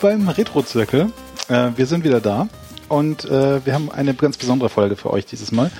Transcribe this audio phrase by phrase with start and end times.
[0.00, 1.12] Hallo beim Retro-Zirkel.
[1.48, 2.48] Äh, wir sind wieder da
[2.88, 5.70] und äh, wir haben eine ganz besondere Folge für euch dieses Mal.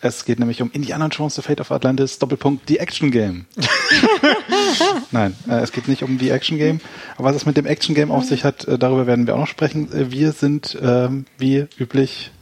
[0.00, 3.46] Es geht nämlich um Indiana Jones, The Fate of Atlantis, Doppelpunkt, The Action Game.
[5.10, 6.80] Nein, äh, es geht nicht um The Action Game.
[7.16, 9.40] Aber was es mit dem Action Game auf sich hat, äh, darüber werden wir auch
[9.40, 9.92] noch sprechen.
[9.92, 12.32] Äh, wir sind, ähm, wie üblich,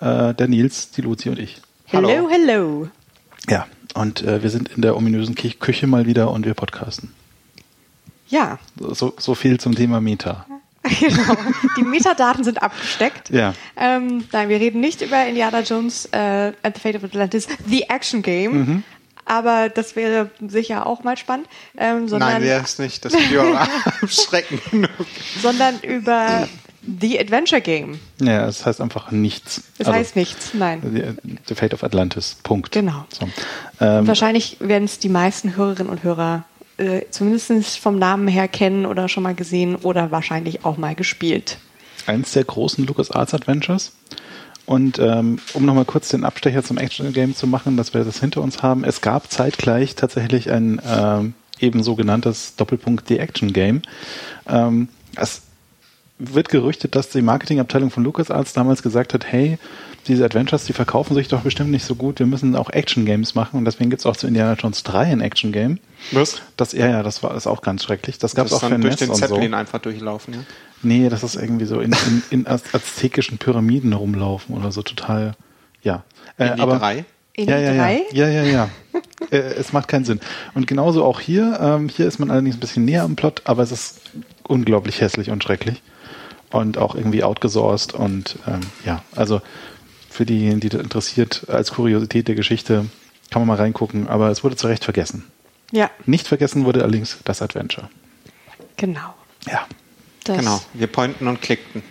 [0.00, 1.60] äh, der Nils, die Luzi und ich.
[1.84, 2.28] Hello, hello.
[2.30, 2.88] hello.
[3.48, 7.12] Ja, und äh, wir sind in der ominösen Küche mal wieder und wir podcasten.
[8.28, 8.58] Ja.
[8.80, 10.46] So, so viel zum Thema Meta.
[11.00, 11.36] genau.
[11.76, 13.30] Die Metadaten sind abgesteckt.
[13.30, 13.54] Ja.
[13.76, 17.82] Ähm, nein, wir reden nicht über Indiana Jones äh, and the Fate of Atlantis, The
[17.88, 18.52] Action Game.
[18.52, 18.82] Mhm.
[19.24, 21.48] Aber das wäre sicher auch mal spannend.
[21.76, 23.04] Ähm, sondern, Nein, wäre es nicht.
[23.04, 23.56] Das Video
[24.02, 24.90] abschreckend genug.
[25.42, 26.48] Sondern über
[27.00, 27.98] The Adventure Game.
[28.20, 29.62] Ja, es heißt einfach nichts.
[29.78, 30.80] Es also, heißt nichts, nein.
[31.24, 32.36] The, the, Fate of Atlantis.
[32.44, 32.70] Punkt.
[32.70, 33.04] Genau.
[33.08, 33.28] So.
[33.80, 36.44] Ähm, Wahrscheinlich werden es die meisten Hörerinnen und Hörer
[36.78, 41.58] äh, zumindest vom Namen her kennen oder schon mal gesehen oder wahrscheinlich auch mal gespielt.
[42.06, 43.92] Eins der großen LucasArts Adventures.
[44.66, 48.18] Und ähm, um nochmal kurz den Abstecher zum Action Game zu machen, dass wir das
[48.18, 53.82] hinter uns haben, es gab zeitgleich tatsächlich ein ähm, eben sogenanntes Doppelpunkt The Action Game.
[54.48, 55.42] Ähm, es
[56.18, 59.58] wird gerüchtet, dass die Marketingabteilung von LucasArts damals gesagt hat, hey,
[60.06, 62.18] diese Adventures, die verkaufen sich doch bestimmt nicht so gut.
[62.18, 65.20] Wir müssen auch Action-Games machen und deswegen gibt es auch zu Indiana Jones 3 ein
[65.20, 65.78] Action-Game.
[66.12, 66.40] Was?
[66.56, 68.18] Das, ja, ja, das war das auch ganz schrecklich.
[68.18, 69.56] Das gab es auch für durch NES den Zeppelin so.
[69.56, 70.40] einfach durchlaufen, ja?
[70.82, 75.34] Nee, das ist irgendwie so in, in, in aztekischen Pyramiden rumlaufen oder so total,
[75.82, 76.04] ja.
[76.38, 77.04] Äh, in die aber, drei?
[77.32, 78.02] In ja, ja, die drei?
[78.12, 78.70] ja, ja, ja, ja.
[79.30, 80.20] äh, es macht keinen Sinn.
[80.54, 81.58] Und genauso auch hier.
[81.60, 84.00] Ähm, hier ist man allerdings ein bisschen näher am Plot, aber es ist
[84.44, 85.82] unglaublich hässlich und schrecklich
[86.50, 89.40] und auch irgendwie outgesourced und ähm, ja, also
[90.16, 92.86] für diejenigen, die das interessiert, als Kuriosität der Geschichte
[93.30, 95.24] kann man mal reingucken, aber es wurde zu Recht vergessen.
[95.72, 95.90] Ja.
[96.06, 97.90] Nicht vergessen wurde allerdings das Adventure.
[98.76, 99.14] Genau.
[99.46, 99.66] Ja.
[100.24, 101.82] Das genau, wir pointen und klickten.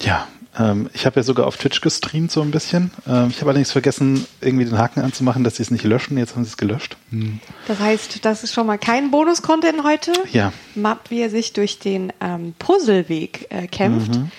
[0.00, 0.26] Ja,
[0.58, 2.90] ähm, ich habe ja sogar auf Twitch gestreamt so ein bisschen.
[3.06, 6.16] Ähm, ich habe allerdings vergessen, irgendwie den Haken anzumachen, dass sie es nicht löschen.
[6.18, 6.96] Jetzt haben sie es gelöscht.
[7.10, 7.40] Hm.
[7.68, 10.12] Das heißt, das ist schon mal kein Bonus-Content heute.
[10.30, 10.52] Ja.
[10.74, 14.14] Mappt, wie er sich durch den ähm, Puzzleweg äh, kämpft.
[14.14, 14.30] Mhm.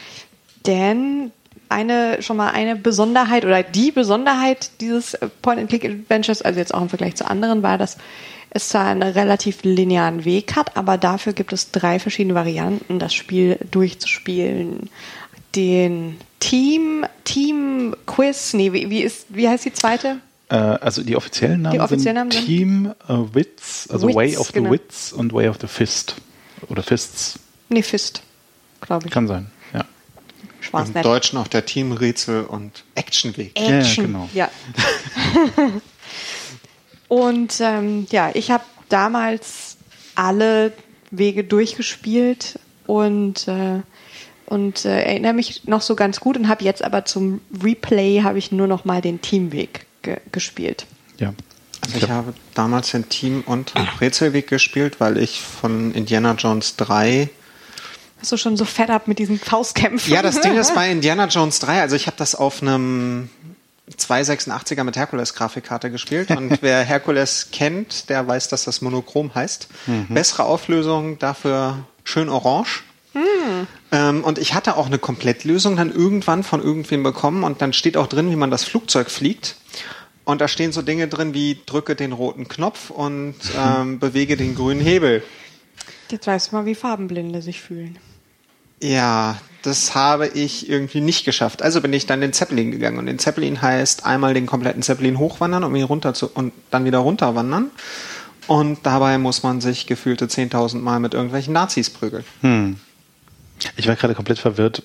[0.65, 1.31] Denn
[1.69, 6.89] eine schon mal eine Besonderheit oder die Besonderheit dieses äh, Point-and-Click-Adventures, also jetzt auch im
[6.89, 7.97] Vergleich zu anderen, war, dass
[8.51, 13.13] es zwar einen relativ linearen Weg hat, aber dafür gibt es drei verschiedene Varianten, das
[13.13, 14.89] Spiel durchzuspielen.
[15.55, 20.17] Den Team, Team Quiz, nee, wie, wie ist, wie heißt die zweite?
[20.49, 24.37] Äh, also die offiziellen Namen, die offiziellen sind, Namen Team uh, Wits, also Wits, Way
[24.37, 24.71] of the genau.
[24.71, 26.15] Wits und Way of the Fist.
[26.69, 27.39] Oder Fists.
[27.69, 28.21] Nee, Fist,
[28.81, 29.11] glaube ich.
[29.11, 29.47] Kann sein.
[30.71, 33.59] Im Deutschen auch der Teamrätsel und Actionweg.
[33.59, 34.29] Action, ja, genau.
[34.33, 34.49] Ja.
[37.07, 39.77] und ähm, ja, ich habe damals
[40.15, 40.73] alle
[41.11, 43.81] Wege durchgespielt und äh,
[44.45, 48.37] und äh, erinnere mich noch so ganz gut und habe jetzt aber zum Replay habe
[48.37, 50.85] ich nur noch mal den Teamweg ge gespielt.
[51.17, 51.33] Ja.
[51.81, 57.29] Also ich habe damals den Team- und Rätselweg gespielt, weil ich von Indiana Jones 3
[58.23, 60.13] bist du schon so fed up mit diesen Faustkämpfen?
[60.13, 63.29] Ja, das Ding ist bei Indiana Jones 3, also ich habe das auf einem
[63.91, 69.67] 286er mit Herkules-Grafikkarte gespielt und wer Herkules kennt, der weiß, dass das monochrom heißt.
[69.87, 70.07] Mhm.
[70.07, 72.83] Bessere Auflösung, dafür schön orange.
[73.13, 73.67] Mhm.
[73.91, 77.97] Ähm, und ich hatte auch eine Komplettlösung dann irgendwann von irgendwem bekommen und dann steht
[77.97, 79.57] auch drin, wie man das Flugzeug fliegt.
[80.23, 84.55] Und da stehen so Dinge drin wie drücke den roten Knopf und ähm, bewege den
[84.55, 85.23] grünen Hebel.
[86.09, 87.99] Jetzt weißt du mal, wie Farbenblinde sich fühlen.
[88.83, 91.61] Ja, das habe ich irgendwie nicht geschafft.
[91.61, 92.97] Also bin ich dann den Zeppelin gegangen.
[92.97, 96.83] Und den Zeppelin heißt einmal den kompletten Zeppelin hochwandern, um ihn runter zu und dann
[96.83, 97.71] wieder runterwandern.
[98.47, 102.25] Und dabei muss man sich gefühlte 10.000 Mal mit irgendwelchen Nazis prügeln.
[102.41, 102.75] Hm.
[103.77, 104.83] Ich war gerade komplett verwirrt,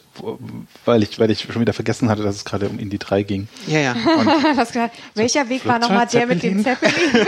[0.84, 3.48] weil ich, weil ich schon wieder vergessen hatte, dass es gerade um Indie 3 ging.
[3.66, 3.92] Ja, ja.
[3.92, 4.26] Und
[5.14, 6.94] welcher Weg war nochmal der mit dem Zeppelin?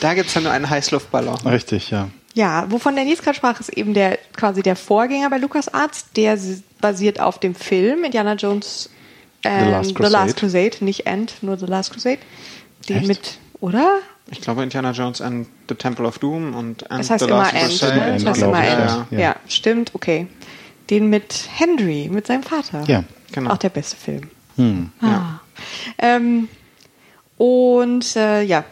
[0.00, 1.46] da gibt es ja nur einen Heißluftballon.
[1.46, 2.10] Richtig, ja.
[2.34, 6.12] Ja, wovon der Nils gerade sprach, ist eben der quasi der Vorgänger bei LucasArts.
[6.16, 6.38] Der
[6.80, 8.90] basiert auf dem Film Indiana Jones
[9.44, 12.18] ähm, The, Last The, Last Crusade, nicht End, nur The Last Crusade.
[12.88, 13.98] Die mit, oder?
[14.30, 17.52] Ich glaube Indiana Jones and the Temple of Doom und and das heißt The immer
[17.52, 18.12] End, ne?
[18.14, 18.78] Das heißt immer End.
[18.78, 19.18] Ja, ja.
[19.18, 20.26] ja, stimmt, okay.
[20.90, 22.84] Den mit Henry, mit seinem Vater.
[22.86, 23.50] Ja, genau.
[23.50, 24.30] Auch der beste Film.
[24.56, 24.90] Hm.
[25.00, 25.06] Ah.
[25.06, 25.40] Ja.
[25.98, 26.48] Ähm,
[27.36, 28.64] und äh, ja,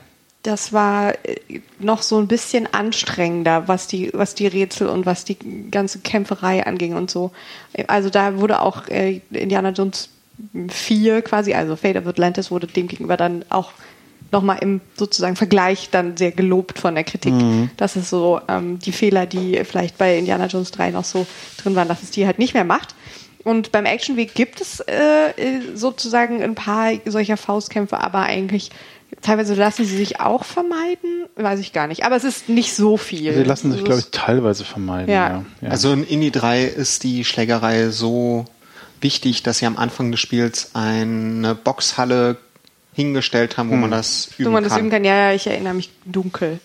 [0.47, 5.25] das war äh, noch so ein bisschen anstrengender, was die, was die Rätsel und was
[5.25, 5.37] die
[5.71, 7.33] ganze Kämpferei anging und so.
[7.89, 10.11] Also da wurde auch äh, Indiana Jones
[10.69, 13.73] 4 quasi, also Fate of Atlantis wurde dem gegenüber dann auch
[14.33, 17.33] nochmal im sozusagen Vergleich dann sehr gelobt von der Kritik.
[17.77, 21.27] Das ist so ähm, die Fehler, die vielleicht bei Indiana Jones 3 noch so
[21.59, 22.95] drin waren, dass es die halt nicht mehr macht.
[23.45, 25.33] Und beim Actionweg gibt es äh,
[25.75, 28.73] sozusagen ein paar solcher Faustkämpfe, aber eigentlich
[29.23, 32.05] teilweise lassen sie sich auch vermeiden, weiß ich gar nicht.
[32.05, 33.35] Aber es ist nicht so viel.
[33.35, 35.13] Sie lassen sich, glaube ich, teilweise vermeiden.
[35.13, 35.29] Ja.
[35.29, 35.45] Ja.
[35.63, 35.69] Ja.
[35.71, 38.45] Also in Indie 3 ist die Schlägerei so
[39.01, 42.39] wichtig, dass sie am Anfang des Spiels eine Boxhalle
[42.95, 44.81] hingestellt haben, wo man das üben so man das kann.
[44.81, 45.05] üben kann.
[45.05, 46.61] Ja, ja, ich erinnere mich dunkel.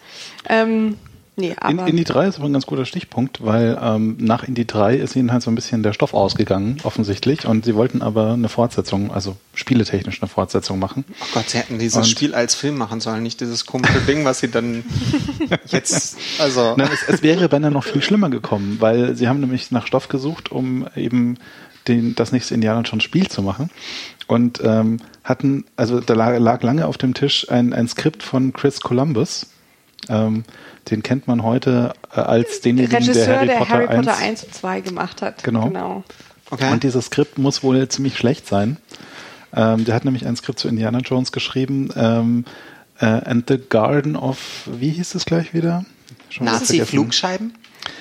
[0.47, 0.97] Ähm,
[1.35, 4.65] nee, In, aber Indie 3 ist aber ein ganz guter Stichpunkt, weil ähm, nach Indie
[4.67, 7.45] 3 ist ihnen halt so ein bisschen der Stoff ausgegangen, offensichtlich.
[7.45, 11.05] Und sie wollten aber eine Fortsetzung, also spieletechnisch eine Fortsetzung machen.
[11.21, 14.25] Oh Gott, sie hätten dieses Und- Spiel als Film machen sollen, nicht dieses komische Ding,
[14.25, 14.83] was sie dann
[15.67, 16.73] jetzt, also.
[16.77, 20.07] Na, es, es wäre beinahe noch viel schlimmer gekommen, weil sie haben nämlich nach Stoff
[20.09, 21.37] gesucht, um eben
[21.87, 23.69] den, das nächste Indiana Jones Spiel zu machen.
[24.27, 28.53] Und ähm, hatten, also da lag, lag lange auf dem Tisch ein, ein Skript von
[28.53, 29.47] Chris Columbus.
[30.11, 30.43] Ähm,
[30.89, 34.19] den kennt man heute äh, als denjenigen, Regisseur, der Harry der Potter, Harry Potter 1
[34.19, 35.43] 1 und 2 gemacht hat.
[35.43, 35.67] Genau.
[35.67, 36.03] genau.
[36.49, 36.71] Okay.
[36.71, 38.77] Und dieses Skript muss wohl ziemlich schlecht sein.
[39.55, 41.89] Ähm, der hat nämlich ein Skript zu Indiana Jones geschrieben.
[41.95, 42.45] Ähm,
[42.99, 45.85] äh, and the Garden of, wie hieß es gleich wieder?
[46.39, 47.53] Nazi-Flugscheiben?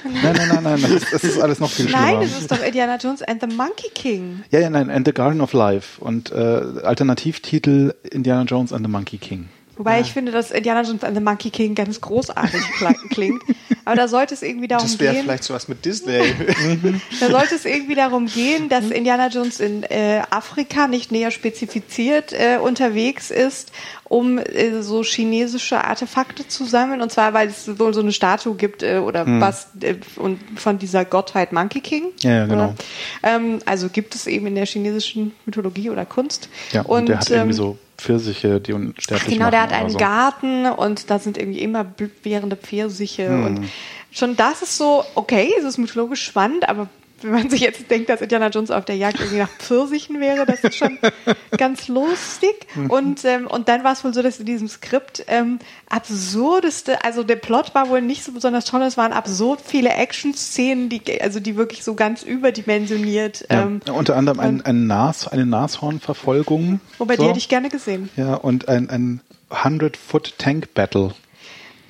[0.05, 2.03] Nein, nein, nein, nein, das ist, das ist alles noch viel schlimmer.
[2.03, 4.43] Nein, das ist doch Indiana Jones and the Monkey King.
[4.51, 8.91] ja, ja, nein, And the Garden of Life und äh, Alternativtitel Indiana Jones and the
[8.91, 9.49] Monkey King.
[9.81, 12.61] Wobei ich finde, dass Indiana Jones and the Monkey King ganz großartig
[13.11, 13.43] klingt.
[13.87, 16.21] Aber da sollte es irgendwie darum Das wäre gehen, vielleicht sowas mit Disney.
[17.21, 22.35] da sollte es irgendwie darum gehen, dass Indiana Jones in äh, Afrika nicht näher spezifiziert
[22.35, 23.73] äh, unterwegs ist,
[24.05, 27.01] um äh, so chinesische Artefakte zu sammeln.
[27.01, 30.79] Und zwar, weil es wohl so eine Statue gibt äh, oder was äh, und von
[30.79, 32.09] dieser Gottheit Monkey King.
[32.19, 32.75] Ja, ja, genau.
[33.23, 36.51] Ähm, also gibt es eben in der chinesischen Mythologie oder Kunst.
[36.73, 39.51] Ja, und, der hat irgendwie ähm, so Pfirsiche, die unsterblich Genau, machen.
[39.53, 39.99] der hat einen so.
[39.99, 41.87] Garten und da sind irgendwie immer
[42.23, 43.45] währende Pfirsiche Hm.
[43.45, 43.65] und
[44.11, 46.89] schon das ist so, okay, es ist mythologisch spannend, aber
[47.23, 50.47] wenn man sich jetzt denkt, dass Indiana Jones auf der Jagd irgendwie nach Pfirsichen wäre,
[50.47, 50.99] das ist schon
[51.57, 52.67] ganz lustig.
[52.89, 55.59] Und, ähm, und dann war es wohl so, dass in diesem Skript ähm,
[55.89, 60.89] absurdeste, also der Plot war wohl nicht so besonders toll, es waren absurd viele Action-Szenen,
[60.89, 63.47] die, also die wirklich so ganz überdimensioniert.
[63.51, 66.81] Ja, Ähm, unter anderem ein, ein Nas, eine Nashornverfolgung.
[66.99, 67.23] wobei so.
[67.23, 68.09] die hätte ich gerne gesehen.
[68.17, 69.21] Ja, und ein, ein
[69.51, 71.13] 100-Foot-Tank-Battle.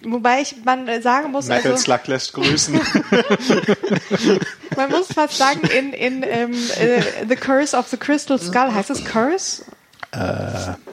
[0.04, 2.80] Wobei ich man sagen muss, Metal also, Slug lässt grüßen.
[4.76, 8.90] Man muss fast sagen, in, in ähm, äh, The Curse of the Crystal Skull, heißt
[8.90, 9.64] es Curse?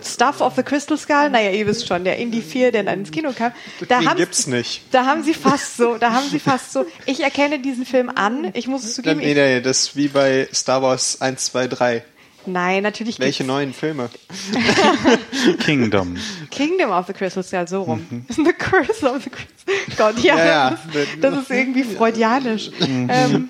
[0.03, 3.11] Stuff of the Crystal Skull, naja, ihr wisst schon, der Indie 4, der dann ins
[3.11, 3.51] Kino kam.
[3.87, 4.83] Da Den haben, gibt's nicht.
[4.91, 8.51] Da haben sie fast so, da haben sie fast so, ich erkenne diesen Film an,
[8.53, 11.67] ich muss es zugeben, nee, ich, nee, das ist wie bei Star Wars 1, 2,
[11.67, 12.03] 3.
[12.47, 14.09] nein, natürlich Welche gibt's neuen Filme?
[15.59, 16.15] Kingdom.
[16.49, 18.25] Kingdom of the Crystal Skull, so rum.
[18.29, 20.77] The Curse of the Crystal Gott, ja, Ja, ja.
[20.93, 22.71] Das, das ist irgendwie freudianisch.
[22.81, 23.49] ähm,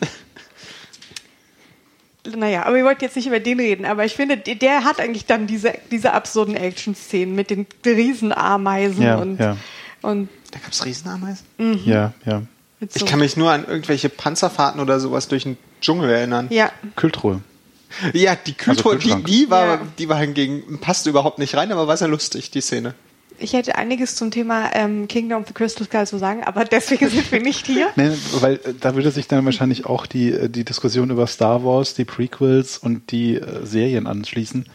[2.36, 5.26] naja, aber wir wollten jetzt nicht über den reden, aber ich finde, der- hat eigentlich
[5.26, 9.56] dann diese, diese absurden Action-Szenen mit den Riesenameisen Ja, und, ja.
[10.02, 11.46] und Da gab's Riesenameisen?
[11.86, 12.42] Ja, ja.
[12.82, 13.06] mit so.
[13.06, 16.48] Ich kann mich nur an irgendwelche Panzerfahrten oder sowas durch den Dschungel erinnern.
[16.50, 17.42] ja, Kühltruhe.
[18.14, 19.26] Ja, die Kühltruhe, Also Kühlschrank.
[19.26, 19.82] die, die war, Ja.
[19.98, 22.94] die war hingegen, passte überhaupt nicht rein, aber war sehr lustig, die Szene.
[23.40, 27.08] ich hätte einiges zum Thema ähm, Kingdom of the Crystal Skull zu sagen, aber deswegen
[27.10, 27.88] sind wir nicht hier.
[27.96, 31.64] Nee, weil äh, da würde sich dann wahrscheinlich auch die, äh, die Diskussion über Star
[31.64, 34.66] Wars, die Prequels und die äh, Serien anschließen,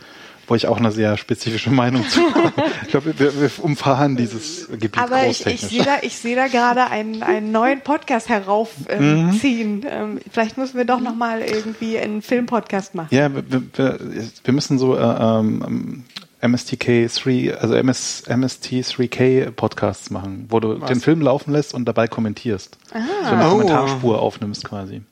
[0.48, 2.52] wo ich auch eine sehr spezifische Meinung zu habe.
[2.82, 6.48] Ich glaube, wir, wir umfahren dieses Gebiet Aber ich, ich sehe da, ich sehe da
[6.48, 9.84] gerade einen, einen neuen Podcast heraufziehen.
[9.88, 13.08] Ähm, vielleicht müssen wir doch noch mal irgendwie einen Filmpodcast machen.
[13.10, 13.44] ja, wir,
[13.74, 13.98] wir,
[14.44, 16.04] wir müssen so äh, ähm,
[16.42, 22.78] MSTK3, also MS, MST3K Podcasts machen, wo du den Film laufen lässt und dabei kommentierst.
[22.92, 23.50] So eine Oh.
[23.50, 25.02] Kommentarspur aufnimmst quasi.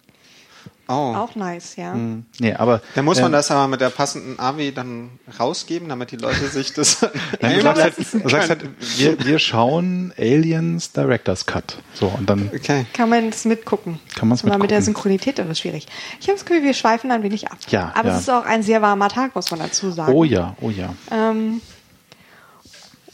[0.93, 1.15] Oh.
[1.15, 1.95] Auch nice, ja.
[2.41, 6.11] Nee, aber Da muss man äh, das aber mit der passenden AW dann rausgeben, damit
[6.11, 7.07] die Leute sich das
[7.41, 8.65] Nein, du sagst halt, du sagst halt
[8.97, 11.79] wir, wir schauen Aliens Director's Cut.
[11.95, 12.87] So, und dann Okay.
[12.93, 14.01] Kann man es mitgucken.
[14.17, 14.85] Kann man's Aber mit der mitgucken.
[14.97, 15.87] Synchronität ist es schwierig.
[16.21, 17.59] Ich habe das Gefühl, wir schweifen ein wenig ab.
[17.69, 18.15] Ja, Aber ja.
[18.17, 20.13] es ist auch ein sehr warmer Tag, muss man dazu sagen.
[20.13, 20.93] Oh ja, oh ja.
[21.13, 21.61] Ähm,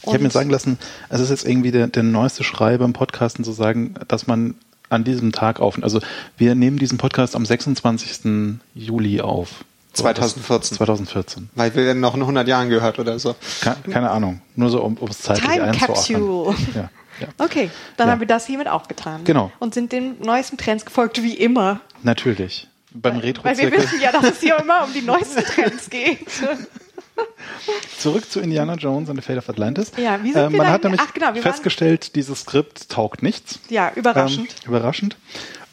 [0.02, 0.78] Ich habe mir sagen lassen,
[1.10, 4.54] es ist jetzt irgendwie der, der neueste Schrei beim Podcasten zu sagen, dass man
[4.88, 5.82] an diesem Tag auf.
[5.82, 6.00] Also
[6.38, 8.58] wir nehmen diesen Podcast am 26.
[8.74, 9.64] Juli auf.
[9.92, 10.70] So, 2014.
[10.70, 11.48] das- 2014.
[11.54, 13.34] Weil wir dann noch in 100 Jahren gehört oder so.
[13.62, 14.40] Ke- Keine Ahnung.
[14.54, 15.96] Nur so, um es zeitlich Time einzuordnen.
[15.96, 16.56] Capsule.
[16.74, 16.90] Ja,
[17.20, 17.28] ja.
[17.38, 18.12] Okay, dann Ja.
[18.12, 19.22] haben wir das hiermit auch getan.
[19.24, 19.50] Genau.
[19.58, 21.80] Und sind den neuesten Trends gefolgt, wie immer.
[22.02, 22.68] Natürlich.
[22.92, 26.26] Beim Weil wir wissen ja, dass es hier immer um die neuesten Trends geht.
[27.98, 29.92] Zurück zu Indiana Jones and the Fate of Atlantis.
[29.96, 32.40] Ja, wie sind äh, wir Man da hat nämlich Ach, genau, wir waren- festgestellt, dieses
[32.40, 33.58] Skript taugt nichts.
[33.68, 34.48] Ja, überraschend.
[34.64, 35.16] Ähm, überraschend.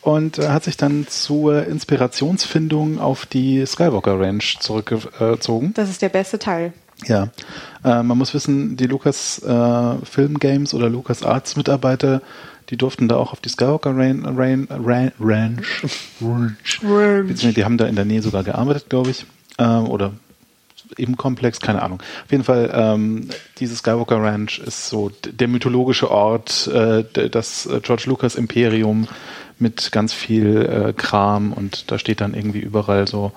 [0.01, 5.73] Und äh, hat sich dann zur Inspirationsfindung auf die Skywalker Ranch zurückgezogen.
[5.75, 6.73] das ist der beste Teil.
[7.05, 7.29] Ja,
[7.83, 12.21] äh, man muss wissen, die Lucas äh, Film Games oder Lucas Arts Mitarbeiter,
[12.69, 15.83] die durften da auch auf die Skywalker Rain, Rain, Rain, Ranch,
[16.21, 19.25] Ranch, beziehungsweise die haben da in der Nähe sogar gearbeitet, glaube ich,
[19.57, 20.13] ähm, oder
[20.97, 22.01] im Komplex, keine Ahnung.
[22.25, 27.79] Auf jeden Fall, ähm, diese Skywalker Ranch ist so der mythologische Ort, äh, das äh,
[27.81, 29.07] George Lucas Imperium
[29.59, 33.31] mit ganz viel äh, Kram und da steht dann irgendwie überall so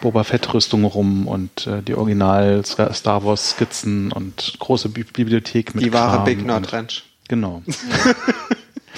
[0.00, 5.04] Boba Fett Rüstung rum und äh, die Original Star Star Wars Skizzen und große Bi
[5.04, 7.04] Bibliothek mit Die wahre Kram Big Nerd Ranch.
[7.28, 7.62] Genau.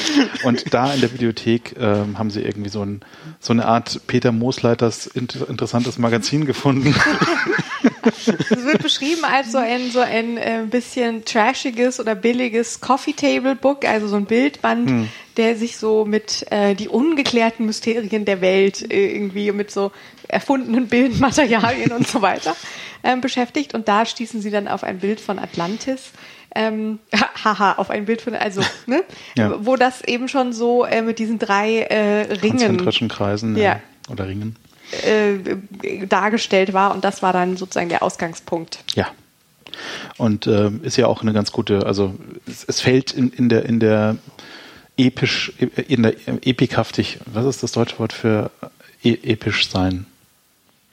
[0.45, 3.01] Und da in der Bibliothek ähm, haben sie irgendwie so, ein,
[3.41, 6.95] so eine Art Peter Moosleiters inter interessantes Magazin gefunden.
[8.07, 13.55] Es wird beschrieben als so ein so ein äh, bisschen trashiges oder billiges Coffee Table
[13.57, 15.09] Book, also so ein Bildband, Hm.
[15.37, 19.93] der sich so mit äh, die ungeklärten Mysterien der Welt äh, irgendwie mit so
[20.29, 22.57] erfundenen Bildmaterialien und so weiter
[23.03, 23.75] ähm, beschäftigt.
[23.75, 26.11] Und da stießen sie dann auf ein Bild von Atlantis.
[26.55, 26.99] Ähm,
[27.45, 29.03] haha, auf ein Bild von, also, ne?
[29.37, 29.55] Ja.
[29.67, 33.81] Wo das eben schon so äh, mit diesen drei äh, Ringen konzentrischen Kreisen Ja.
[34.09, 34.57] äh, oder Ringen.
[35.03, 38.79] Äh, dargestellt war und das war dann sozusagen der Ausgangspunkt.
[38.95, 39.09] Ja.
[40.19, 42.15] Und ähm, ist ja auch eine ganz gute, also
[42.47, 44.17] es, es fällt in, in der in der
[44.97, 45.53] episch
[45.89, 48.51] in der epikhaftig, was ist das deutsche Wort für
[49.03, 50.07] e episch sein?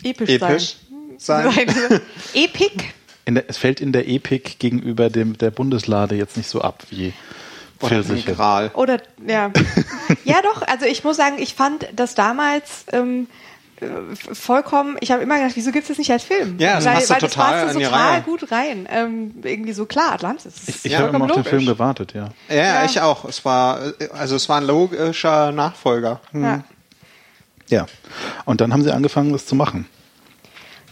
[0.03, 0.77] Episch, Episch
[1.17, 1.51] sein.
[1.51, 2.01] sein.
[2.33, 2.83] Epic.
[3.25, 6.83] In der, es fällt in der Epik gegenüber dem der Bundeslade jetzt nicht so ab
[6.89, 7.13] wie
[7.79, 8.33] Oder Pfirsiche.
[8.33, 8.71] Gral.
[8.73, 9.51] Oder ja.
[10.25, 13.50] ja doch, also ich muss sagen, ich fand das damals ähm, äh,
[14.33, 16.57] vollkommen, ich habe immer gedacht, wieso gibt es das nicht als Film?
[16.59, 18.87] Ja, das weil, passt so weil das total passt in die total gut rein.
[18.91, 20.53] Ähm, irgendwie so klar, Atlantis.
[20.67, 21.43] Ich, ich Ja, habe immer auf den.
[21.43, 22.29] Film gewartet, ja.
[22.49, 22.85] Ja, Ja.
[22.85, 23.25] ich auch.
[23.25, 26.21] Es war, äh, also es war ein logischer Nachfolger.
[26.33, 26.63] Ja.
[27.69, 27.85] Ja.
[28.45, 29.87] Und dann haben sie angefangen, das zu machen.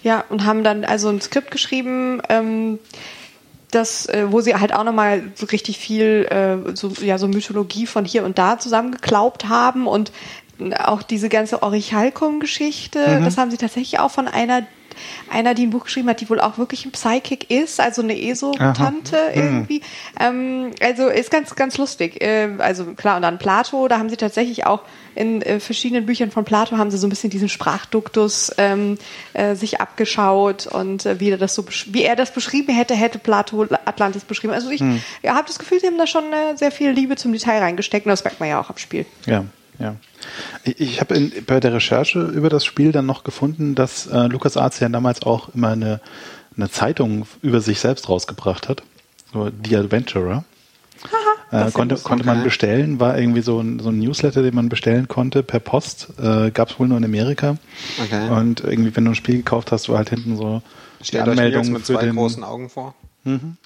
[0.02, 2.80] Ja, und haben dann also ein Skript geschrieben, ähm,
[3.72, 7.86] das, äh, wo sie halt auch nochmal so richtig viel äh, so, ja, so Mythologie
[7.86, 10.12] von hier und da zusammengeklaubt haben und
[10.84, 14.64] auch diese ganze Orichalcum-Geschichte, das haben sie tatsächlich auch von einer
[15.30, 18.20] einer, die ein Buch geschrieben hat, die wohl auch wirklich ein Psychic ist, also eine
[18.20, 19.82] ESO-Tante irgendwie.
[20.20, 22.22] Ähm, also ist ganz, ganz lustig.
[22.22, 24.82] Äh, also klar, und dann Plato, da haben sie tatsächlich auch
[25.16, 28.98] in äh, verschiedenen Büchern von Plato haben sie so ein bisschen diesen Sprachduktus ähm,
[29.34, 33.20] äh, sich abgeschaut und äh, wie er das so wie er das beschrieben hätte, hätte
[33.20, 34.54] Plato Atlantis beschrieben.
[34.54, 34.82] Also ich
[35.22, 38.06] ja, habe das Gefühl, sie haben da schon äh, sehr viel Liebe zum Detail reingesteckt
[38.06, 39.06] und das merkt man ja auch am Spiel.
[39.26, 39.46] Ja,
[39.80, 39.96] ja.
[40.64, 44.80] Ich, ich habe bei der Recherche über das Spiel dann noch gefunden, dass äh, LucasArts
[44.80, 46.02] ja damals auch immer eine,
[46.56, 48.84] eine Zeitung über sich selbst rausgebracht hat.
[49.34, 50.44] So The Adventurer.
[51.52, 54.54] das Äh, ist konnte, konnte man bestellen, war irgendwie so ein, so ein Newsletter, den
[54.54, 56.10] man bestellen konnte per Post.
[56.22, 57.58] Äh, Gab es wohl nur in Amerika.
[58.04, 58.30] Okay.
[58.30, 60.62] Und irgendwie, wenn du ein Spiel gekauft hast, war halt hinten so
[61.00, 62.94] die Stellt euch Nils Anmeldung mit für zwei den, großen Augen vor.
[63.26, 63.58] die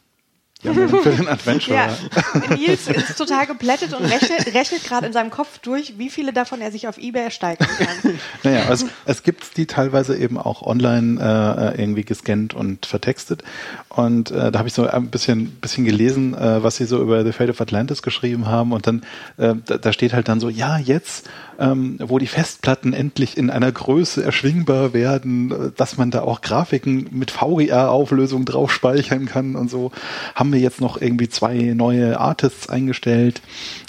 [0.63, 1.75] Für den Adventurer.
[1.75, 6.31] Ja, Nils ist total geplättet und rechnet, rechnet gerade in seinem Kopf durch, wie viele
[6.31, 8.19] davon er sich auf Ebay ersteigern kann.
[8.43, 13.43] Naja, es, es gibt die teilweise eben auch online äh, irgendwie gescannt und vertextet.
[13.89, 17.23] Und äh, da habe ich so ein bisschen, bisschen gelesen, äh, was sie so über
[17.23, 18.71] The Fate of Atlantis geschrieben haben.
[18.71, 19.03] Und dann,
[19.37, 21.29] äh, da, da steht halt dann so, ja, jetzt,
[21.59, 26.41] ähm, wo die Festplatten endlich in einer Größe erschwingbar werden, äh, dass man da auch
[26.41, 29.91] Grafiken mit VGA-Auflösung drauf speichern kann und so,
[30.35, 33.41] haben wir jetzt noch irgendwie zwei neue Artists eingestellt,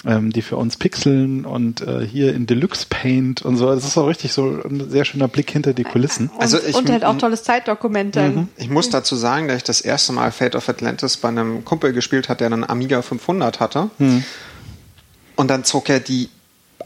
[0.05, 3.67] ähm, die für uns pixeln und äh, hier in Deluxe Paint und so.
[3.73, 6.31] Das ist auch richtig so ein sehr schöner Blick hinter die Kulissen.
[6.35, 8.17] Und, Also ich- und halt auch tolles Zeitdokument.
[8.17, 8.49] dann.
[8.57, 11.93] Ich muss dazu sagen, dass ich das erste Mal Fate of Atlantis bei einem Kumpel
[11.93, 13.91] gespielt hat, der einen Amiga 500 hatte.
[15.37, 16.29] Und dann zog er die,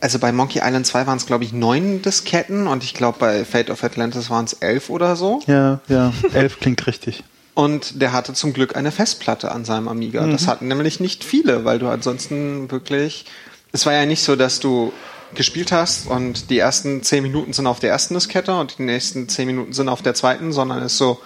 [0.00, 3.44] also bei Monkey Island 2 waren es glaube ich neun Disketten und ich glaube bei
[3.44, 5.40] Fate of Atlantis waren es elf oder so.
[5.46, 7.24] Ja, ja, elf klingt richtig.
[7.58, 10.24] Und der hatte zum Glück eine Festplatte an seinem Amiga.
[10.24, 13.24] Das hatten nämlich nicht viele, weil du ansonsten wirklich.
[13.72, 14.92] Es war ja nicht so, dass du
[15.34, 19.28] gespielt hast und die ersten zehn Minuten sind auf der ersten Diskette und die nächsten
[19.28, 21.20] zehn Minuten sind auf der zweiten, sondern es ist so,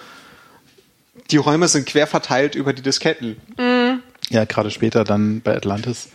[1.29, 3.37] die Räume sind quer verteilt über die Disketten.
[4.31, 6.09] Ja, gerade später dann bei Atlantis.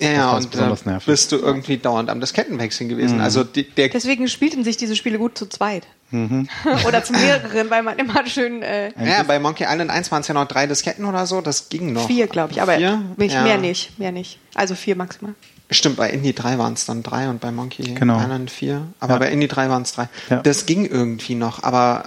[0.00, 1.06] Ja, Das ja, und besonders nervig.
[1.06, 3.20] bist du irgendwie dauernd am Diskettenwechseln gewesen.
[3.20, 5.86] Also die, der, Deswegen spielten sich diese Spiele gut zu zweit.
[6.10, 6.48] Mhm.
[6.88, 10.28] Oder zu mehreren, weil man immer schön äh, ja, bei Monkey Island 1 waren es
[10.28, 12.08] ja noch drei Disketten oder so, das ging noch.
[12.08, 13.00] vier, glaube ich, aber Vier?
[13.16, 13.42] nicht, Ja.
[13.44, 14.38] mehr nicht, mehr nicht.
[14.54, 15.34] Also vier maximal.
[15.70, 18.18] Stimmt, bei Indie 3 waren es dann drei und bei Monkey Genau.
[18.18, 18.88] Island 4.
[18.98, 19.18] Aber Ja.
[19.20, 20.08] bei Indie 3 waren es drei.
[20.28, 20.42] Ja.
[20.42, 22.06] Das ging irgendwie noch, aber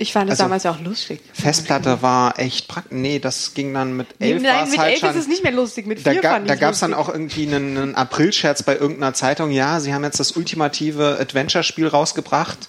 [0.00, 1.20] Ich fand es Also- damals ja auch lustig.
[1.32, 2.92] Festplatte war echt praktisch.
[2.96, 4.40] Nee, das ging dann mit elf.
[4.42, 5.86] Nein, mit halt elf schon, ist es nicht mehr lustig.
[5.86, 8.62] Mit Da, vier ga, fand ich da gab es dann auch irgendwie einen, einen April-Scherz
[8.62, 9.50] bei irgendeiner Zeitung.
[9.50, 12.68] Ja, sie haben jetzt das ultimative Adventure-Spiel rausgebracht.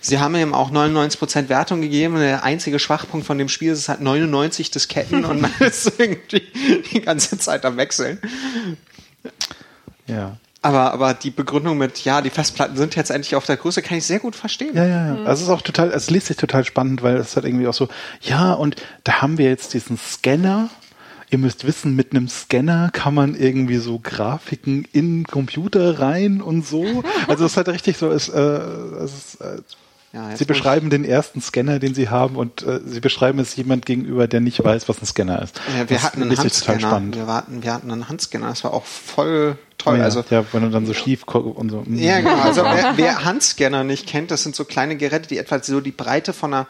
[0.00, 2.14] Sie haben ihm auch 99% Wertung gegeben.
[2.20, 6.46] Der einzige Schwachpunkt von dem Spiel ist, es hat 99 Disketten und man ist irgendwie
[6.92, 8.20] die ganze Zeit am Wechseln.
[10.06, 10.36] Ja.
[10.68, 13.96] Aber, aber die Begründung mit, ja, die Festplatten sind jetzt endlich auf der Größe, kann
[13.96, 14.76] ich sehr gut verstehen.
[14.76, 15.24] Ja, ja, ja.
[15.24, 17.74] Also es ist auch total, es liest sich total spannend, weil es hat irgendwie auch
[17.74, 17.88] so,
[18.20, 20.68] ja, und da haben wir jetzt diesen Scanner.
[21.30, 26.42] Ihr müsst wissen, mit einem Scanner kann man irgendwie so Grafiken in den Computer rein
[26.42, 27.02] und so.
[27.28, 29.62] Also es ist halt richtig so, es, äh, es ist, äh,
[30.12, 33.84] Ja, Sie beschreiben den ersten Scanner, den Sie haben und äh, Sie beschreiben es jemand
[33.84, 35.60] gegenüber, der nicht weiß, was ein Scanner ist.
[35.76, 37.12] Ja, wir Das hatten einen Handscanner.
[37.14, 38.48] Wir hatten, wir hatten einen Handscanner.
[38.48, 39.98] Das war auch voll Oh toll.
[39.98, 41.84] ja, Also ja, wenn du dann so schief guckst und so.
[41.88, 42.36] Ja, genau.
[42.42, 45.92] Also wer, wer Handscanner nicht kennt, das sind so kleine Geräte, die etwa so die
[45.92, 46.66] Breite von einer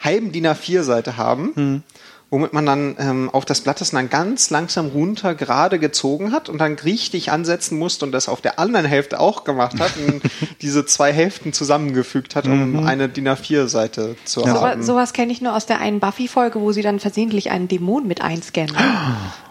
[0.00, 1.84] halben DIN A4-Seite haben,
[2.30, 6.48] womit man dann ähm, auf das Blatt das dann ganz langsam runter gerade gezogen hat
[6.50, 10.22] und dann richtig ansetzen musste und das auf der anderen Hälfte auch gemacht hat und
[10.60, 14.82] diese zwei Hälften zusammengefügt hat, um eine DIN A4-Seite zu So, haben.
[14.82, 18.20] sowas kenne ich nur aus der einen Buffy-Folge, wo sie dann versehentlich einen Dämon mit
[18.20, 18.76] einscannen,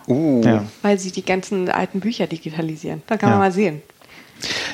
[0.08, 0.42] uh.
[0.44, 0.64] Ja.
[0.84, 3.02] weil sie die ganzen alten Bücher digitalisieren.
[3.08, 3.38] Da kann Ja.
[3.38, 3.82] man mal sehen.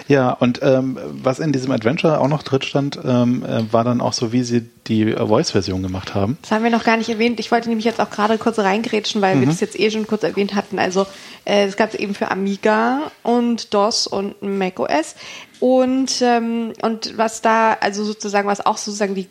[0.07, 4.01] Ja, und ähm, was in diesem Adventure auch noch drin stand, ähm, äh, war dann
[4.01, 6.37] auch so, wie sie die äh, Voice-Version gemacht haben.
[6.41, 7.39] Das haben wir noch gar nicht erwähnt.
[7.39, 9.39] Ich wollte nämlich jetzt auch gerade kurz reingrätschen, weil Mhm.
[9.41, 10.77] wir das jetzt eh schon kurz erwähnt hatten.
[10.79, 11.05] Also
[11.45, 15.15] äh, es gab es eben für Amiga und DOS und macOS.
[15.59, 19.27] Und, ähm, und was da, also sozusagen, was auch sozusagen die,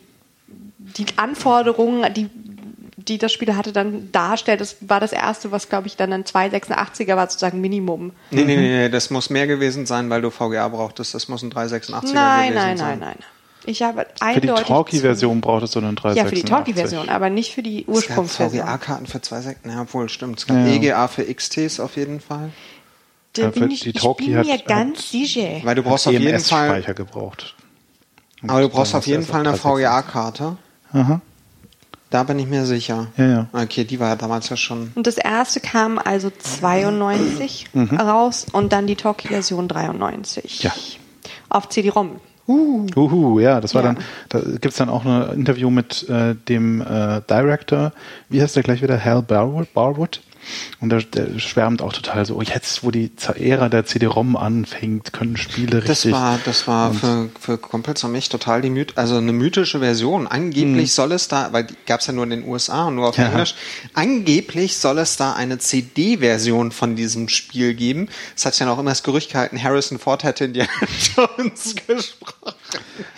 [0.79, 2.29] die Anforderungen, die
[3.07, 4.61] die das Spiel hatte, dann darstellt.
[4.61, 8.11] Das war das erste, was, glaube ich, dann ein 286er war, sozusagen Minimum.
[8.31, 11.13] Nee, nee, nee, nee, das muss mehr gewesen sein, weil du VGA brauchtest.
[11.13, 12.77] Das muss ein 386er Nein, gewesen nein, sein.
[12.77, 13.15] nein, nein.
[13.65, 14.67] Ich habe Für die eindeutig...
[14.67, 16.29] Talkie-Version brauchtest du einen Ja, 386.
[16.39, 18.61] für die Talkie-Version, aber nicht für die Es gab Ursprungsversion.
[18.65, 19.55] VGA-Karten für 2,6.
[19.63, 20.39] Na, obwohl, stimmt.
[20.39, 20.73] Es gab Ja, ja.
[20.73, 22.49] EGA für XTs auf jeden Fall.
[23.33, 25.61] Da Ja, bin für ich, die ich Talkie bin hat- mir hat- ganz sicher.
[25.63, 27.55] Weil du brauchst auf jeden Fall, EMS-Speicher gebraucht.
[28.41, 29.87] Und aber du brauchst auf jeden erst Fall eine 386.
[30.11, 30.57] VGA-Karte.
[30.91, 31.21] Aha.
[32.13, 33.07] Da bin ich mir sicher.
[33.17, 33.47] Ja, ja.
[33.53, 34.91] Okay, die war ja damals ja schon.
[34.93, 37.97] Und das erste kam also 92 Mhm.
[37.97, 40.61] raus und dann die Talkie-Version 93.
[40.61, 40.71] Ja.
[41.49, 42.17] Auf CD-ROM.
[42.47, 43.93] Uhu, ja, das war Ja.
[43.93, 47.93] dann, da gibt's dann auch ein Interview mit äh, dem äh, Director,
[48.29, 50.21] wie heißt der gleich wieder, Hal Barwood, Barwood.
[50.79, 55.13] Und der, der schwärmt auch total so, oh, jetzt, wo die Ära der CD-ROM anfängt,
[55.13, 56.11] können Spiele Das richtig.
[56.11, 60.27] war, das war für, für Kumpels und mich total die Myth also eine mythische Version.
[60.27, 63.17] Angeblich soll es da, weil die gab's ja nur in den USA und nur auf
[63.17, 63.27] Ja.
[63.27, 63.55] Englisch,
[63.93, 68.09] angeblich soll es da eine CD-Version von diesem Spiel geben.
[68.35, 70.69] Es hat ja noch immer das Gerücht gehalten, Harrison Ford hätte Indiana
[71.15, 72.55] Jones gesprochen.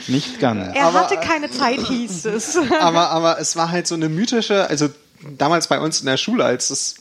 [0.08, 0.76] Nicht ganz.
[0.76, 2.58] Er Aber- hatte keine Zeit, hieß es.
[2.80, 4.90] aber, aber es war halt so eine mythische, also
[5.38, 6.96] damals bei uns in der Schule, als es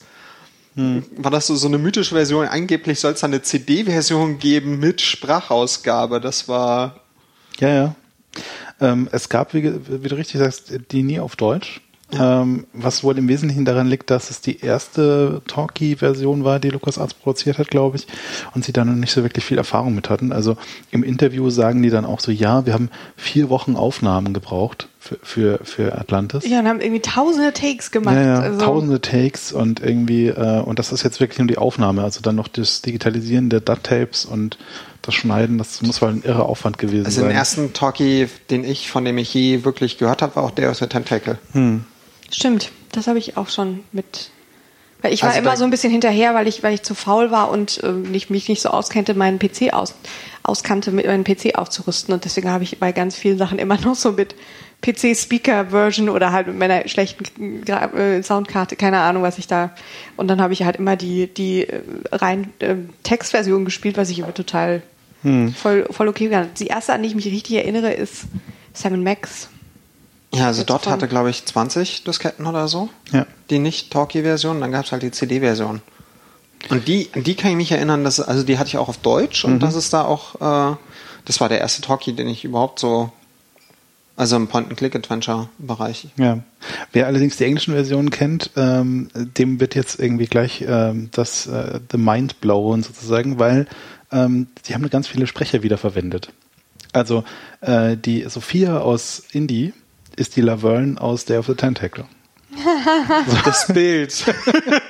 [0.76, 2.46] war das so, so eine mythische Version.
[2.46, 6.20] Angeblich soll es da eine CD-Version geben mit Sprachausgabe.
[6.20, 7.00] Das war
[7.60, 7.94] Ja, ja.
[8.80, 11.80] Ähm, es gab, wie, wie du richtig sagst, die nie auf Deutsch.
[12.12, 17.14] Ähm, was wohl im Wesentlichen daran liegt, dass es die erste Talkie-Version war, die LucasArts
[17.14, 18.06] produziert hat, glaube ich,
[18.54, 20.30] und sie da noch nicht so wirklich viel Erfahrung mit hatten.
[20.30, 20.56] Also
[20.90, 25.18] im Interview sagen die dann auch so, ja, wir haben vier Wochen Aufnahmen gebraucht für,
[25.22, 26.46] für, für Atlantis.
[26.46, 28.16] Ja, und haben irgendwie tausende Takes gemacht.
[28.16, 31.58] Ja, ja, also, tausende Takes und irgendwie, äh, und das ist jetzt wirklich nur die
[31.58, 34.58] Aufnahme, also dann noch das Digitalisieren der DAT-Tapes und
[35.06, 37.30] das Schneiden, das muss wohl ein irrer Aufwand gewesen Also sein.
[37.30, 40.70] den ersten Talkie, den ich, von dem ich je wirklich gehört habe, war auch der
[40.70, 41.38] aus der Tentacle.
[42.30, 44.30] Stimmt, das habe ich auch schon mit.
[45.02, 47.30] Weil ich war Also immer so ein bisschen hinterher, weil ich, weil ich zu faul
[47.30, 49.94] war und äh, nicht, mich nicht so auskannte, meinen PC aus,
[50.42, 52.14] auskannte, mit meinem PC aufzurüsten.
[52.14, 54.34] Und deswegen habe ich bei ganz vielen Sachen immer noch so mit
[54.82, 59.74] PC-Speaker-Version oder halt mit meiner schlechten Gra äh, Soundkarte, keine Ahnung, was ich da.
[60.16, 64.22] Und dann habe ich halt immer die, die äh, rein äh, Textversion gespielt, was ich
[64.22, 64.82] aber total
[65.56, 66.58] voll, voll okay fand.
[66.60, 68.26] Die erste, an die ich mich richtig erinnere, ist
[68.72, 69.48] Simon Max.
[70.34, 72.88] Ja, also dort hatte, glaube ich, 20 Disketten oder so.
[73.12, 73.26] Ja.
[73.50, 74.60] Die Nicht-Talkie-Version.
[74.60, 75.80] Dann gab es halt die CD-Version.
[76.70, 79.44] Und die, die kann ich mich erinnern, dass, also die hatte ich auch auf Deutsch
[79.44, 80.76] und das ist da auch, äh,
[81.26, 83.12] das war der erste Talkie, den ich überhaupt so,
[84.16, 86.08] also im Point-and-Click-Adventure-Bereich.
[86.16, 86.38] Ja.
[86.92, 91.80] Wer allerdings die englischen Versionen kennt, ähm, dem wird jetzt irgendwie gleich ähm, das äh,
[91.90, 93.66] The Mind blowen sozusagen, weil
[94.14, 96.30] ähm, die haben ganz viele Sprecher wiederverwendet.
[96.92, 97.24] Also
[97.60, 99.74] äh, die Sophia aus Indie
[100.16, 102.04] ist die Laverne aus Day of the Tentacle.
[103.44, 104.24] Das Bild.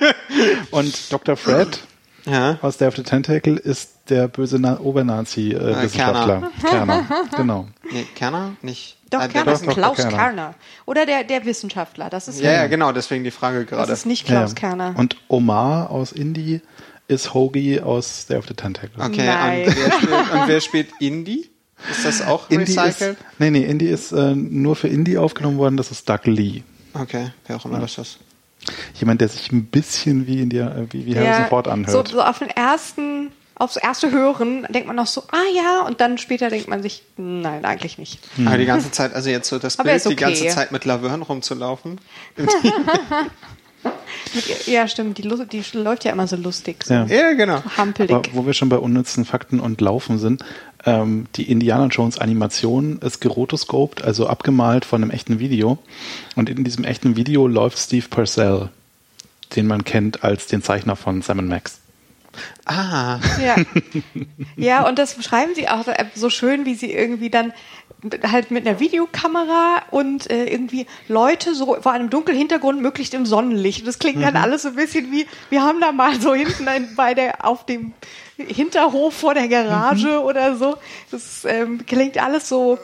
[0.71, 1.35] Und Dr.
[1.35, 1.79] Fred
[2.25, 2.57] Ja.
[2.61, 6.51] aus Day of the Tentacle ist der böse Na Obernazi-Wissenschaftler.
[6.61, 7.05] Kerner.
[7.37, 7.67] Genau.
[7.91, 8.55] Nee, Kerner?
[8.61, 8.97] Nicht.
[9.09, 10.11] Doch, Ah, Kerner doch, ist doch, Klaus Kerner.
[10.17, 10.53] Kerner.
[10.85, 12.09] Oder der, der Wissenschaftler.
[12.09, 13.91] Das ist, Ja, ja, genau, deswegen die Frage das gerade.
[13.93, 14.55] ist nicht Klaus Ja.
[14.55, 14.93] Kerner.
[14.97, 16.61] Und Omar aus Indie
[17.07, 19.03] ist Hoagie aus Day of the Tentacle.
[19.03, 19.67] Okay, Nein.
[19.67, 21.49] und wer, spielt, und wer spielt Indie?
[21.91, 23.17] Ist das auch Indie ist, recycelt?
[23.37, 26.63] nee, nee, Indie ist äh, nur für Indie aufgenommen worden, das ist Doug Lee.
[26.93, 28.19] Okay, wer auch immer das ist.
[28.95, 32.07] Jemand, der sich ein bisschen wie, India, äh, wie, wie Harrison Ford so, anhört.
[32.07, 36.17] so auf den ersten, aufs erste Hören denkt man noch so, ah ja, und dann
[36.17, 38.19] später denkt man sich, nein, eigentlich nicht.
[38.45, 40.51] Aber die ganze Zeit, also jetzt so das Aber Bild, ist die ganze okay.
[40.51, 41.99] Zeit mit Laverne rumzulaufen.
[44.65, 46.83] Ja, stimmt, die, die läuft ja immer so lustig.
[46.83, 47.05] So Ja.
[47.05, 47.63] Ja, genau.
[47.77, 48.13] hampelig.
[48.13, 50.43] Aber wo wir schon bei unnützen Fakten und Laufen sind,
[50.85, 55.77] ähm, die Indiana Jones Animation ist gerotoscoped, also abgemalt von einem echten Video.
[56.35, 58.69] Und in diesem echten Video läuft Steve Purcell,
[59.55, 61.79] den man kennt als den Zeichner von Simon Max.
[62.65, 63.55] Ah, Ja.
[64.57, 67.53] ja, und das beschreiben sie auch so schön, wie sie irgendwie dann
[68.23, 73.25] halt mit einer Videokamera und äh, irgendwie Leute so vor einem dunklen Hintergrund, möglichst im
[73.25, 73.81] Sonnenlicht.
[73.81, 76.67] Und das klingt dann alles so ein bisschen wie, wir haben da mal so hinten
[76.67, 77.93] ein, bei der, auf dem
[78.37, 80.77] Hinterhof vor der Garage oder so.
[81.11, 82.77] Das ähm, klingt alles so.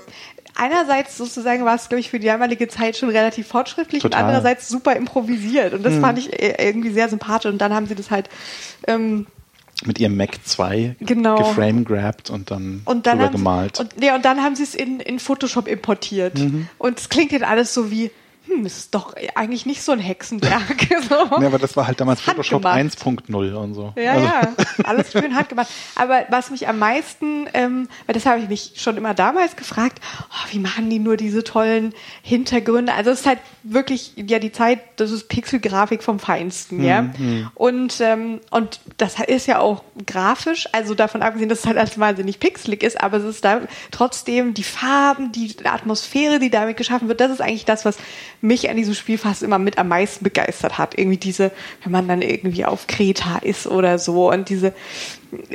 [0.56, 4.22] Einerseits sozusagen war es, glaube ich, für die damalige Zeit schon relativ fortschrittlich Total.
[4.22, 5.74] und andererseits super improvisiert.
[5.74, 7.52] Und das fand ich äh, irgendwie sehr sympathisch.
[7.52, 8.30] Und dann haben sie das halt
[8.88, 9.28] ähm,
[9.86, 11.38] Mit ihrem Mac 2 Genau.
[11.38, 13.80] geframe-grabbed und dann und dann gemalt.
[13.80, 16.38] Und, ja, und dann haben sie es in, in Photoshop importiert.
[16.38, 16.68] Mhm.
[16.78, 18.12] Und es klingt jetzt alles so wie,
[18.56, 20.88] hm, es ist doch eigentlich nicht so ein Hexenwerk.
[21.10, 21.16] so.
[21.16, 23.30] ja, aber das war halt damals Photoshop Handgemacht.
[23.30, 23.94] 1.0 und so.
[23.96, 24.42] Ja, Also- ja,
[24.84, 25.68] alles schön handgemacht.
[25.96, 30.00] Aber was mich am meisten, ähm, weil das habe ich mich schon immer damals gefragt,
[30.30, 32.94] oh, wie machen die nur diese tollen Hintergründe?
[32.94, 37.10] Also es ist halt wirklich ja die Zeit, das ist Pixelgrafik vom Feinsten, ja.
[37.56, 42.00] Und ähm, und das ist ja auch grafisch, also davon abgesehen, dass es halt als
[42.00, 43.62] wahnsinnig pixelig ist, aber es ist da
[43.92, 47.98] trotzdem die Farben, die Atmosphäre, die damit geschaffen wird, das ist eigentlich das, was
[48.42, 50.98] mich an diesem Spiel fast immer mit am meisten begeistert hat.
[50.98, 51.52] Irgendwie diese,
[51.84, 54.74] wenn man dann irgendwie auf Kreta ist oder so und diese,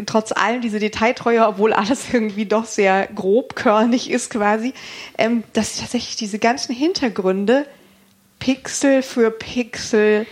[0.07, 4.73] trotz allem diese Detailtreue, obwohl alles irgendwie doch sehr grobkörnig ist quasi,
[5.19, 7.67] ähm, dass tatsächlich diese ganzen Hintergründe
[8.39, 10.27] Pixel für Pixel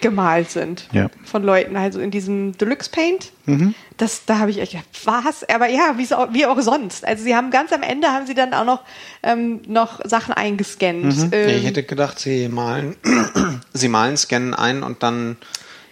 [0.00, 1.08] gemalt sind Ja.
[1.24, 3.32] von Leuten, also in diesem Deluxe Paint.
[3.96, 5.48] Das, da habe ich echt gedacht, was?
[5.48, 7.04] Aber ja, wie, so, wie auch sonst.
[7.04, 8.82] Also sie haben ganz am Ende haben sie dann auch noch,
[9.24, 11.30] ähm, noch Sachen eingescannt.
[11.32, 12.94] Nee, ich Ähm, hätte gedacht, sie malen,
[13.72, 15.36] sie malen, scannen ein und dann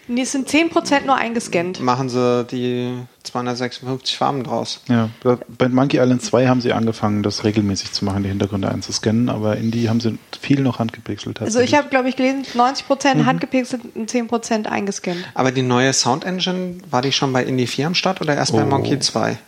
[0.09, 1.81] nee, es sind 10% nur eingescannt.
[1.81, 2.93] machen sie die
[3.23, 4.81] 256 Farben draus.
[4.89, 5.11] Ja,
[5.59, 9.57] bei Monkey Island 2 haben sie angefangen, das regelmäßig zu machen, die Hintergründe einzuscannen, aber
[9.57, 11.41] in die haben sie viel noch handgepixelt.
[11.41, 15.25] Also ich habe, glaube ich, gelesen, 90% handgepixelt und 10% eingescannt.
[15.35, 18.53] Aber die neue Sound Engine, war die schon bei Indie 4 am Start oder erst
[18.53, 18.67] bei Oh.
[18.67, 19.39] Monkey 2?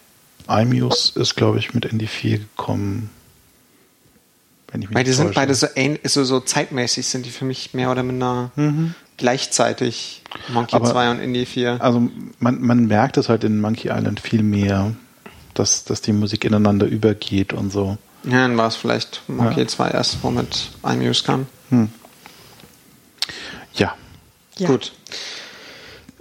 [0.49, 3.11] iMuse ist, glaube ich, mit Indie 4 gekommen.
[4.73, 5.35] Wenn ich mich Weil die nicht sind täusche.
[5.41, 5.67] beide so,
[6.05, 8.51] so, so zeitmäßig, sind die für mich mehr oder minder
[9.21, 11.81] gleichzeitig Monkey Aber- 2 und Indie 4.
[11.81, 14.93] Also man, man merkt es halt in Monkey Island viel mehr,
[15.55, 17.97] dass, dass die Musik ineinander übergeht und so.
[18.25, 19.67] Ja, dann war es vielleicht Monkey Ja.
[19.69, 21.47] 2 erst, womit iMuse kam.
[23.75, 23.95] Ja.
[24.59, 24.67] Ja.
[24.69, 24.93] Gut.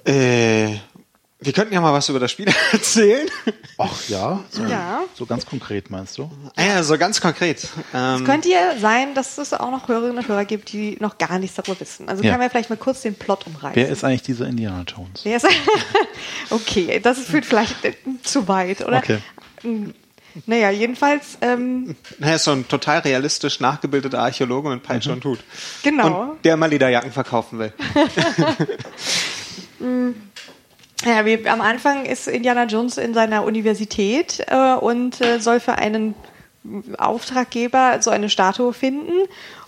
[0.05, 0.75] Äh,
[1.41, 3.27] wir könnten ja mal was über das Spiel erzählen.
[3.77, 5.01] Ach ja, so, Ja.
[5.13, 6.29] so ganz konkret meinst du?
[6.55, 7.67] Ah ja, so ganz konkret.
[7.93, 11.17] Ähm, Es könnte ja sein, dass es auch noch Hörerinnen und Hörer gibt, die noch
[11.17, 12.09] gar nichts darüber wissen.
[12.09, 12.31] Also Ja.
[12.31, 13.75] können wir vielleicht mal kurz den Plot umreißen.
[13.75, 15.21] Wer ist eigentlich dieser Indiana Jones?
[15.23, 15.47] Wer ist
[16.49, 18.97] okay, das führt vielleicht äh, zu weit, oder?
[18.97, 19.19] Okay.
[19.63, 19.91] Mm,
[20.45, 25.39] Naja, jedenfalls, ähm, er ist so ein total realistisch nachgebildeter Archäologe mit Peitsche und Hut.
[25.83, 26.31] genau.
[26.33, 27.73] Und der mal Lederjacken verkaufen will.
[31.05, 35.75] Ja, wie, am Anfang ist Indiana Jones in seiner Universität äh, und äh, soll für
[35.75, 36.13] einen
[36.97, 39.13] Auftraggeber so eine Statue finden.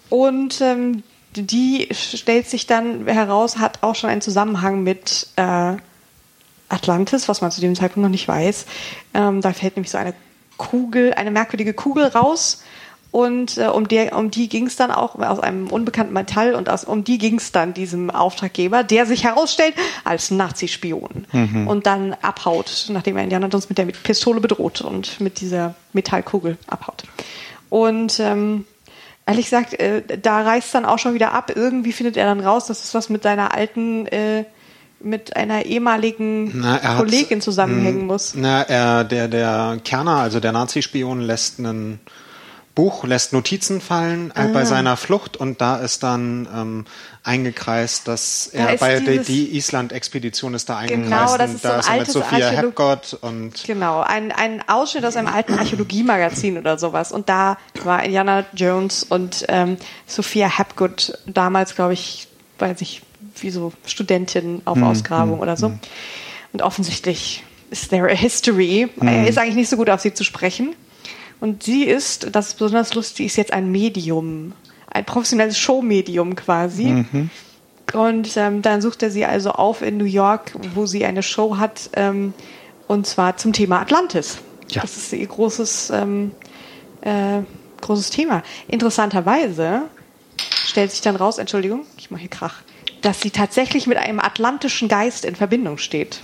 [0.10, 5.78] Und ähm, die stellt sich dann heraus, hat auch schon einen Zusammenhang mit äh,
[6.68, 8.66] Atlantis, was man zu dem Zeitpunkt noch nicht weiß.
[9.14, 10.14] Ähm, da fällt nämlich so eine
[10.58, 12.64] Kugel, eine merkwürdige Kugel raus.
[13.12, 16.70] Und äh, um, der, um die ging es dann auch aus einem unbekannten Metall und
[16.70, 19.74] aus, um die ging es dann diesem Auftraggeber, der sich herausstellt
[20.06, 21.26] als Nazi-Spion
[21.68, 26.58] und dann abhaut, nachdem er Indiana Jones mit der Pistole bedroht und mit dieser Metallkugel
[26.68, 27.04] abhaut.
[27.70, 28.66] Und ähm,
[29.26, 31.52] ehrlich gesagt, äh, da reißt dann auch schon wieder ab.
[31.56, 34.46] Irgendwie findet er dann raus, dass es was mit seiner alten, äh,
[35.00, 38.34] mit einer ehemaligen Na, Kollegin zusammenhängen muss.
[38.36, 42.00] Na, er, der, der Kerner, also der Nazi-Spion, lässt einen
[42.74, 44.48] Buch, lässt Notizen fallen äh, Ah.
[44.54, 46.86] bei seiner Flucht und da ist dann ähm,
[47.24, 51.10] eingekreist, dass Da er bei der dieses- die Island-Expedition ist da eingekreist.
[51.10, 54.64] Genau, das und ist da ist er mit Sophia Archäolog- Hepgott und Genau, ein, ein
[54.68, 57.12] Ausschnitt aus einem alten Archäologiemagazin oder sowas.
[57.12, 62.28] Und da war Indiana Jones und ähm, Sophia Hapgood damals, glaube ich,
[62.60, 63.02] weiß ich,
[63.40, 65.74] wie so Studentin auf Ausgrabung oder so.
[66.54, 68.90] Und offensichtlich ist there a history.
[69.02, 70.76] Er ist eigentlich nicht so gut auf sie zu sprechen.
[71.42, 74.54] Und sie ist, das ist besonders lustig, ist jetzt ein Medium.
[74.88, 77.06] Ein professionelles Showmedium quasi.
[77.94, 81.58] Und ähm, dann sucht er sie also auf in New York, wo sie eine Show
[81.58, 82.34] hat, ähm,
[82.88, 84.38] und zwar zum Thema Atlantis.
[84.70, 84.82] Ja.
[84.82, 86.32] Das ist ihr großes, ähm,
[87.02, 87.42] äh,
[87.82, 88.44] großes Thema.
[88.68, 89.84] Interessanterweise
[90.66, 92.62] stellt sich dann raus, Entschuldigung, ich mache hier Krach,
[93.02, 96.20] dass sie tatsächlich mit einem atlantischen Geist in Verbindung steht.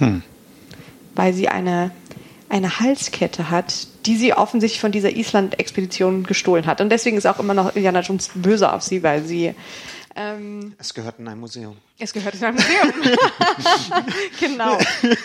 [1.15, 1.91] Weil sie eine,
[2.49, 6.80] eine Halskette hat, die sie offensichtlich von dieser Island-Expedition gestohlen hat.
[6.80, 9.54] Und deswegen ist auch immer noch Indiana Jones böse auf sie, weil sie
[10.17, 11.77] ähm, es gehört in ein Museum.
[11.99, 12.91] es gehört in ein Museum.
[14.39, 14.80] genau.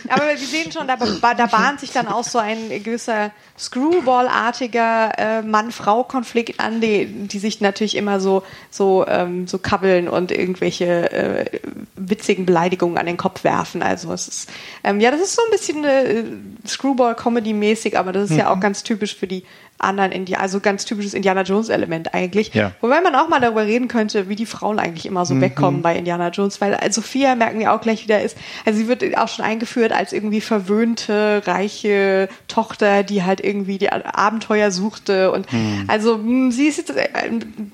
[0.08, 5.42] Aber wir sehen schon, da, da bahnt sich dann auch so ein gewisser Screwball-artiger äh,
[5.42, 11.60] Mann-Frau-Konflikt an, die, die sich natürlich immer so, so, ähm, so kabbeln und irgendwelche äh,
[11.96, 13.82] witzigen Beleidigungen an den Kopf werfen.
[13.82, 14.50] Also es ist,
[14.84, 16.24] ähm, ja, das ist so ein bisschen äh,
[16.68, 19.44] Screwball-Comedy-mäßig, aber das ist ja auch ganz typisch für die
[19.82, 22.54] anderen Indi also ganz typisches Indiana Jones-Element eigentlich.
[22.54, 22.72] Ja.
[22.80, 25.96] Wobei man auch mal darüber reden könnte, wie die Frauen eigentlich immer so wegkommen bei
[25.96, 29.28] Indiana Jones, weil als Sophia merken wir auch gleich wieder ist, also sie wird auch
[29.28, 35.46] schon eingeführt als irgendwie verwöhnte, reiche Tochter, die halt irgendwie die Abenteuer suchte und
[35.88, 37.08] also mh, sie ist jetzt äh,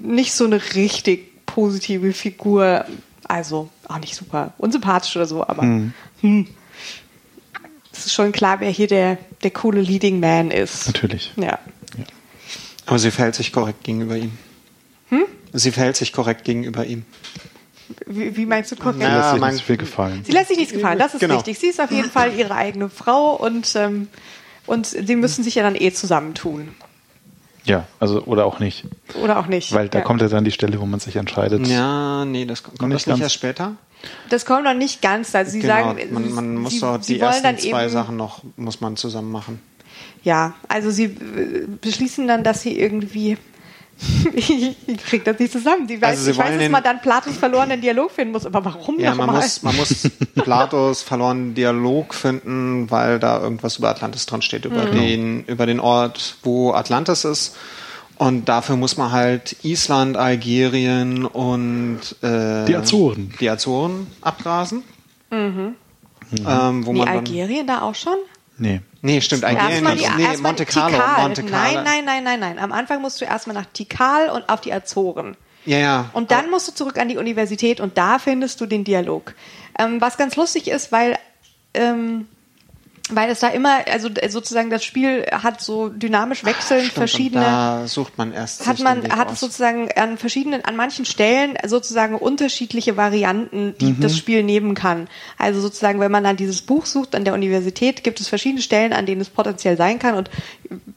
[0.00, 2.84] nicht so eine richtig positive Figur,
[3.26, 6.46] also auch nicht super unsympathisch oder so, aber hm.
[7.92, 10.86] es ist schon klar, wer hier der, der coole Leading Man ist.
[10.86, 11.32] Natürlich.
[11.36, 11.58] Ja.
[12.88, 14.32] Aber sie verhält sich korrekt gegenüber ihm.
[15.10, 15.24] Hm?
[15.52, 17.04] Sie verhält sich korrekt gegenüber ihm.
[18.06, 18.98] Wie, wie meinst du korrekt?
[19.00, 20.22] Na, Lässt sich mein- nicht viel gefallen.
[20.24, 21.36] Sie lässt sich nichts gefallen, das ist Genau.
[21.36, 21.58] wichtig.
[21.58, 24.08] Sie ist auf jeden Fall ihre eigene Frau und, ähm,
[24.66, 26.68] und sie müssen sich ja dann eh zusammentun.
[27.64, 28.84] Ja, also oder auch nicht.
[29.22, 29.72] Oder auch nicht.
[29.72, 30.04] Weil da ja.
[30.04, 31.66] kommt ja dann die Stelle, wo man sich entscheidet.
[31.66, 33.22] Ja, nee, das kommt, kommt Nicht das nicht ganz.
[33.24, 33.76] erst später.
[34.30, 35.34] Das kommt noch nicht ganz.
[35.34, 38.16] Also sie genau, sagen, man, man muss sie, doch sie die ersten zwei eben, Sachen
[38.16, 39.60] noch muss man zusammen machen.
[40.24, 43.36] Ja, also sie äh, beschließen dann, dass sie irgendwie
[44.34, 44.76] ich
[45.06, 45.88] krieg das nicht zusammen.
[45.88, 48.64] Die weiß, Also sie ich weiß, dass man dann Platos verlorenen Dialog finden muss, aber
[48.64, 54.26] warum Ja, man muss, man muss Platos verlorenen Dialog finden, weil da irgendwas über Atlantis
[54.26, 54.92] dran steht, über Mhm.
[54.92, 57.56] den, über den Ort, wo Atlantis ist.
[58.18, 63.34] Und dafür muss man halt Island, Algerien und äh, Die Azoren.
[63.40, 64.82] Die Azoren abgrasen.
[65.32, 65.74] Ähm,
[66.86, 68.16] wo Nee, man dann, Algerien da auch schon?
[68.58, 68.80] Nee.
[69.02, 70.08] Nee, stimmt, Algerien Erstmal nicht.
[70.08, 70.96] die, Nee, erstmal Monte Carlo.
[70.96, 71.22] Tikal.
[71.22, 71.82] Monte Carlo.
[71.82, 72.58] Nein, nein, nein, nein, nein.
[72.58, 75.36] Am Anfang musst du erstmal nach Tikal und auf die Azoren.
[75.64, 76.10] Ja, ja.
[76.12, 79.34] Und dann musst du zurück an die Universität und da findest du den Dialog.
[79.78, 81.16] Ähm, was ganz lustig ist, weil,
[81.74, 82.26] ähm,
[83.10, 87.44] weil es da immer, also äh, sozusagen das Spiel hat so dynamisch wechselnd Stimmt, verschiedene.
[87.44, 89.34] Und da sucht man erst hat man hat aus.
[89.34, 95.08] es sozusagen an verschiedenen an manchen Stellen sozusagen unterschiedliche Varianten, die das Spiel nehmen kann.
[95.38, 98.92] Also sozusagen, wenn man dann dieses Buch sucht an der Universität, gibt es verschiedene Stellen,
[98.92, 100.30] an denen es potenziell sein kann und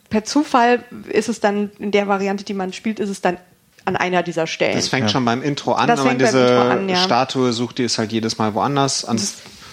[0.10, 3.38] per Zufall ist es dann in der Variante, die man spielt, ist es dann
[3.86, 4.76] an einer dieser Stellen.
[4.76, 6.96] Das fängt schon beim Intro an, Das wenn man fängt beim diese Intro an, ja.
[6.98, 9.20] Statue sucht, die ist halt jedes Mal woanders, an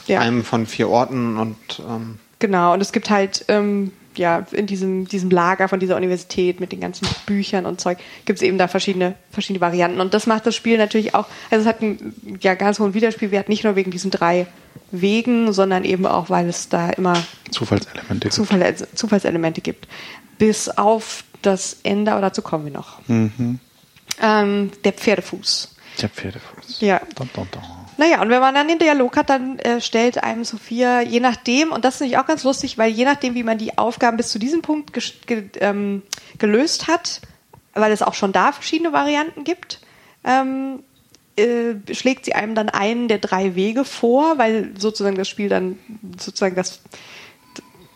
[0.07, 0.21] ja.
[0.21, 5.07] einem von vier Orten und ähm, Genau, und es gibt halt, ähm, ja, in diesem,
[5.07, 8.69] diesem Lager von dieser Universität mit den ganzen Büchern und Zeug, gibt es eben da
[8.69, 10.01] verschiedene, verschiedene Varianten.
[10.01, 13.49] Und das macht das Spiel natürlich auch, also es hat einen ja, ganz hohen Wiederspielwert,
[13.49, 14.47] nicht nur wegen diesen drei
[14.91, 18.29] Wegen, sondern eben auch, weil es da immer Zufallselemente.
[18.29, 18.33] gibt.
[18.33, 19.87] Zufall, Zufallselemente gibt.
[20.39, 23.01] Bis auf das Ende, aber dazu kommen wir noch.
[24.21, 25.75] Ähm, der Pferdefuß.
[26.01, 26.81] Der Pferdefuß.
[26.81, 27.01] Ja.
[27.15, 27.63] Dun, dun, dun.
[27.99, 31.73] Naja, und wenn man dann den Dialog hat, dann äh, stellt einem Sophia, je nachdem,
[31.73, 34.29] und das finde ich auch ganz lustig, weil je nachdem, wie man die Aufgaben bis
[34.29, 34.93] zu diesem Punkt
[35.27, 36.03] ge ähm,
[36.39, 37.21] gelöst hat,
[37.75, 39.81] weil es auch schon da verschiedene Varianten gibt,
[40.23, 40.85] ähm,
[41.37, 45.77] äh, schlägt sie einem dann einen der drei Wege vor, weil sozusagen das Spiel dann
[46.21, 46.81] sozusagen das,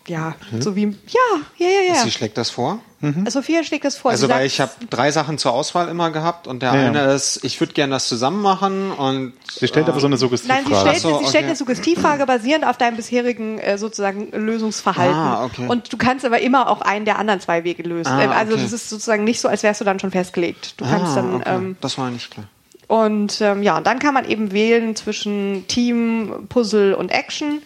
[0.08, 2.02] ja, so wie, ja, ja, ja, ja.
[2.02, 2.80] sie schlägt das vor.
[3.28, 4.12] Sophia schlägt das vor.
[4.12, 6.86] Also weil ich habe drei Sachen zur Auswahl immer gehabt und der Ja, ja.
[6.86, 10.18] eine ist, ich würde gerne das zusammen machen und Sie stellt aber so eine Nein,
[10.18, 10.80] sie Suggestivfrage.
[10.80, 15.14] stellt, so, sie stellt eine Suggestivfrage basierend auf deinem bisherigen äh, sozusagen Lösungsverhalten.
[15.16, 15.66] Ah, okay.
[15.66, 18.12] Und du kannst aber immer auch einen der anderen zwei Wege lösen.
[18.12, 18.62] Ah, Ähm, also okay.
[18.62, 20.74] das ist sozusagen nicht so, als wärst du dann schon festgelegt.
[20.80, 21.44] Du kannst ah, dann okay.
[21.54, 22.46] ähm, das war nicht klar.
[22.86, 27.62] und ähm, ja, und dann kann man eben wählen zwischen Team, Puzzle und Action.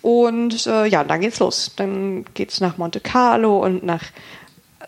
[0.00, 1.72] Und äh, ja, dann geht's los.
[1.76, 4.04] Dann geht's nach Monte Carlo und nach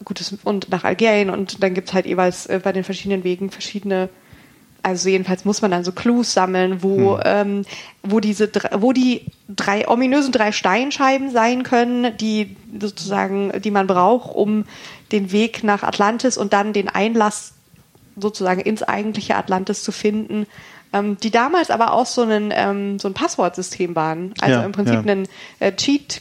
[0.05, 3.51] gut, das- und nach Algerien und dann gibt's halt jeweils äh, bei den verschiedenen Wegen
[3.51, 4.09] verschiedene,
[4.83, 7.65] also jedenfalls muss man dann so Clues sammeln, wo, ähm,
[8.03, 14.35] wo diese, wo die drei ominösen drei Steinscheiben sein können, die sozusagen, die man braucht,
[14.35, 14.65] um
[15.13, 17.55] den Weg nach Atlantis und dann den Einlass
[18.17, 20.47] sozusagen ins eigentliche Atlantis zu finden,
[20.93, 24.35] ähm, die damals aber auch so ein, ähm, so ein Passwortsystem waren.
[24.41, 25.13] Also Ja, im Prinzip ja.
[25.13, 25.29] ein
[25.61, 26.21] äh, Cheat,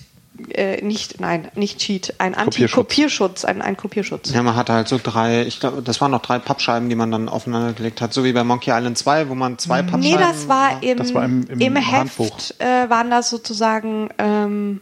[0.53, 2.65] äh, nicht, nein, nicht Cheat, ein Kopierschutz.
[2.65, 4.31] Anti-Kopierschutz, ein, ein Kopierschutz.
[4.33, 7.11] Ja, man hatte halt so drei, ich glaube, das waren noch drei Pappscheiben, die man
[7.11, 10.01] dann aufeinander gelegt hat, so wie bei Monkey Island 2, wo man zwei Pappscheiben.
[10.01, 12.37] Nee, das war im, Das war im- im im Handbuch.
[12.37, 14.81] Heft, äh, waren das sozusagen ähm,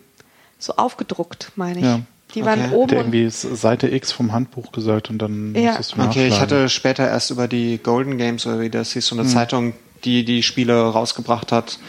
[0.60, 1.86] so aufgedruckt, meine ich.
[1.86, 2.00] Ja.
[2.36, 2.76] Die waren Okay.
[2.76, 5.70] oben Der irgendwie Seite X vom Handbuch gesagt und dann Ja.
[5.78, 9.08] musstest du Okay, ich hatte später erst über die Golden Games oder wie das hieß,
[9.08, 9.22] so Hm.
[9.22, 11.80] eine Zeitung, die die Spiele rausgebracht hat.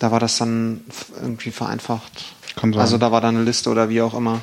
[0.00, 0.80] Da war das dann
[1.22, 2.33] irgendwie vereinfacht.
[2.56, 2.74] Kann sein.
[2.74, 2.80] Hm.
[2.80, 4.40] Also da war dann eine Liste oder wie auch immer.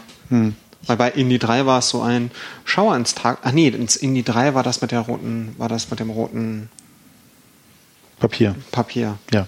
[0.88, 2.32] Weil bei Indie 3 war es so ein
[2.66, 3.40] Schauer ins Tag.
[3.44, 6.70] Ach nee, ins Indie 3 war das mit der roten, war das mit dem roten
[8.20, 8.56] Papier.
[8.72, 9.18] Papier.
[9.32, 9.48] Ja.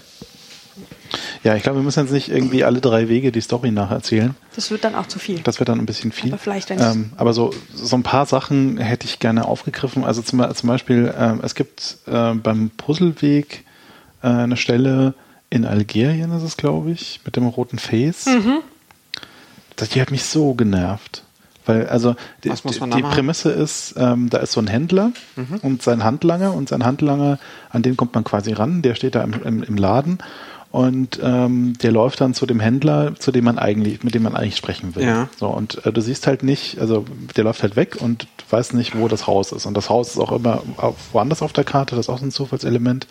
[1.44, 4.34] Ja, ich glaube, wir müssen jetzt nicht irgendwie alle drei Wege die Story nacherzählen.
[4.56, 5.38] das wird dann auch zu viel.
[5.40, 6.32] Das wird dann ein bisschen viel.
[6.32, 10.04] Aber vielleicht, wenn ähm, aber so, so ein paar Sachen hätte ich gerne aufgegriffen.
[10.04, 13.64] Also zum, zum Beispiel, ähm, es gibt äh, beim Puzzleweg
[14.22, 15.14] äh, eine Stelle
[15.54, 18.26] in Algerien, ist es, glaube ich, mit dem roten Face.
[18.26, 18.58] Mhm.
[19.76, 21.22] Das, die hat mich so genervt.
[21.66, 23.02] Weil, also, die, Was muss man die?
[23.02, 25.58] Prämisse ist, ähm, da ist so ein Händler Mhm.
[25.62, 27.38] und sein Handlanger und sein Handlanger,
[27.70, 30.18] an den kommt man quasi ran, der steht da im, im, im Laden
[30.70, 34.34] und ähm, der läuft dann zu dem Händler, zu dem man eigentlich, mit dem man
[34.36, 35.04] eigentlich sprechen will.
[35.04, 35.28] Ja.
[35.38, 38.74] So, und äh, du siehst halt nicht, also der läuft halt weg und du weißt
[38.74, 39.64] nicht, wo das Haus ist.
[39.66, 42.26] Und das Haus ist auch immer auf, woanders auf der Karte, das ist auch so
[42.26, 43.06] ein Zufallselement.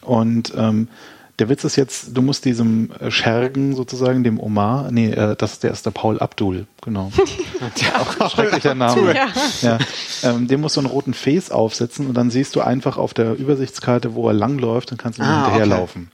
[0.00, 0.88] Und ähm,
[1.38, 5.58] der Witz ist jetzt, du musst diesem äh, Schergen sozusagen, dem Omar, nee, äh, das,
[5.58, 7.10] der ist der Paul Abdul, genau.
[8.18, 9.14] auch schrecklicher Name.
[9.14, 9.26] Ja.
[9.62, 9.78] Ja.
[10.22, 13.34] Ähm, dem musst du einen roten Face aufsetzen und dann siehst du einfach auf der
[13.34, 16.10] Übersichtskarte, wo er langläuft und kannst ihm Ah, hinterherlaufen.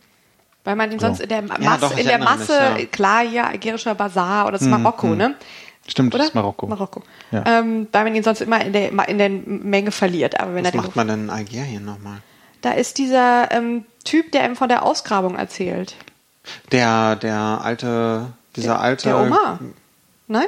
[0.65, 1.07] Weil man ihn So.
[1.07, 2.87] sonst in der, Masse, Ja, doch, in der Masse, mich, ja.
[2.91, 5.35] klar, ja, algerischer Bazar oder das ist Marokko, ne?
[5.87, 6.19] Stimmt, Oder?
[6.25, 6.67] das ist Marokko.
[6.67, 7.03] Marokko.
[7.33, 7.43] Ja.
[7.47, 10.39] Ähm, weil man ihn sonst immer in der, in der Menge verliert.
[10.39, 12.19] Aber wenn Was er macht man denn in Algerien nochmal?
[12.63, 15.95] Da ist dieser ähm, Typ, der ihm von der Ausgrabung erzählt.
[16.73, 19.09] Der, der alte, dieser alte.
[19.09, 19.59] Der Omar.
[20.27, 20.47] Nein?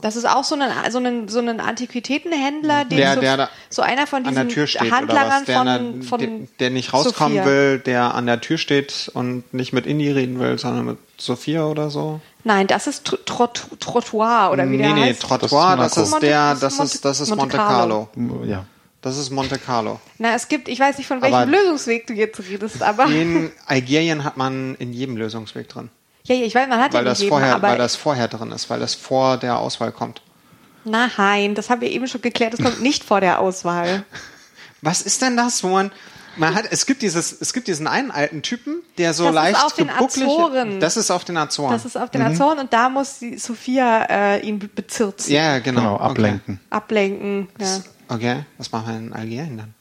[0.00, 3.48] Das ist auch so ein, so ein, so ein Antiquitätenhändler, den Der- so, der da
[3.70, 5.44] so einer von an diesen der Tür steht oder Handlangern?
[5.44, 7.46] Der, von, der, von der, der nicht rauskommen Sophia.
[7.50, 11.64] will, der an der Tür steht und nicht mit Indie reden will, sondern mit Sophia
[11.66, 12.20] oder so.
[12.42, 15.22] Nein, das ist Tr- Trott- Trottoir oder wie nee, der nee, heißt.
[15.22, 16.26] Trottoir, Das das ist ist, Monaco.
[16.26, 18.08] der, Monte- das ist, das ist Monte Monte Carlo.
[18.12, 18.44] Carlo.
[18.46, 18.64] Ja.
[19.08, 20.00] Das ist Monte Carlo.
[20.18, 23.06] Na, es gibt, ich weiß nicht, von welchem Aber- Lösungsweg du jetzt redest, aber.
[23.06, 25.90] In Algerien hat man in jedem Lösungsweg drin.
[26.24, 27.68] Ja, ja, ich weiß, man hat Weil ja das, nicht jeden, vorher, aber.
[27.68, 30.22] weil das vorher drin ist, weil das vor der Auswahl kommt.
[30.84, 34.04] nein, das haben wir eben schon geklärt, das kommt nicht vor der Auswahl.
[34.82, 35.90] Was ist denn das, wo man.
[36.36, 39.34] Man hat, es gibt dieses, es gibt diesen einen alten Typen, der so Das ist
[39.34, 40.78] leicht auf den Azoren.
[40.78, 41.72] Das ist auf den Azoren.
[41.72, 45.58] Das ist auf den Azoren und da muss die Sophia äh, ihn be- bezirzen, ja,
[45.58, 45.80] genau.
[45.80, 46.04] Genau, okay.
[46.04, 46.60] ablenken.
[46.70, 47.48] ablenken.
[47.58, 47.80] Ja.
[48.08, 49.74] Okay, was machen wir in Algerien dann?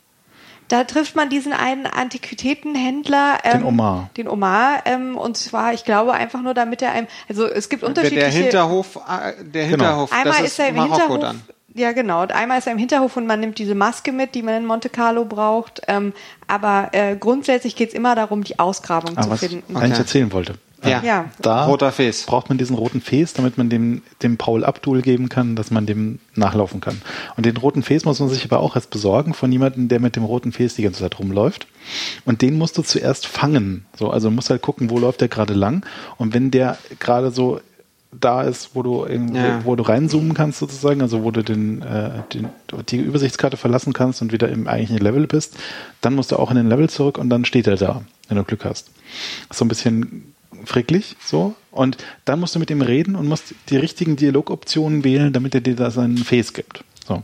[0.70, 4.10] Da trifft man diesen einen Antiquitätenhändler, ähm, Den Omar.
[4.18, 7.84] Den Omar, ähm, und zwar, ich glaube, einfach nur damit er einem, also es gibt
[7.84, 8.20] unterschiedliche.
[8.22, 11.20] der Hinterhof, äh, der Hinterhof, Einmal das ist er im Marokko Hinterhof.
[11.22, 11.42] dann.
[11.74, 12.24] Ja, genau.
[12.24, 14.66] Und einmal ist er im Hinterhof und man nimmt diese Maske mit, die man in
[14.66, 15.82] Monte Carlo braucht.
[15.88, 16.12] Ähm,
[16.48, 19.64] aber äh, grundsätzlich geht es immer darum, die Ausgrabung Ah, zu was finden.
[19.70, 20.02] ich eigentlich Okay.
[20.02, 20.56] erzählen wollte.
[20.84, 21.02] Ja.
[21.04, 21.26] Ja.
[21.42, 22.24] Da Roter Face.
[22.26, 25.86] braucht man diesen roten Face, damit man dem, dem Paul Abdul geben kann, dass man
[25.86, 27.02] dem nachlaufen kann.
[27.36, 30.16] Und den roten Face muss man sich aber auch erst besorgen von jemandem, der mit
[30.16, 31.68] dem roten Face die ganze Zeit rumläuft.
[32.26, 33.86] Und den musst du zuerst fangen.
[33.98, 35.86] So, also musst halt gucken, wo läuft der gerade lang.
[36.18, 37.60] Und wenn der gerade so
[38.20, 39.66] da ist, wo du irgendwie, Ja.
[39.66, 42.48] wo du reinzoomen kannst sozusagen, also wo du den, äh, den,
[42.90, 45.58] die Übersichtskarte verlassen kannst und wieder im eigentlichen Level bist,
[46.02, 48.44] dann musst du auch in den Level zurück und dann steht er da, wenn du
[48.44, 48.92] Glück hast.
[49.52, 50.34] So ein bisschen
[50.68, 51.56] fricklich, so.
[51.72, 55.62] Und dann musst du mit ihm reden und musst die richtigen Dialogoptionen wählen, damit er
[55.62, 56.84] dir da seinen Face gibt.
[57.08, 57.24] So.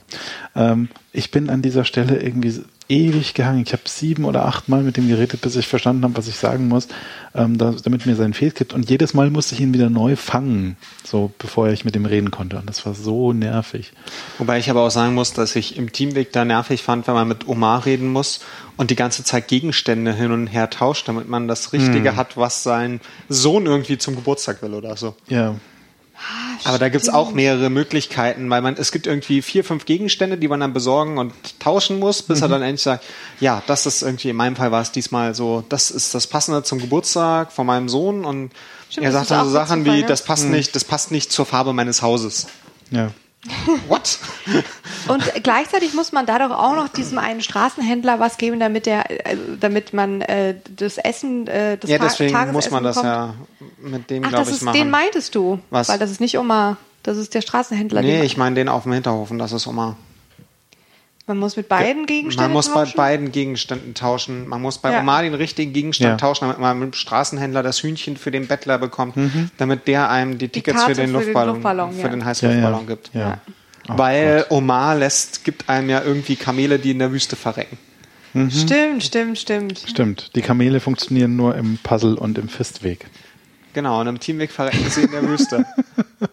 [0.55, 3.63] Ähm, ich bin an dieser Stelle irgendwie ewig gehangen.
[3.65, 6.35] Ich habe sieben oder acht Mal mit ihm geredet, bis ich verstanden habe, was ich
[6.35, 6.87] sagen muss,
[7.33, 8.73] ähm, da, damit mir seinen Face gibt.
[8.73, 12.29] Und jedes Mal musste ich ihn wieder neu fangen, so bevor ich mit ihm reden
[12.31, 12.57] konnte.
[12.57, 13.93] Und das war so nervig.
[14.37, 17.27] Wobei ich aber auch sagen muss, dass ich im Teamweg da nervig fand, wenn man
[17.27, 18.41] mit Omar reden muss
[18.77, 22.15] und die ganze Zeit Gegenstände hin und her tauscht, damit man das Richtige Hm.
[22.17, 25.15] hat, was sein Sohn irgendwie zum Geburtstag will oder so.
[25.27, 25.55] Ja.
[26.65, 30.47] Aber da gibt's auch mehrere Möglichkeiten, weil man, es gibt irgendwie vier, fünf Gegenstände, die
[30.47, 32.43] man dann besorgen und tauschen muss, bis Mhm.
[32.43, 33.03] er dann endlich sagt,
[33.39, 36.63] ja, das ist irgendwie, in meinem Fall war es diesmal so, das ist das Passende
[36.63, 38.51] zum Geburtstag von meinem Sohn und
[38.89, 41.45] Stimmt, er sagt dann so Sachen Zufall, wie, das passt nicht, das passt nicht zur
[41.45, 42.47] Farbe meines Hauses.
[42.91, 43.11] Ja.
[43.87, 44.19] What?
[45.09, 49.05] Und gleichzeitig muss man da doch auch noch diesem einen Straßenhändler was geben, damit der,
[49.25, 52.95] also damit man äh, das Essen, äh, das ja, Ta- deswegen Tagesessen muss man das
[52.95, 53.13] bekommt.
[53.13, 53.33] ja
[53.81, 54.77] mit dem, glaube ich, ist, machen.
[54.77, 55.59] den meintest du.
[55.69, 55.89] Was?
[55.89, 58.01] Weil das ist nicht Oma, das ist der Straßenhändler.
[58.01, 59.97] nee, ich meine den auf dem Hinterhofen, das ist Oma.
[61.25, 62.97] Man muss mit beiden Gegenständen Man muss bei tauschen?
[62.97, 64.47] beiden Gegenständen tauschen.
[64.47, 64.99] Man muss bei Ja.
[64.99, 66.17] Omar den richtigen Gegenstand Ja.
[66.17, 69.49] tauschen, damit man mit dem Straßenhändler das Hühnchen für den Bettler bekommt, Mhm.
[69.57, 72.07] damit der einem die Tickets für Karte den für den Luftballon, Luftballon, für ja.
[72.09, 72.85] den Heißluftballon ja.
[72.87, 73.09] gibt.
[73.13, 73.37] ja.
[73.87, 77.77] Ach, Weil Omar lässt, gibt einem ja irgendwie Kamele, die in der Wüste verrecken.
[78.49, 79.83] Stimmt, stimmt, stimmt.
[79.87, 83.05] Stimmt, die Kamele funktionieren nur im Puzzle und im Fistweg.
[83.73, 85.65] Genau, und im Teamweg verrecken sie in der Wüste.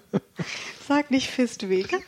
[0.88, 1.88] Sag nicht Fistweg.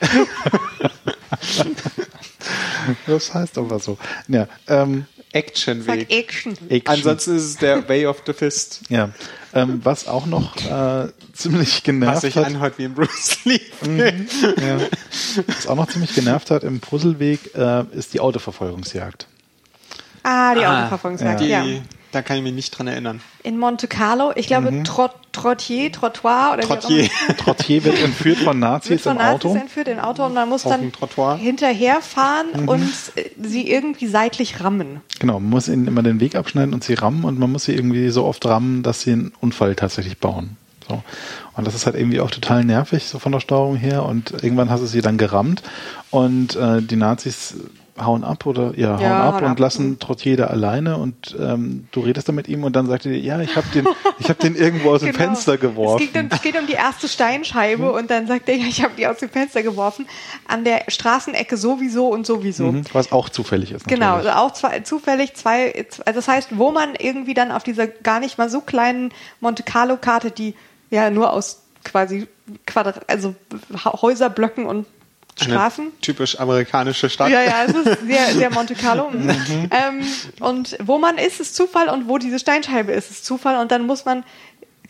[3.07, 3.99] Das heißt aber so.
[4.29, 6.11] Ja, ähm, Actionweg.
[6.11, 6.53] Action.
[6.69, 6.95] Action.
[6.95, 8.83] Ansonsten ist es der Way of the Fist.
[8.89, 9.11] ja.
[9.55, 13.61] Ähm, was auch noch äh, ziemlich genervt Was sich hat, anhört wie ein Bruce Lee.
[13.87, 14.79] ja,
[15.47, 19.27] was auch noch ziemlich genervt hat im Puzzleweg, äh, ist die Autoverfolgungsjagd.
[20.23, 21.65] Ah, die Ah, Autoverfolgungsjagd, Die, ja.
[22.13, 23.21] Da kann ich mich nicht dran erinnern.
[23.43, 24.85] In Monte Carlo, ich glaube Mhm.
[24.85, 27.05] Trot, Trottier, Trottoir oder wie auch Trottier.
[27.27, 27.37] immer.
[27.39, 29.59] Trottier wird entführt von wird Nazis von im Nazis Auto.
[29.61, 30.93] entführt im Auto und man muss Auf dann
[31.39, 32.69] hinterherfahren Mhm.
[32.69, 35.01] und äh, sie irgendwie seitlich rammen.
[35.21, 37.75] Genau, man muss ihnen immer den Weg abschneiden und sie rammen und man muss sie
[37.75, 40.57] irgendwie so oft rammen, dass sie einen Unfall tatsächlich bauen.
[40.89, 41.03] So.
[41.57, 44.05] Und das ist halt irgendwie auch total nervig, so von der Steuerung her.
[44.05, 45.63] Und irgendwann hast du sie dann gerammt
[46.11, 47.55] und äh, die Nazis
[48.01, 49.59] hauen ab oder ja, hauen Ja, ab hauen und ab.
[49.59, 53.13] lassen Trottier da alleine und ähm, du redest dann mit ihm und dann sagt er
[53.13, 53.87] dir, ja, ich habe den,
[54.19, 55.25] ich habe den irgendwo aus dem Genau.
[55.25, 56.09] Fenster Es geworfen.
[56.13, 58.95] geht, um, es geht um die erste Steinscheibe und dann sagt er, ja, ich habe
[58.97, 60.07] die aus dem Fenster geworfen.
[60.49, 62.73] An der Straßenecke sowieso und sowieso.
[62.73, 63.87] Mhm, was auch zufällig ist.
[63.87, 64.31] Genau, natürlich.
[64.33, 65.75] also auch zwei, zufällig zwei,
[66.07, 69.63] also das heißt, wo man irgendwie dann auf dieser gar nicht mal so kleinen Monte
[69.65, 70.55] Carlo Karte, die
[70.91, 72.27] ja nur aus quasi
[72.67, 73.35] Quadrat, also
[73.85, 74.87] Häuserblöcken und
[75.41, 75.85] Straßen.
[75.85, 77.31] Eine typisch amerikanische Stadt.
[77.31, 79.11] Ja, ja, es ist sehr, sehr Monte Carlo.
[79.13, 80.07] ähm,
[80.41, 83.57] und wo man ist, ist Zufall und wo diese Steinscheibe ist, ist Zufall.
[83.61, 84.25] Und dann muss man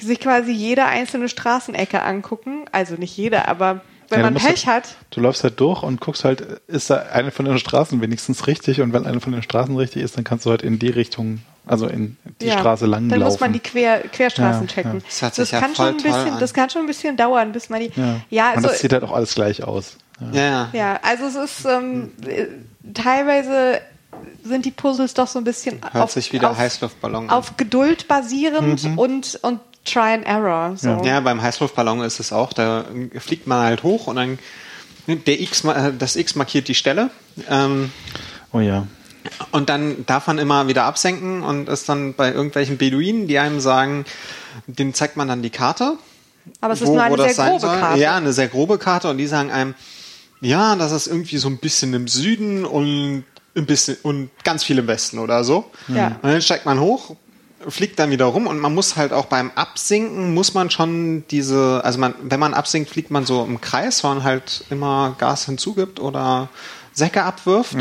[0.00, 2.64] sich quasi jede einzelne Straßenecke angucken.
[2.72, 6.00] Also nicht jede, aber wenn Ja, man Pech halt- hat, Du läufst halt durch und
[6.00, 9.42] guckst halt, ist da eine von den Straßen wenigstens richtig und wenn eine von den
[9.42, 12.84] Straßen richtig ist, dann kannst du halt in die Richtung, also in die ja, Straße
[12.86, 13.32] lang dann laufen.
[13.32, 14.94] muss man die Quer, Querstraßen Ja, checken.
[14.94, 15.00] ja.
[15.06, 16.40] Das hört sich ja kann voll schon ein bisschen, an.
[16.40, 17.92] das kann schon ein bisschen dauern, bis man die.
[17.96, 18.16] ja.
[18.28, 19.96] Ja, und also, das sieht halt auch alles gleich aus.
[20.32, 20.40] Ja.
[20.40, 20.68] Ja, ja.
[20.72, 22.46] ja, also es ist ähm, äh,
[22.94, 23.80] teilweise
[24.44, 27.30] sind die Puzzles doch so ein bisschen Hört auf, sich wieder auf, Heißluftballon an.
[27.30, 30.76] auf Geduld basierend und, und Try and Error.
[30.76, 31.00] So.
[31.04, 32.52] Ja, beim Heißluftballon ist es auch.
[32.52, 32.84] Da
[33.18, 34.38] fliegt man halt hoch und dann
[35.06, 37.10] der X, ma- das X markiert die Stelle.
[37.48, 37.90] Ähm,
[38.52, 38.86] Oh ja.
[39.50, 43.60] und dann darf man immer wieder absenken und ist dann bei irgendwelchen Beduinen, die einem
[43.60, 44.04] sagen,
[44.66, 45.94] denen zeigt man dann die Karte.
[46.60, 47.98] Aber es ist nur eine sehr grobe Karte.
[48.00, 49.74] Ja, eine sehr grobe Karte und die sagen einem,
[50.42, 53.24] ja, das ist irgendwie so ein bisschen im Süden und
[53.54, 55.70] ein bisschen und ganz viel im Westen oder so.
[55.88, 56.18] Ja.
[56.20, 57.14] Und dann steigt man hoch,
[57.68, 61.80] fliegt dann wieder rum und man muss halt auch beim Absinken muss man schon diese,
[61.84, 65.46] also man, wenn man absinkt, fliegt man so im Kreis, weil man halt immer Gas
[65.46, 66.48] hinzugibt oder
[66.92, 67.76] Säcke abwirft.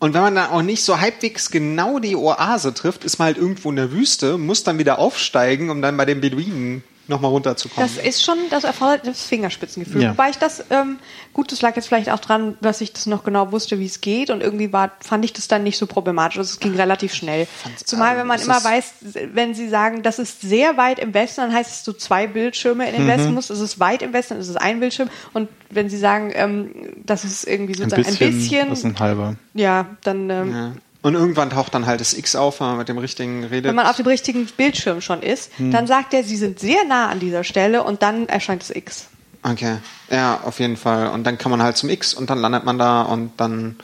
[0.00, 3.36] Und wenn man dann auch nicht so halbwegs genau die Oase trifft, ist man halt
[3.36, 7.88] irgendwo in der Wüste, muss dann wieder aufsteigen, um dann bei den Beduinen nochmal runterzukommen.
[7.96, 10.02] Das ist schon, das erfordert das Fingerspitzengefühl.
[10.02, 10.10] Ja.
[10.10, 10.98] Wobei ich das, ähm,
[11.32, 14.00] gut, das lag jetzt vielleicht auch dran, dass ich das noch genau wusste, wie es
[14.00, 16.38] geht und irgendwie war, fand ich das dann nicht so problematisch.
[16.38, 17.46] Also es ging relativ schnell.
[17.84, 18.92] Zumal, wenn man immer weiß,
[19.32, 22.86] wenn sie sagen, das ist sehr weit im Westen, dann heißt es, du zwei Bildschirme
[22.88, 23.08] in den Mhm.
[23.08, 23.50] Westen musst.
[23.50, 25.08] Es ist weit im Westen, es ist ein Bildschirm.
[25.32, 26.70] Und wenn sie sagen, ähm,
[27.04, 29.34] das ist irgendwie Ein sozusagen bisschen, ein bisschen, das ist ein halber.
[29.54, 30.72] ja, dann, ähm, ja.
[31.08, 33.64] Und irgendwann taucht dann halt das X auf, wenn man mit dem richtigen redet.
[33.64, 35.70] wenn man auf dem richtigen Bildschirm schon ist, Hm.
[35.70, 39.08] dann sagt er, sie sind sehr nah an dieser Stelle und dann erscheint das X.
[39.42, 39.78] okay,
[40.10, 41.08] ja, auf jeden Fall.
[41.08, 43.76] Und dann kann man halt zum X und dann landet man da und dann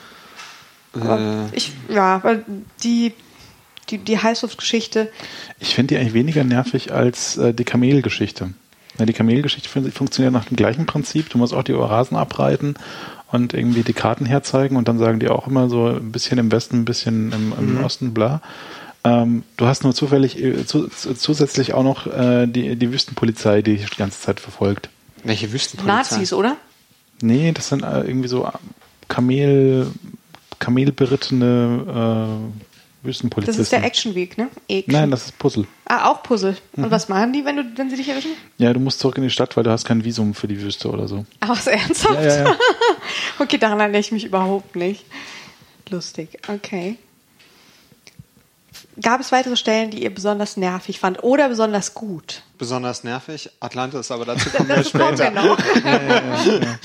[0.95, 2.45] äh, Ich, ja, weil
[2.83, 3.15] die,
[3.91, 5.11] die, die Heißluftgeschichte,
[5.61, 8.51] Ich finde die eigentlich weniger nervig als äh, die Kamelgeschichte.
[8.99, 11.29] Ja, die Kamelgeschichte fun funktioniert nach dem gleichen Prinzip.
[11.31, 12.75] Du musst auch die Oasen abreiten
[13.33, 16.53] und irgendwie die Karten herzeigen und dann sagen die auch immer so ein bisschen im
[16.53, 18.41] Westen, ein bisschen im, im Osten, bla.
[19.03, 23.61] Ähm, du hast nur zufällig äh, zu, zu, zusätzlich auch noch äh, die, die Wüstenpolizei,
[23.61, 24.89] die dich die ganze Zeit verfolgt.
[25.25, 25.97] welche Wüstenpolizei?
[25.97, 26.57] Nazis, oder?
[27.21, 28.49] Nee, das sind äh, irgendwie so
[29.09, 29.89] Kamel,
[30.59, 32.74] kamelberittene äh,
[33.05, 33.59] Wüstenpolizisten.
[33.59, 34.49] Das ist der Actionweg, ne?
[34.69, 34.93] Action.
[34.93, 35.67] Nein, das ist Puzzle.
[35.87, 36.57] ah, auch Puzzle.
[36.75, 36.85] Mhm.
[36.85, 38.33] Und was machen die, wenn, du, wenn sie dich erwischen?
[38.59, 40.91] Ja, du musst zurück in die Stadt, weil du hast kein Visum für die Wüste
[40.91, 41.25] oder so.
[41.41, 42.15] Ach, was ernsthaft?
[42.15, 42.57] Ja, ja, ja.
[43.39, 45.05] okay, daran erinnere ich mich überhaupt nicht.
[45.91, 46.97] Lustig, okay.
[49.01, 52.43] Gab es weitere Stellen, die ihr besonders nervig fand oder besonders gut?
[52.59, 53.51] Besonders nervig.
[53.61, 55.31] Atlantis, aber dazu kommen wir kommen wir später.
[55.31, 55.59] noch.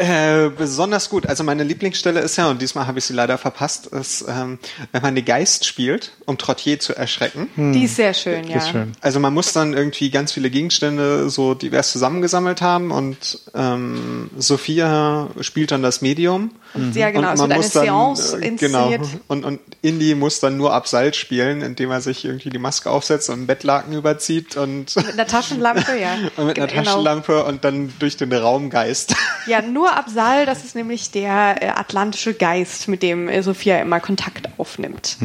[0.00, 1.26] Äh, besonders gut.
[1.26, 4.58] Also meine Lieblingsstelle ist ja, und diesmal habe ich sie leider verpasst, ist, ähm,
[4.92, 7.50] wenn man den Geist spielt, um Trottier zu erschrecken.
[7.74, 8.56] Die ist sehr schön, ja.
[8.56, 8.92] Ist schön.
[9.02, 15.28] Also man muss dann irgendwie ganz viele Gegenstände so divers zusammengesammelt haben und ähm, Sophia
[15.42, 16.52] spielt dann das Medium.
[16.72, 17.32] Und, ja, genau.
[17.32, 19.02] und Es wird eine Seance äh, inszeniert.
[19.02, 19.20] Genau.
[19.28, 23.28] Und, und Indy muss dann nur Abseil spielen, indem er sich irgendwie die Maske aufsetzt
[23.28, 26.14] und einen Bettlaken überzieht und, Mit einer Taschenlampe, ja.
[26.38, 26.84] und mit einer Genau.
[26.84, 29.14] Taschenlampe und dann durch den Raum geist.
[29.46, 34.00] Ja, nur Absal, das ist nämlich der äh, atlantische Geist, mit dem äh, Sophia immer
[34.00, 35.16] Kontakt aufnimmt.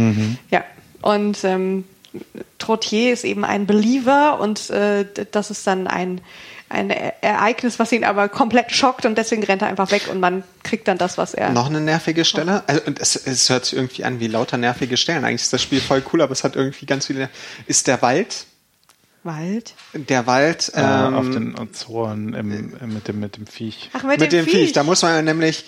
[0.51, 0.63] Ja,
[1.01, 1.84] und ähm,
[2.59, 6.22] Trottier ist eben ein Believer und äh, das ist dann ein,
[6.70, 10.20] ein E- Ereignis, was ihn aber komplett schockt und deswegen rennt er einfach weg und
[10.20, 11.49] man kriegt dann das, was er...
[11.49, 12.63] Noch eine nervige Stelle.
[12.68, 15.26] Also und es, es hört sich irgendwie an wie lauter nervige Stellen.
[15.26, 17.30] Eigentlich ist das Spiel voll cool, aber es hat irgendwie ganz viele.
[17.68, 18.45] Ist der Wald?
[19.26, 19.73] Wald?
[19.93, 23.89] Der Wald Äh, ähm, auf den Azoren im, äh, mit, dem, mit dem Viech.
[23.93, 24.53] Ach, mit, mit, dem Viech.
[24.53, 24.73] Viech.
[24.73, 25.65] Da muss man nämlich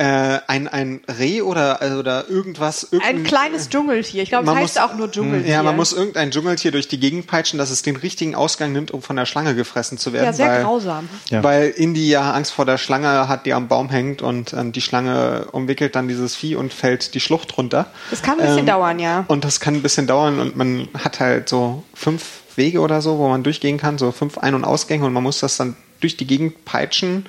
[0.00, 2.88] äh, ein, ein Reh oder, also, oder irgendwas.
[3.06, 4.22] Ein kleines Dschungeltier.
[4.22, 5.52] Ich glaube, es Man heißt muss- auch nur Dschungeltier.
[5.52, 8.92] Ja, man muss irgendein Dschungeltier durch die Gegend peitschen, dass es den richtigen Ausgang nimmt,
[8.92, 10.24] um von der Schlange gefressen zu werden.
[10.24, 11.06] Ja, sehr weil, grausam.
[11.28, 11.44] Ja.
[11.44, 14.80] Weil Indy ja Angst vor der Schlange hat, die am Baum hängt und ähm, die
[14.80, 17.86] Schlange umwickelt dann dieses Vieh und fällt die Schlucht runter.
[18.10, 19.24] Das kann ein bisschen Ähm, dauern, ja.
[19.28, 23.18] Und das kann ein bisschen dauern und man hat halt so fünf Wege oder so,
[23.18, 26.16] wo man durchgehen kann, so fünf Ein- und Ausgänge und man muss das dann durch
[26.16, 27.26] die Gegend peitschen.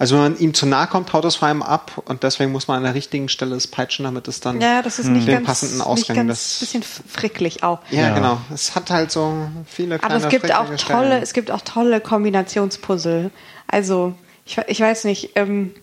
[0.00, 2.66] Also wenn man ihm zu nahe kommt, haut es vor allem ab und deswegen muss
[2.68, 5.34] man an der richtigen Stelle es peitschen, damit es dann Ja, das ist nicht den
[5.34, 7.80] ganz, passenden nicht Ausgang ganz das bisschen fricklich auch.
[7.90, 8.14] ja, Ja.
[8.14, 8.40] genau.
[8.52, 11.22] Es hat halt so viele kleine Aber es gibt auch tolle, Stellen.
[11.22, 13.30] es gibt auch tolle Kombinationspuzzle.
[13.66, 14.14] Also,
[14.46, 15.74] ich, ich weiß nicht, ähm,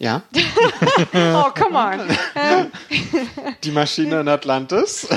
[0.00, 0.22] Ja,
[1.14, 2.00] oh, come on.
[3.64, 5.08] Die Maschine in Atlantis.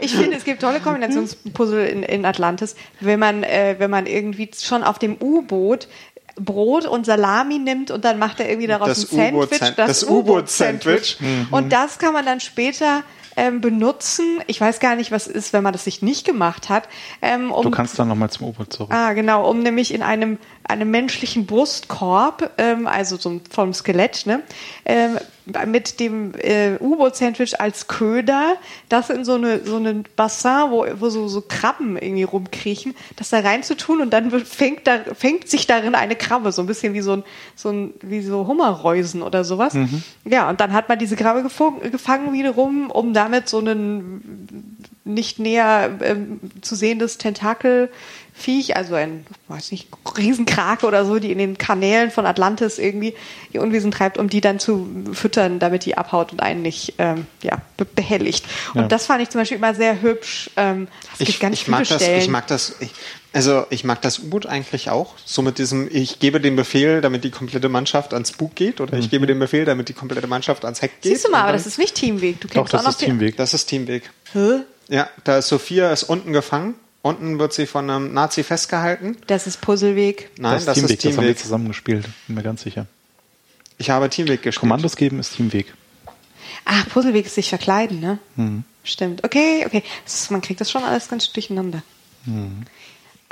[0.00, 4.50] Ich finde, es gibt tolle Kombinationspuzzle in, in Atlantis, wenn man, äh, wenn man irgendwie
[4.60, 5.88] schon auf dem U-Boot
[6.36, 10.04] Brot und Salami nimmt und dann macht er irgendwie daraus Das ein U-Boot- Sandwich, das
[10.08, 11.18] U-Boot-Sandwich.
[11.50, 13.02] Und das kann man dann später
[13.36, 14.40] ähm, benutzen.
[14.46, 16.88] Ich weiß gar nicht, was ist, wenn man das sich nicht gemacht hat.
[17.22, 18.92] Ähm, um Du kannst dann nochmal zum U-Boot zurück.
[18.92, 24.42] Ah, genau, um nämlich in einem, einem menschlichen Brustkorb, ähm, also so vom Skelett, ne,
[24.84, 25.18] ähm,
[25.66, 28.54] mit dem äh, U-Boot-Sandwich als Köder,
[28.88, 33.30] das in so eine so einen Bassin, wo, wo so, so Krabben irgendwie rumkriechen, das
[33.30, 37.00] da reinzutun und dann fängt, da, fängt sich darin eine Krabbe, so ein bisschen wie
[37.00, 37.24] so ein,
[37.56, 39.74] so ein wie so Hummerreusen oder sowas.
[40.24, 45.40] Ja, und dann hat man diese Krabbe gefo- gefangen wiederum, um damit so einen nicht
[45.40, 47.18] näher ähm, zu sehendes
[48.34, 53.14] Tentakelviech, also ein, weiß nicht, Riesenkrake oder so, die in den Kanälen von Atlantis irgendwie
[53.52, 57.26] ihr Unwesen treibt, um die dann zu füttern, damit die abhaut und einen nicht ähm,
[57.42, 58.44] ja, be behelligt.
[58.74, 58.88] Und Ja.
[58.88, 60.50] das fand ich zum Beispiel immer sehr hübsch.
[60.56, 62.90] Ähm, gibt Ich, ganz ich viele mag das, ich mag das, ich,
[63.32, 65.14] also ich mag das U-Boot eigentlich auch.
[65.24, 68.98] So mit diesem, ich gebe den Befehl, damit die komplette Mannschaft ans Bug geht, oder
[68.98, 71.12] ich gebe den Befehl, damit die komplette Mannschaft ans Heck geht.
[71.12, 72.40] Siehst du mal, Und aber das ist nicht Teamweg.
[72.40, 73.36] Du Doch, kennst das auch noch ist Teamweg.
[73.36, 74.10] das ist Teamweg.
[74.32, 74.60] Hä?
[74.88, 76.74] Ja, da ist Sophia ist unten gefangen.
[77.02, 79.16] Unten wird sie von einem Nazi festgehalten.
[79.26, 80.30] Das ist Puzzleweg.
[80.38, 81.38] Nein, das, das, Teamweg, ist das haben wir Teamweg.
[81.38, 82.86] zusammen gespielt, bin mir ganz sicher.
[83.78, 84.60] Ich habe Teamweg gespielt.
[84.60, 85.74] Kommandos geben ist Teamweg.
[86.64, 88.18] Ach, Puzzleweg ist sich verkleiden, ne?
[88.36, 88.64] Mhm.
[88.84, 89.24] Stimmt.
[89.24, 89.82] Okay, okay.
[90.30, 91.82] Man kriegt das schon alles ganz durcheinander.
[92.24, 92.62] Mhm.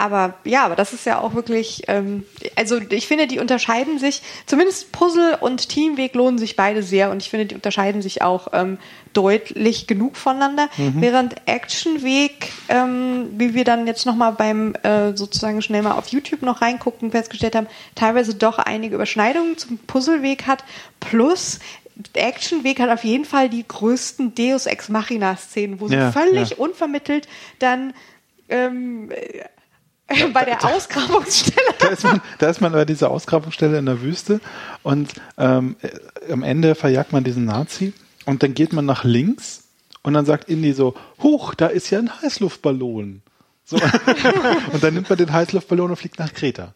[0.00, 2.24] Aber ja, aber das ist ja auch wirklich, ähm,
[2.56, 7.20] also ich finde, die unterscheiden sich, zumindest Puzzle und Teamweg lohnen sich beide sehr und
[7.20, 8.78] ich finde, die unterscheiden sich auch ähm,
[9.12, 10.70] deutlich genug voneinander.
[10.78, 11.02] Mhm.
[11.02, 16.40] Während Actionweg, ähm, wie wir dann jetzt nochmal beim äh, sozusagen schnell mal auf YouTube
[16.40, 20.64] noch reingucken, festgestellt haben, teilweise doch einige Überschneidungen zum Puzzleweg hat.
[20.98, 21.58] Plus
[22.14, 26.50] Actionweg hat auf jeden Fall die größten Deus Ex Machina Szenen, wo Ja, sie völlig
[26.50, 26.56] ja.
[26.56, 27.28] unvermittelt
[27.58, 27.92] dann
[28.48, 29.44] ähm, äh,
[30.32, 34.40] bei der Ausgrabungsstelle Da ist man, da ist man bei dieser Ausgrabungsstelle in der Wüste
[34.82, 37.92] und ähm, äh, am Ende verjagt man diesen Nazi
[38.26, 39.64] und dann geht man nach links
[40.02, 43.22] und dann sagt Indy so, huch, da ist ja ein Heißluftballon.
[43.64, 43.76] So.
[44.72, 46.74] und dann nimmt man den Heißluftballon und fliegt nach Kreta.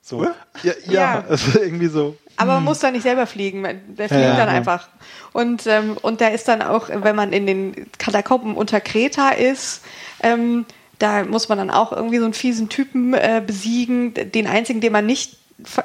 [0.00, 0.24] So.
[0.24, 1.24] Ja, ja, Ja.
[1.28, 2.16] Also irgendwie so.
[2.36, 4.54] Aber man muss da nicht selber fliegen, der fliegt Ja, dann ja.
[4.54, 4.88] einfach.
[5.32, 9.82] Und, ähm, und da ist dann auch, wenn man in den Katakomben unter Kreta ist,
[10.22, 10.64] ähm,
[11.00, 14.92] da muss man dann auch irgendwie so einen fiesen Typen äh, besiegen, den einzigen, den
[14.92, 15.39] man nicht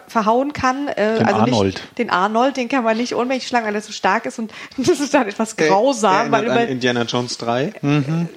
[0.07, 0.87] verhauen kann.
[0.87, 1.73] Äh, Den also Arnold.
[1.75, 4.51] Nicht, den Arnold, den kann man nicht ohnmächtig schlagen, weil er so stark ist und
[4.77, 7.73] das ist dann etwas Der- grausam, weil erinnert an über, Indiana Jones 3.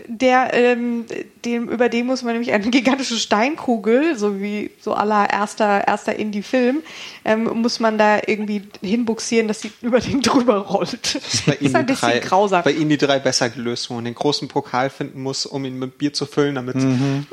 [0.07, 1.05] der, ähm,
[1.45, 6.16] dem, über den muss man nämlich eine gigantische Steinkugel, so wie so aller erster, erster
[6.16, 6.82] Indie-Film,
[7.24, 11.14] ähm, muss man da irgendwie hinbuxieren, dass sie über den drüber rollt.
[11.14, 12.62] Das ist bei Ihnen, ein die bisschen drei, grausam.
[12.64, 15.78] bei Ihnen die drei besser gelöst, wo man den großen Pokal finden muss, um ihn
[15.78, 16.80] mit Bier zu füllen, damit Oh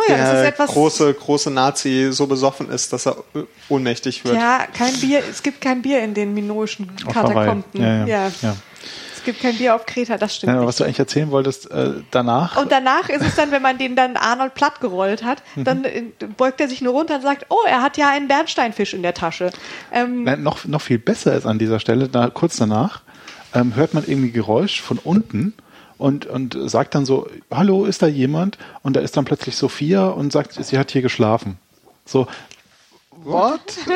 [0.08, 3.18] ja, das der ist etwas- große, große Nazi so besoffen ist, dass er
[3.70, 4.36] ohnmächtig ohnmächtig wird.
[4.36, 6.96] Ja, kein Bier, es gibt kein Bier in den minoischen.
[7.12, 7.64] Katakomben.
[7.74, 8.32] Ja, ja.
[8.42, 8.56] ja.
[9.16, 10.56] Es gibt kein Bier auf Kreta, das stimmt.
[10.66, 12.58] Was du eigentlich erzählen wolltest, äh, danach.
[12.58, 16.04] Und danach ist es dann, wenn man den dann Arnold platt gerollt hat, dann äh,
[16.38, 19.16] beugt er sich nur runter und sagt, oh, er hat ja einen Bernsteinfisch in der
[19.16, 19.52] Tasche.
[19.92, 23.02] Ähm, Nein, noch, noch viel besser ist an dieser Stelle, da, kurz danach,
[23.56, 25.56] ähm, hört man irgendwie Geräusch von unten
[25.98, 28.60] und, und sagt dann so, hallo, ist da jemand?
[28.84, 31.58] Und da ist dann plötzlich Sophia und sagt, sie hat hier geschlafen.
[32.06, 32.28] So,
[33.26, 33.60] what?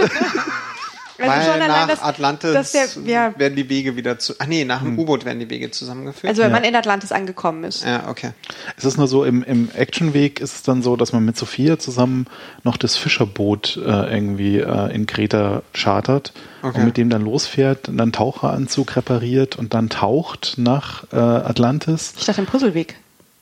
[1.17, 4.35] also Weil schon nach allein, dass, Atlantis dass der, ja, werden die Wege wieder zu.
[4.39, 6.29] Ach nee, nach dem U-Boot werden die Wege zusammengeführt.
[6.29, 7.83] also wenn man in Atlantis angekommen ist.
[7.83, 8.31] ja, okay.
[8.77, 11.77] Es ist nur so, im, im Actionweg ist es dann so, dass man mit Sophia
[11.77, 12.25] zusammen
[12.63, 16.77] noch das Fischerboot äh, irgendwie äh, in Kreta chartert Okay.
[16.79, 22.13] und mit dem dann losfährt, dann Taucheranzug repariert und dann taucht nach äh, Atlantis.
[22.17, 22.95] Ich dachte im Puzzleweg.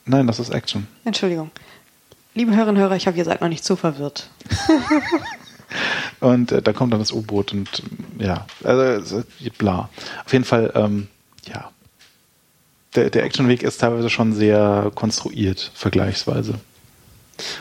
[0.05, 0.87] Nein, das ist Action.
[1.03, 1.49] Entschuldigung.
[2.35, 4.29] Liebe Hörerinnen und Hörer, ich hoffe, ihr seid noch nicht zu verwirrt.
[6.19, 7.83] Und äh, da kommt dann das U-Boot und
[8.19, 9.89] ja, also äh, bla.
[10.25, 11.07] Auf jeden Fall, ähm,
[11.45, 11.71] ja.
[12.95, 16.55] Der, der Actionweg ist teilweise schon sehr konstruiert, vergleichsweise.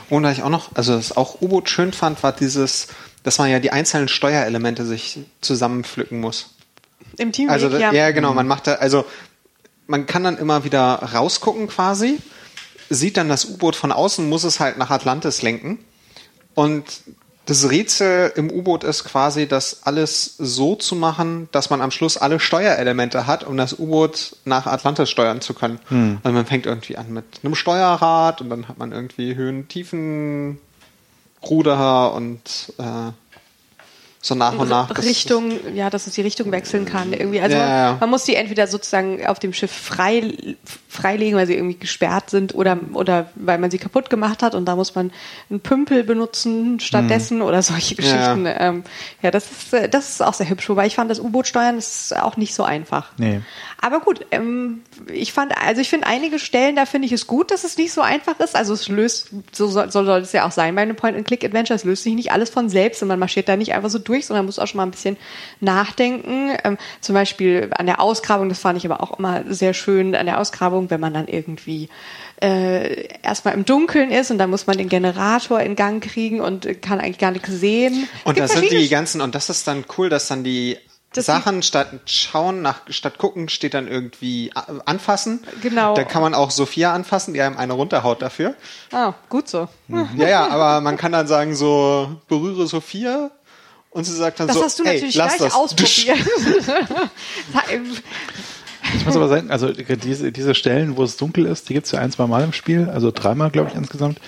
[0.09, 2.89] Und was ich auch noch, also das auch U-Boot schön fand, war dieses,
[3.23, 6.55] dass man ja die einzelnen Steuerelemente sich zusammenpflücken muss.
[7.19, 7.93] Im Teamweg, Also ja.
[7.93, 9.05] ja, genau, man macht da, also
[9.87, 12.19] man kann dann immer wieder rausgucken quasi,
[12.89, 15.79] sieht dann das U-Boot von außen, muss es halt nach Atlantis lenken.
[16.55, 16.85] Und
[17.47, 22.17] das Rätsel im U-Boot ist quasi, das alles so zu machen, dass man am Schluss
[22.17, 25.79] alle Steuerelemente hat, um das U-Boot nach Atlantis steuern zu können.
[26.23, 30.59] Also man fängt irgendwie an mit einem Steuerrad und dann hat man irgendwie Höhen, Tiefen,
[31.49, 33.13] Ruder und äh,
[34.27, 34.89] so nach und nach.
[34.93, 37.13] das- Richtung, ja, dass es die Richtung wechseln kann.
[37.13, 37.41] Irgendwie.
[37.41, 37.97] Also Ja, man, ja.
[38.01, 40.33] man muss die entweder sozusagen auf dem Schiff frei,
[40.89, 44.65] freilegen, weil sie irgendwie gesperrt sind oder, oder weil man sie kaputt gemacht hat und
[44.65, 45.13] da muss man
[45.51, 48.47] einen Pümpel benutzen stattdessen oder solche Geschichten.
[48.47, 48.85] Ja, ähm,
[49.23, 50.69] ja das, ist, äh, das ist auch sehr hübsch.
[50.69, 53.13] Wobei ich fand, das U-Boot steuern ist auch nicht so einfach.
[53.19, 53.41] Nee.
[53.81, 54.81] Aber gut, ähm,
[55.13, 57.93] ich fand, also ich finde einige Stellen, da finde ich es gut, dass es nicht
[57.93, 58.57] so einfach ist.
[58.57, 61.85] Also es löst, so soll, so soll es ja auch sein bei einem Point-and-Click-Adventure, es
[61.85, 64.47] löst sich nicht alles von selbst und man marschiert da nicht einfach so durch, sondern
[64.47, 65.19] muss auch schon mal ein bisschen
[65.61, 66.57] nachdenken.
[66.65, 70.27] Ähm, zum Beispiel an der Ausgrabung, das fand ich aber auch immer sehr schön an
[70.27, 71.89] der Ausgrabung, wenn man dann irgendwie
[72.43, 76.81] äh, erstmal im Dunkeln ist und dann muss man den Generator in Gang kriegen und
[76.83, 78.09] kann eigentlich gar nichts sehen.
[78.25, 80.77] Und das sind die ganzen, und das ist dann cool, dass dann die
[81.15, 85.45] Dass Sachen statt schauen, nach, statt gucken, steht dann irgendwie a- anfassen.
[85.63, 85.95] Genau.
[85.95, 88.55] Da kann man auch Sophia anfassen, die einem eine runterhaut dafür.
[88.93, 89.69] Ah, gut so.
[89.89, 93.31] Ja, ja, aber man kann dann sagen so, berühre Sophia.
[93.97, 95.55] Und sie sagt dann Das so, hast du ey, natürlich lass gleich das.
[95.59, 96.19] ausprobiert.
[98.95, 101.93] Ich muss aber sagen, also diese, diese Stellen, wo es dunkel ist, die gibt es
[101.93, 104.21] ja ein, zwei Mal im Spiel, also dreimal, glaube ich, insgesamt.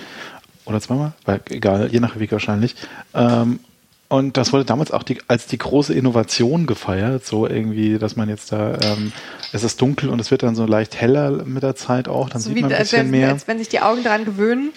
[0.65, 2.75] Oder zweimal, weil, egal, je nach Weg wahrscheinlich.
[3.15, 3.61] Ähm,
[4.09, 8.29] und das wurde damals auch die, als die große Innovation gefeiert, so irgendwie, dass man
[8.29, 9.13] jetzt da, ähm,
[9.53, 12.41] es ist dunkel und es wird dann so leicht heller mit der Zeit auch, dann
[12.41, 13.29] so sieht wie man ein als bisschen wenn, mehr.
[13.33, 14.71] als wenn sich die Augen daran gewöhnen.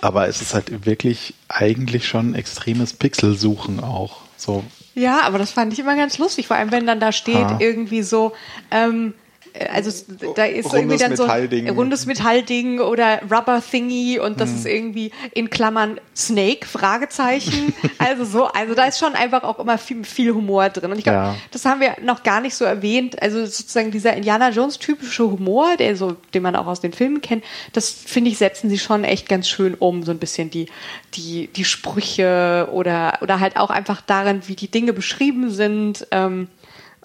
[0.00, 4.22] Aber es ist halt wirklich eigentlich schon extremes Pixelsuchen auch.
[4.36, 4.64] So,
[4.94, 7.56] Ja, aber das fand ich immer ganz lustig, vor allem wenn dann da steht Ha.
[7.60, 8.32] irgendwie so,
[8.70, 9.27] ähm, äh,
[9.72, 14.40] also es- da ist Rundes irgendwie dann so ein rundes Metallding oder Rubber Thingy und
[14.40, 17.72] das ist irgendwie in Klammern Snake Fragezeichen.
[17.98, 21.04] also so, also da ist schon einfach auch immer viel, viel Humor drin und ich
[21.04, 21.34] glaube, Ja.
[21.50, 23.20] das haben wir noch gar nicht so erwähnt.
[23.22, 27.20] Also sozusagen dieser Indiana Jones typische Humor, der so, den man auch aus den Filmen
[27.20, 30.66] kennt, das finde ich setzen sie schon echt ganz schön um, so ein bisschen die
[31.14, 36.06] die die Sprüche oder oder halt auch einfach darin, wie die Dinge beschrieben sind.
[36.10, 36.48] Ähm,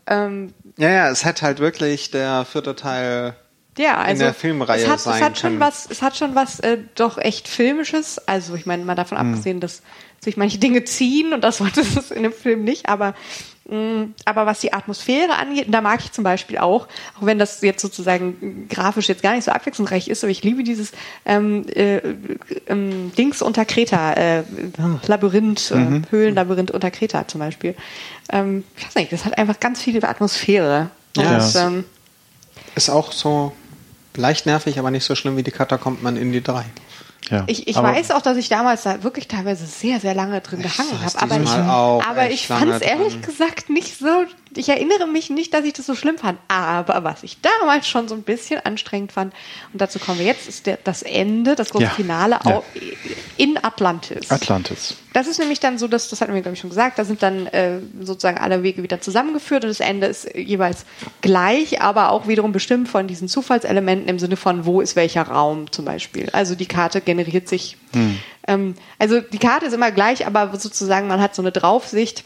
[0.07, 3.35] ähm, Ja, ja, es hat halt wirklich der vierte Teil
[3.77, 6.59] ja, also der Filmreihe es hat, sein es hat schon was, es hat schon was
[6.59, 8.19] äh, doch echt filmisches.
[8.27, 9.29] Also ich meine mal davon Hm.
[9.31, 9.81] abgesehen, dass
[10.19, 12.87] sich manche Dinge ziehen und das sollte es in dem Film nicht.
[12.87, 13.13] Aber
[13.67, 16.87] mh, aber was die Atmosphäre angeht, da mag ich zum Beispiel auch,
[17.19, 20.63] auch wenn das jetzt sozusagen grafisch jetzt gar nicht so abwechslungsreich ist, aber ich liebe
[20.63, 20.91] dieses
[21.25, 21.97] ähm, äh,
[22.67, 24.43] ähm, Dings unter Kreta, äh,
[25.07, 26.03] Labyrinth, Mhm.
[26.07, 27.75] äh, Höhlenlabyrinth unter Kreta zum Beispiel.
[28.29, 30.89] Ähm, ich weiß nicht, das hat einfach ganz viel Atmosphäre.
[31.17, 31.83] Ja, Und, ähm,
[32.75, 33.51] ist auch so
[34.15, 36.65] leicht nervig, aber nicht so schlimm wie die Katakomben in die 3.
[37.29, 37.43] ja.
[37.47, 40.91] Ich, ich weiß auch, dass ich damals da wirklich teilweise sehr, sehr lange drin gehangen
[40.91, 41.21] habe.
[41.21, 41.49] Aber ich,
[42.07, 44.25] aber ich fand es ehrlich gesagt nicht so,
[44.57, 46.39] ich erinnere mich nicht, dass ich das so schlimm fand.
[46.47, 49.33] Aber was ich damals schon so ein bisschen anstrengend fand,
[49.71, 51.89] und dazu kommen wir jetzt, ist der, das Ende, das große Ja.
[51.91, 52.61] Finale Ja.
[53.37, 54.29] in Atlantis.
[54.31, 54.95] Atlantis.
[55.13, 57.21] Das ist nämlich dann so, dass, das hatten wir, glaube ich, schon gesagt, da sind
[57.21, 60.85] dann äh, sozusagen alle Wege wieder zusammengeführt und das Ende ist jeweils
[61.21, 65.71] gleich, aber auch wiederum bestimmt von diesen Zufallselementen im Sinne von, wo ist welcher Raum
[65.71, 66.29] zum Beispiel.
[66.33, 67.77] Also die Karte generiert sich.
[68.47, 72.23] Ähm, also die Karte ist immer gleich, aber sozusagen man hat so eine Draufsicht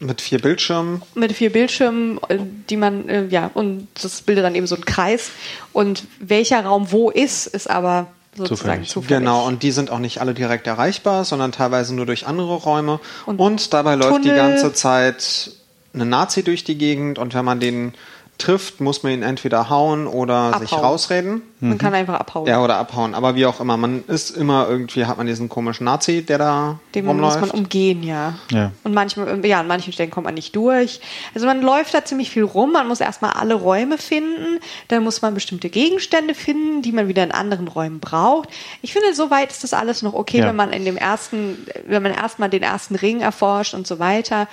[0.00, 1.02] Mit vier Bildschirmen.
[1.14, 2.38] mit vier Bildschirmen, äh,
[2.70, 5.30] die man, äh, ja, und das bildet dann eben so einen Kreis.
[5.72, 8.88] Und welcher Raum wo ist, ist aber sozusagen Zufällig.
[8.88, 9.18] zufällig.
[9.18, 12.98] Genau, und die sind auch nicht alle direkt erreichbar, sondern teilweise nur durch andere Räume.
[13.26, 14.36] Und, Und dabei läuft die Tunnel.
[14.36, 15.50] ganze Zeit
[15.92, 17.92] eine Nazi durch die Gegend und wenn man den
[18.40, 20.84] trifft, muss man ihn entweder hauen oder sich Abhauen.
[20.84, 21.42] rausreden.
[21.62, 22.46] Man kann einfach abhauen.
[22.48, 23.14] Ja, oder abhauen.
[23.14, 26.78] Aber wie auch immer, man ist immer irgendwie, hat man diesen komischen Nazi, der da
[26.94, 27.40] Den muss rumläuft.
[27.42, 28.34] man umgehen, ja.
[28.50, 28.72] Ja.
[28.82, 31.00] Und manchmal, ja, an manchen Stellen kommt man nicht durch.
[31.34, 32.72] Also man läuft da ziemlich viel rum.
[32.72, 34.58] Man muss erstmal alle Räume finden.
[34.88, 38.48] Dann muss man bestimmte Gegenstände finden, die man wieder in anderen Räumen braucht.
[38.80, 40.46] Ich finde, soweit ist das alles noch okay, Ja.
[40.46, 44.48] wenn man in dem ersten, wenn man erstmal den ersten Ring erforscht und so weiter.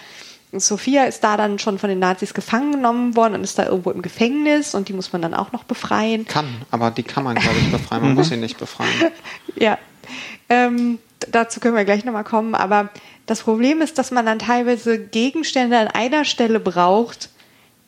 [0.53, 3.91] Sophia ist da dann schon von den Nazis gefangen genommen worden und ist da irgendwo
[3.91, 6.25] im Gefängnis und die muss man dann auch noch befreien.
[6.25, 8.01] Kann, aber die kann man, glaube ich, befreien.
[8.03, 8.89] Man muss sie nicht befreien.
[9.55, 9.77] Ja,
[10.49, 10.99] ähm,
[11.31, 12.53] dazu können wir gleich nochmal kommen.
[12.55, 12.89] Aber
[13.25, 17.29] das Problem ist, dass man dann teilweise Gegenstände an einer Stelle braucht,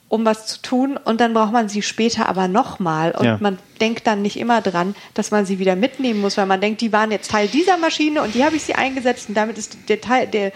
[0.09, 3.11] um was zu tun, und dann braucht man sie später aber nochmal.
[3.11, 3.37] Und Ja.
[3.39, 6.81] man denkt dann nicht immer dran, dass man sie wieder mitnehmen muss, weil man denkt,
[6.81, 9.77] die waren jetzt Teil dieser Maschine und die habe ich sie eingesetzt und damit ist
[9.87, 10.51] der Teil, der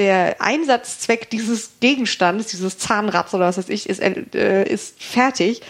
[0.00, 5.60] der Einsatzzweck dieses Gegenstandes, dieses Zahnrads oder was weiß ich, ist, äh, ist fertig.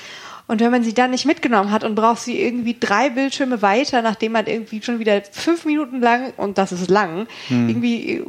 [0.46, 4.02] Und wenn man sie dann nicht mitgenommen hat und braucht sie irgendwie drei Bildschirme weiter,
[4.02, 8.24] nachdem man irgendwie schon wieder fünf Minuten lang, und das ist lang, irgendwie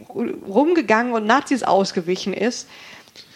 [0.48, 2.68] rumgegangen und Nazis ausgewichen ist,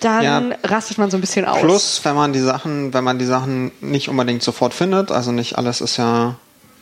[0.02, 0.58] dann Ja.
[0.64, 1.60] rastet man so ein bisschen aus.
[1.62, 5.58] Plus, wenn man die Sachen, wenn man die Sachen nicht unbedingt sofort findet, also nicht
[5.58, 6.36] alles ist ja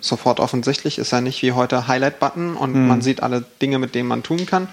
[0.03, 4.07] sofort offensichtlich, ist ja nicht wie heute Highlight-Button und man sieht alle Dinge, mit denen
[4.09, 4.67] man tun kann.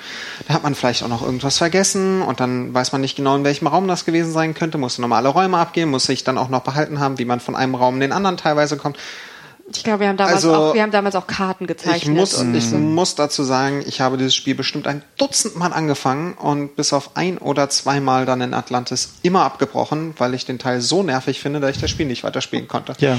[0.49, 3.45] Da hat man vielleicht auch noch irgendwas vergessen und dann weiß man nicht genau, in
[3.45, 6.49] welchem Raum das gewesen sein könnte, muss nochmal alle Räume abgehen, muss sich dann auch
[6.49, 8.99] noch behalten haben, wie man von einem Raum in den anderen teilweise kommt.
[9.72, 12.03] ich glaube, wir haben damals Also, auch, wir haben damals auch Karten gezeichnet.
[12.03, 15.72] Ich muss, und ich muss dazu sagen, ich habe dieses Spiel bestimmt ein Dutzend Mal
[15.72, 20.59] angefangen und bis auf ein oder zweimal dann in Atlantis immer abgebrochen, weil ich den
[20.59, 22.95] Teil so nervig finde, dass ich das Spiel nicht weiterspielen konnte.
[22.99, 23.16] Ja.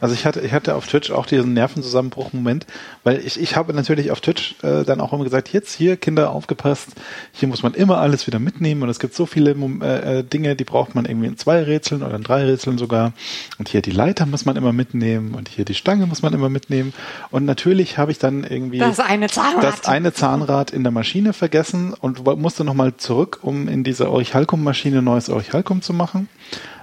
[0.00, 2.66] Also ich hatte, ich hatte auf Twitch auch diesen Nervenzusammenbruch-Moment,
[3.04, 6.30] weil ich, ich habe natürlich auf Twitch äh, dann auch immer gesagt, jetzt hier, Kinder,
[6.30, 6.88] aufgepasst,
[7.32, 10.56] hier muss man immer alles wieder mitnehmen und es gibt so viele äh, äh, Dinge,
[10.56, 13.12] die braucht man irgendwie in zwei Rätseln oder in drei Rätseln sogar.
[13.58, 16.48] Und hier die Leiter muss man immer mitnehmen und hier die Stange muss man immer
[16.48, 16.92] mitnehmen.
[17.30, 19.62] Und natürlich habe ich dann irgendwie Das eine Zahnrad.
[19.62, 25.02] das eine Zahnrad in der Maschine vergessen und musste nochmal zurück, um in diese Orichalcum-Maschine
[25.02, 26.28] neues Orichalcum zu machen.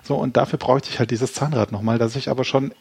[0.03, 2.74] So, und dafür brauchte ich halt dieses Zahnrad nochmal, das ich aber schon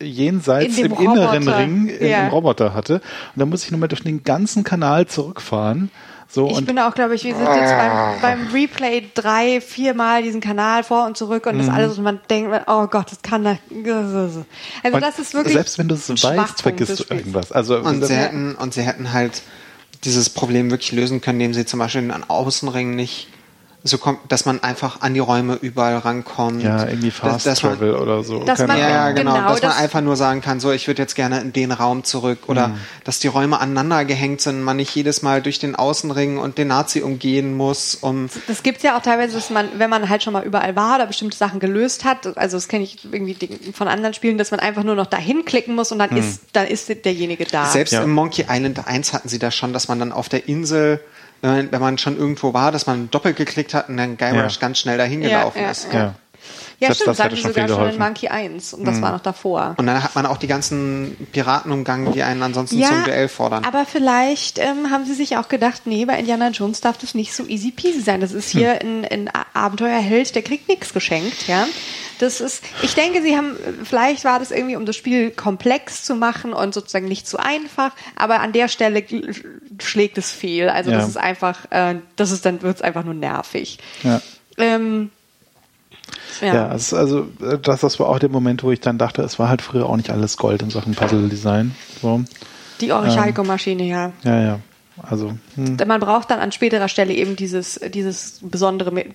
[0.00, 1.58] jenseits In im dem inneren Roboter.
[1.58, 2.28] Ring im, Ja.
[2.28, 2.94] Roboter hatte.
[2.94, 5.90] Und da muss ich nochmal durch den ganzen Kanal zurückfahren.
[6.28, 10.22] So, Ich und bin auch, glaube ich, wir sind jetzt beim, beim Replay drei, viermal
[10.24, 13.44] diesen Kanal vor und zurück und das alles und man denkt, oh Gott, das kann
[13.44, 13.58] da.
[13.70, 14.44] Also
[14.92, 15.54] und das ist wirklich.
[15.54, 17.52] selbst wenn du es weißt, vergisst du irgendwas.
[17.52, 19.42] Also Und sie hätten, und sie hätten halt
[20.04, 23.28] dieses Problem wirklich lösen können, indem sie zum Beispiel in einen Außenring nicht
[23.86, 26.62] so kommt, dass man einfach an die Räume überall rankommt.
[26.62, 28.44] ja, irgendwie Fast dass, dass man, Travel oder so.
[28.44, 29.34] Dass man- Ja, genau.
[29.34, 31.72] Genau, dass man das- einfach nur sagen kann, so, ich würde jetzt gerne in den
[31.72, 32.40] Raum zurück.
[32.48, 32.72] Oder
[33.04, 36.68] dass die Räume aneinander gehängt sind, man nicht jedes Mal durch den Außenring und den
[36.68, 40.32] Nazi umgehen muss, um Das gibt's ja auch teilweise, dass man, wenn man halt schon
[40.32, 43.36] mal überall war oder bestimmte Sachen gelöst hat, also das kenne ich irgendwie
[43.72, 46.66] von anderen Spielen, dass man einfach nur noch dahin klicken muss und dann ist, dann
[46.66, 47.66] ist derjenige da.
[47.66, 48.02] Selbst Ja.
[48.02, 51.00] im Monkey Island 1 hatten sie das schon, dass man dann auf der Insel,
[51.42, 54.54] wenn man, wenn man schon irgendwo war, dass man doppelt geklickt hat und dann Guybrush
[54.54, 54.60] Ja.
[54.60, 55.92] ganz schnell dahin gelaufen ja, ist.
[55.92, 56.14] ja.
[56.78, 56.88] Ja.
[56.88, 58.02] ja, Selbst stimmt, das hätte schon sogar viel schon in geholfen.
[58.02, 59.74] Monkey 1 und das war noch davor.
[59.78, 63.64] Und dann hat man auch die ganzen Piraten umgangen, die einen ansonsten zum Duell fordern.
[63.64, 67.34] Aber vielleicht ähm, haben sie sich auch gedacht, nee, bei Indiana Jones darf das nicht
[67.34, 68.20] so easy peasy sein.
[68.20, 69.04] Das ist hier Hm.
[69.10, 71.66] ein, ein Abenteuerheld, der kriegt nichts geschenkt, ja.
[72.18, 76.14] Das ist, ich denke, sie haben, vielleicht war das irgendwie, um das Spiel komplex zu
[76.14, 79.04] machen und sozusagen nicht zu einfach, aber an der Stelle
[79.82, 80.68] schlägt es fehl.
[80.70, 80.96] Also Ja.
[80.98, 83.78] das ist einfach, äh, das ist dann, wird es einfach nur nervig.
[84.02, 84.22] Ja.
[84.56, 85.10] Ähm,
[86.40, 86.54] ja.
[86.54, 89.48] Ja, also äh, das, das war auch der Moment, wo ich dann dachte, es war
[89.48, 91.74] halt früher auch nicht alles Gold in Sachen Puzzle-Design.
[92.00, 92.22] So.
[92.80, 94.12] Die Orichalco-Maschine, ja.
[94.22, 94.60] Ja, ja.
[95.02, 95.76] Also, hm.
[95.86, 99.06] man braucht dann an späterer Stelle eben dieses, dieses besondere, Me-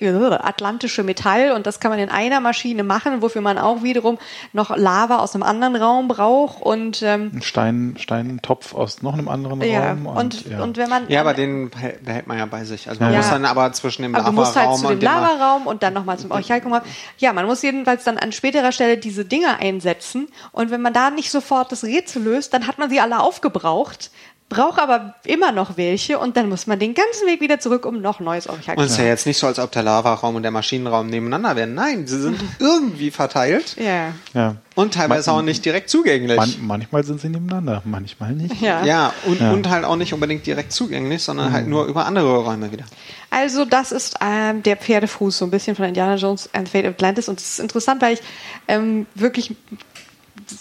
[0.00, 4.18] atlantische Metall und das kann man in einer Maschine machen, wofür man auch wiederum
[4.52, 9.28] noch Lava aus einem anderen Raum braucht und ähm, Ein Stein, Steintopf aus noch einem
[9.28, 10.06] anderen ja, Raum.
[10.06, 10.62] und, ja.
[10.62, 12.88] und wenn man Ja, aber den behält man ja bei sich.
[12.88, 13.18] Also man Ja.
[13.18, 16.18] muss dann aber zwischen dem halt Lavaraum zu dem und dem Lavaraum und dann nochmal
[16.18, 16.78] zum Orchalkum.
[17.18, 20.28] Ja, man muss jedenfalls dann an späterer Stelle diese Dinger einsetzen.
[20.52, 24.10] Und wenn man da nicht sofort das Rätsel löst, dann hat man sie alle aufgebraucht,
[24.48, 28.00] braucht aber immer noch welche und dann muss man den ganzen Weg wieder zurück, um
[28.00, 30.42] noch neues Orchalkum Und es ist ja jetzt nicht so, als ob der Lavaraum und
[30.42, 31.74] der Maschinenraum nebeneinander wären.
[31.74, 34.12] Nein, sie sind irgendwie verteilt Ja.
[34.34, 34.56] ja.
[34.74, 36.36] und teilweise auch nicht direkt zugänglich.
[36.36, 38.60] Man, manchmal sind sie nebeneinander, manchmal nicht.
[38.60, 38.84] Ja.
[38.84, 39.52] ja, und, Ja.
[39.52, 42.84] und halt auch nicht unbedingt direkt zugänglich, sondern halt nur über andere Räume wieder.
[43.30, 46.92] Also das ist ähm, der Pferdefuß so ein bisschen von Indiana Jones and Fate of
[46.92, 48.20] Atlantis und es ist interessant, weil ich
[48.68, 49.56] ähm, wirklich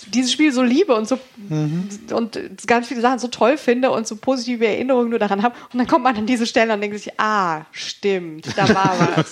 [0.08, 1.18] dieses Spiel so liebe und so
[2.12, 5.80] und ganz viele Sachen so toll finde und so positive Erinnerungen nur daran habe und
[5.80, 9.32] dann kommt man an diese Stelle und denkt sich, ah, stimmt, da war was.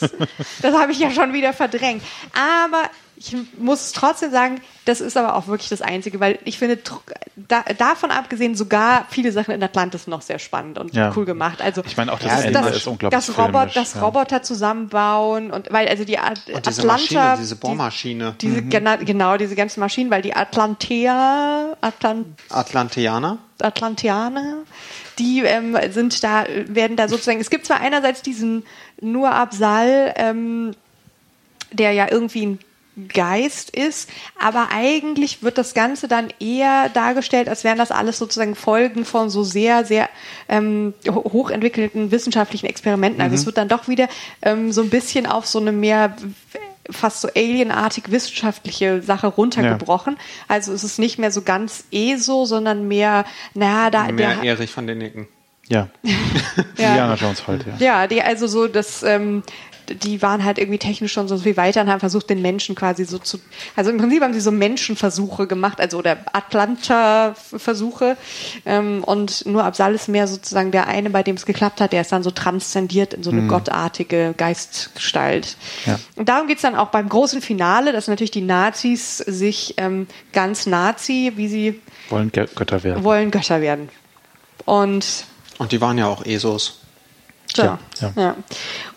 [0.61, 2.01] das habe ich ja schon wieder verdrängt.
[2.33, 2.89] Aber
[3.23, 6.79] ich muss trotzdem sagen, das ist aber auch wirklich das Einzige, weil ich finde,
[7.35, 11.13] da, davon abgesehen sogar viele Sachen in Atlantis noch sehr spannend und Ja.
[11.15, 11.61] cool gemacht.
[11.61, 14.01] Also Ich meine, auch das Ja, Ende das- ist unglaublich das, Robot, filmisch, das ja.
[14.01, 18.35] Roboter zusammenbauen und weil also die At Und diese Atlanta, Maschine, diese die- Bohrmaschine.
[18.41, 23.37] diese gena genau diese ganzen Maschinen, weil die Atlantea, Atlant, Atlanteaner.
[23.61, 24.55] Atlanteaner,
[25.19, 27.39] die ähm, sind da werden da sozusagen.
[27.39, 28.63] Es gibt zwar einerseits diesen
[28.99, 30.73] nur Absal, ähm,
[31.71, 32.59] der ja irgendwie ein
[33.13, 38.55] Geist ist, aber eigentlich wird das Ganze dann eher dargestellt, als wären das alles sozusagen
[38.55, 40.09] Folgen von so sehr, sehr
[40.49, 43.21] ähm, ho- hochentwickelten wissenschaftlichen Experimenten.
[43.21, 44.07] Also es wird dann doch wieder
[44.41, 46.15] ähm, so ein bisschen auf so eine mehr
[46.89, 50.17] fast so alienartig wissenschaftliche Sache runtergebrochen.
[50.49, 53.23] Also es ist nicht mehr so ganz ESO, sondern mehr,
[53.53, 55.27] naja, da Mehr der, Erich von den Nicken.
[55.69, 55.87] Ja.
[56.75, 58.01] Indiana Jones halt, ja.
[58.01, 59.43] ja, die also so das, ähm,
[59.95, 63.05] die waren halt irgendwie technisch schon so viel weiter und haben versucht, den Menschen quasi
[63.05, 63.39] so zu,
[63.75, 68.17] also im Prinzip haben sie so Menschenversuche gemacht, also oder Atlanta-Versuche
[68.65, 72.01] ähm, und nur Absal ist mehr sozusagen der eine, bei dem es geklappt hat, der
[72.01, 75.55] ist dann so transzendiert in so eine gottartige Geistgestalt.
[75.85, 75.99] Ja.
[76.15, 80.65] Und darum geht's dann auch beim großen Finale, dass natürlich die Nazis sich ähm, ganz
[80.65, 83.03] Nazi, wie sie Wollen Gö- Götter werden.
[83.03, 83.89] wollen, Götter werden.
[84.65, 85.25] Und
[85.57, 86.80] Und die waren ja auch ESOs.
[87.57, 88.35] Ja, Ja, ja.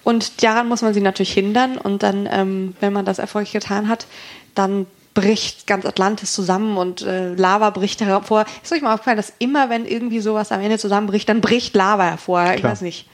[0.02, 1.76] Und daran muss man sie natürlich hindern.
[1.78, 4.06] Und dann, ähm, wenn man das erfolgreich getan hat,
[4.54, 8.44] dann bricht ganz Atlantis zusammen und äh, Lava bricht hervor.
[8.62, 12.04] Ist euch mal aufgefallen, dass immer, wenn irgendwie sowas am Ende zusammenbricht, dann bricht Lava
[12.04, 12.52] hervor.
[12.54, 12.72] Ich Klar.
[12.72, 13.08] weiß nicht.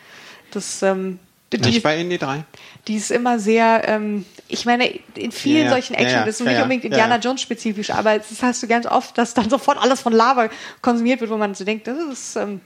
[0.51, 1.19] Das, ähm,
[1.53, 2.45] die, Nicht bei Indie 3.
[2.87, 6.25] die ist immer sehr, ähm, ich meine, in vielen Ja, solchen Action, Ja, ja.
[6.25, 6.63] das ist Ja, nicht ja.
[6.63, 7.21] unbedingt Indiana ja.
[7.21, 10.49] Jones spezifisch, aber das hast du ganz oft, dass dann sofort alles von Lava
[10.81, 12.61] konsumiert wird, wo man so denkt, das ist, ähm,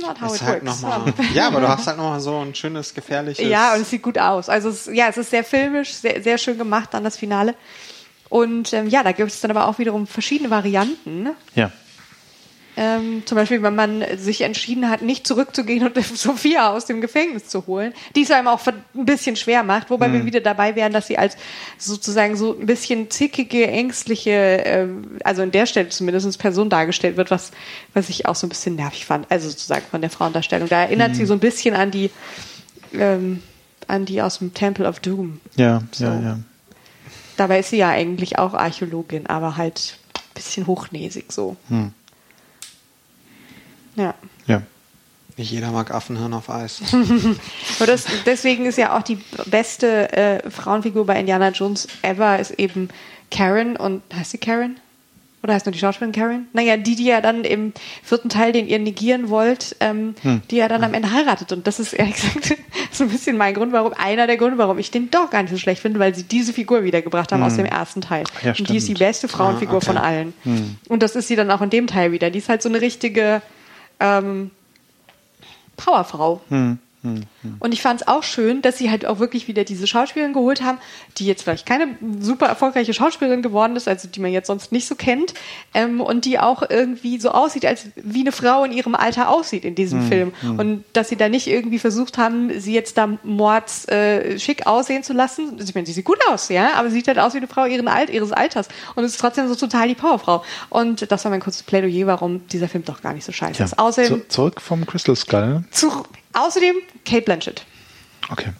[0.00, 0.82] not how Ist it halt works.
[0.82, 3.46] noch mal, ja, aber du hast halt nochmal so ein schönes, gefährliches.
[3.46, 4.48] Ja, und es sieht gut aus.
[4.48, 7.54] Also es, ja, es ist sehr filmisch, sehr, sehr schön gemacht dann das Finale.
[8.28, 11.22] Und ähm, ja, da gibt es dann aber auch wiederum verschiedene Varianten.
[11.22, 11.34] ne?
[11.54, 11.70] Ja.
[12.74, 17.46] Ähm, zum Beispiel, wenn man sich entschieden hat, nicht zurückzugehen und Sophia aus dem Gefängnis
[17.48, 20.92] zu holen, die es einem auch ein bisschen schwer macht, wobei wir wieder dabei wären,
[20.92, 21.36] dass sie als
[21.76, 24.30] sozusagen so ein bisschen zickige, ängstliche,
[24.64, 27.50] ähm, also in der Stelle zumindest Person dargestellt wird, was,
[27.92, 30.68] was ich auch so ein bisschen nervig fand, also sozusagen von der Frauendarstellung.
[30.68, 32.10] Da erinnert sie so ein bisschen an die,
[32.94, 33.42] ähm,
[33.86, 35.40] an die aus dem Temple of Doom.
[35.56, 36.04] Ja, So.
[36.06, 36.38] ja, ja.
[37.36, 41.56] Dabei ist sie ja eigentlich auch Archäologin, aber halt ein bisschen hochnäsig so.
[41.68, 41.92] Hm.
[43.96, 44.14] Ja.
[44.46, 44.62] Ja.
[45.36, 46.82] Nicht jeder mag Affenhirn auf Eis.
[47.78, 52.52] Aber das, deswegen ist ja auch die beste äh, Frauenfigur bei Indiana Jones ever ist
[52.52, 52.88] eben
[53.30, 54.76] Karen und heißt sie Karen?
[55.42, 56.46] Oder heißt nur die Schauspielerin Karen?
[56.52, 57.72] Naja, die, die ja dann im
[58.04, 60.14] vierten Teil, den ihr negieren wollt, ähm,
[60.50, 61.50] die ja dann am Ende heiratet.
[61.50, 62.54] Und das ist ehrlich gesagt
[62.92, 65.50] so ein bisschen mein Grund, warum, einer der Gründe, warum ich den doch gar nicht
[65.50, 68.22] so schlecht finde, weil sie diese Figur wiedergebracht haben aus dem ersten Teil.
[68.44, 69.86] Ja, und die ist die beste Frauenfigur Ah, okay.
[69.86, 70.34] von allen.
[70.88, 72.30] Und das ist sie dann auch in dem Teil wieder.
[72.30, 73.42] Die ist halt so eine richtige
[74.02, 74.50] ähm,
[75.76, 76.40] Powerfrau.
[77.60, 80.62] Und ich fand es auch schön, dass sie halt auch wirklich wieder diese Schauspielerin geholt
[80.62, 80.78] haben,
[81.18, 84.86] die jetzt vielleicht keine super erfolgreiche Schauspielerin geworden ist, also die man jetzt sonst nicht
[84.86, 85.34] so kennt,
[85.74, 89.64] ähm, und die auch irgendwie so aussieht, als wie eine Frau in ihrem Alter aussieht
[89.64, 90.32] in diesem Film.
[90.58, 95.02] Und dass sie da nicht irgendwie versucht haben, sie jetzt da mords äh, schick aussehen
[95.02, 95.58] zu lassen.
[95.62, 97.64] Ich meine, sie sieht gut aus, ja, aber sie sieht halt aus wie eine Frau
[97.64, 100.44] ihren Alt, ihres Alters und ist trotzdem so total die Powerfrau.
[100.70, 103.64] Und das war mein kurzes Plädoyer, warum dieser Film doch gar nicht so scheiße ja.
[103.64, 103.78] ist.
[103.78, 105.64] Außerdem, Zu, zurück vom Crystal Skull.
[105.70, 107.64] zu, außerdem Kate Blanchett.
[108.30, 108.50] Okay.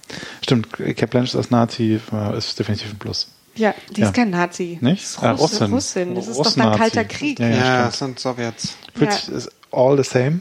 [0.42, 3.28] Stimmt, Cap Blanchett als Nazi äh, ist definitiv ein Plus.
[3.54, 4.06] Ja, die Ja.
[4.08, 4.78] ist kein Nazi.
[4.80, 5.02] Nicht?
[5.04, 5.72] Das ist Äh, Russ, Russin.
[5.72, 6.14] Russin.
[6.14, 6.70] Das ist doch Russnazi.
[6.70, 7.38] ein kalter Krieg.
[7.38, 8.76] Ja, Ja, ja, das sind Sowjets.
[8.94, 9.16] Fühlt Ja.
[9.16, 10.40] sich- ist all the same.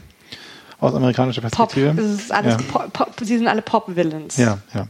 [0.80, 1.70] aus amerikanischer Pop.
[1.70, 1.94] Perspektive.
[1.94, 2.58] Das ist alles ja.
[2.72, 4.36] Pop, Pop, sie sind alle Pop-Villains.
[4.36, 4.88] Ja, ja.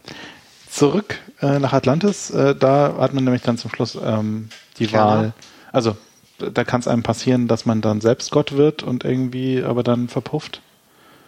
[0.70, 5.07] Zurück äh, nach Atlantis, äh, da hat man nämlich dann zum Schluss ähm, die Klar.
[5.18, 5.32] Wahl.
[5.70, 5.97] Also
[6.38, 10.09] da kann es einem passieren, dass man dann selbst Gott wird und irgendwie aber dann
[10.09, 10.62] verpufft.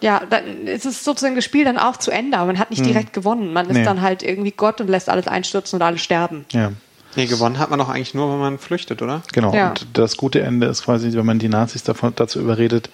[0.05, 2.85] Ja, dann ist es sozusagen das Spiel dann auch zu Ende, aber man hat nicht
[2.85, 3.55] direkt gewonnen.
[3.55, 3.79] Man ist Hm.
[3.79, 3.85] Nee.
[3.85, 6.45] dann halt irgendwie Gott und lässt alles einstürzen und alle sterben.
[6.53, 6.73] Ja,
[7.17, 9.23] Nee, gewonnen hat man doch eigentlich nur, wenn man flüchtet, oder?
[9.33, 9.55] genau.
[9.55, 9.71] Ja.
[9.71, 12.91] Und das gute Ende ist quasi, wenn man die Nazis davon, dazu überredet,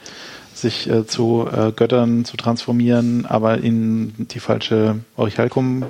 [0.54, 5.86] sich äh, zu äh, Göttern zu transformieren, aber ihnen die falsche Orichalcum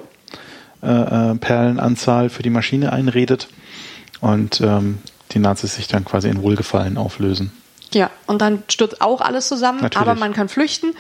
[0.83, 3.49] äh, äh, Perlenanzahl für die Maschine einredet
[4.23, 4.99] und ähm,
[5.33, 7.53] die Nazis sich dann quasi in Wohlgefallen auflösen.
[7.93, 10.07] Ja, und dann stürzt auch alles zusammen, Natürlich.
[10.09, 10.95] aber man kann flüchten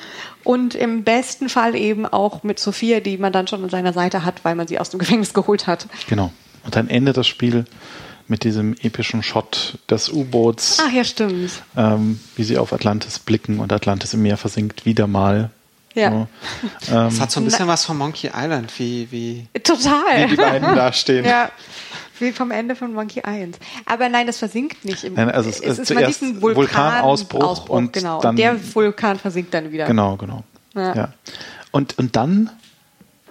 [0.44, 4.24] und im besten Fall eben auch mit Sophia, die man dann schon an seiner Seite
[4.24, 5.86] hat, weil man sie aus dem Gefängnis geholt hat.
[6.08, 6.32] Genau.
[6.64, 7.64] Und dann endet das Spiel
[8.28, 11.50] mit diesem epischen Shot des U-Boots, Ach ja, stimmt.
[11.76, 15.50] ähm, wie sie auf Atlantis blicken und Atlantis im Meer versinkt wieder mal.
[15.94, 16.10] Ja.
[16.10, 16.16] So.
[16.16, 16.26] Ähm,
[17.10, 20.24] Das hat so ein bisschen was von Monkey Island, wie, wie, Total.
[20.26, 21.24] wie die beiden da stehen.
[21.24, 21.50] Ja,
[22.20, 23.58] wie vom Ende von Monkey 1.
[23.86, 25.04] Aber nein, das versinkt nicht.
[25.04, 28.20] Im, Nein, also es ist man zuerst einen Vulkan Vulkanausbruch Ausbruch, und genau.
[28.20, 29.86] dann- und der Vulkan versinkt dann wieder.
[29.86, 30.44] Genau, genau.
[30.74, 30.94] Ja.
[30.94, 31.12] Ja.
[31.72, 32.50] Und, und dann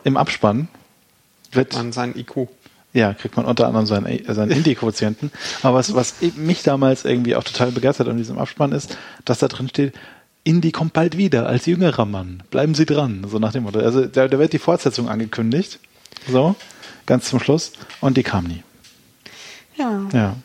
[0.04, 0.68] im Abspann
[1.52, 2.48] wird, An seinen IQ.
[2.94, 5.32] ja, kriegt man unter anderem seinen, äh, seinen Indie-Quotienten.
[5.64, 9.48] Aber was, was mich damals irgendwie auch total begeistert an diesem Abspann ist, dass da
[9.48, 9.94] drin steht,
[10.44, 12.44] Indy kommt bald wieder als jüngerer Mann.
[12.50, 13.26] Bleiben Sie dran.
[13.30, 13.80] So nach dem Motto.
[13.80, 15.80] Also da, da wird die Fortsetzung angekündigt.
[16.30, 16.56] So,
[17.06, 17.74] ganz zum Schluss.
[18.02, 18.64] Und die kam nie.
[19.80, 20.02] Ja.
[20.14, 20.36] Ja.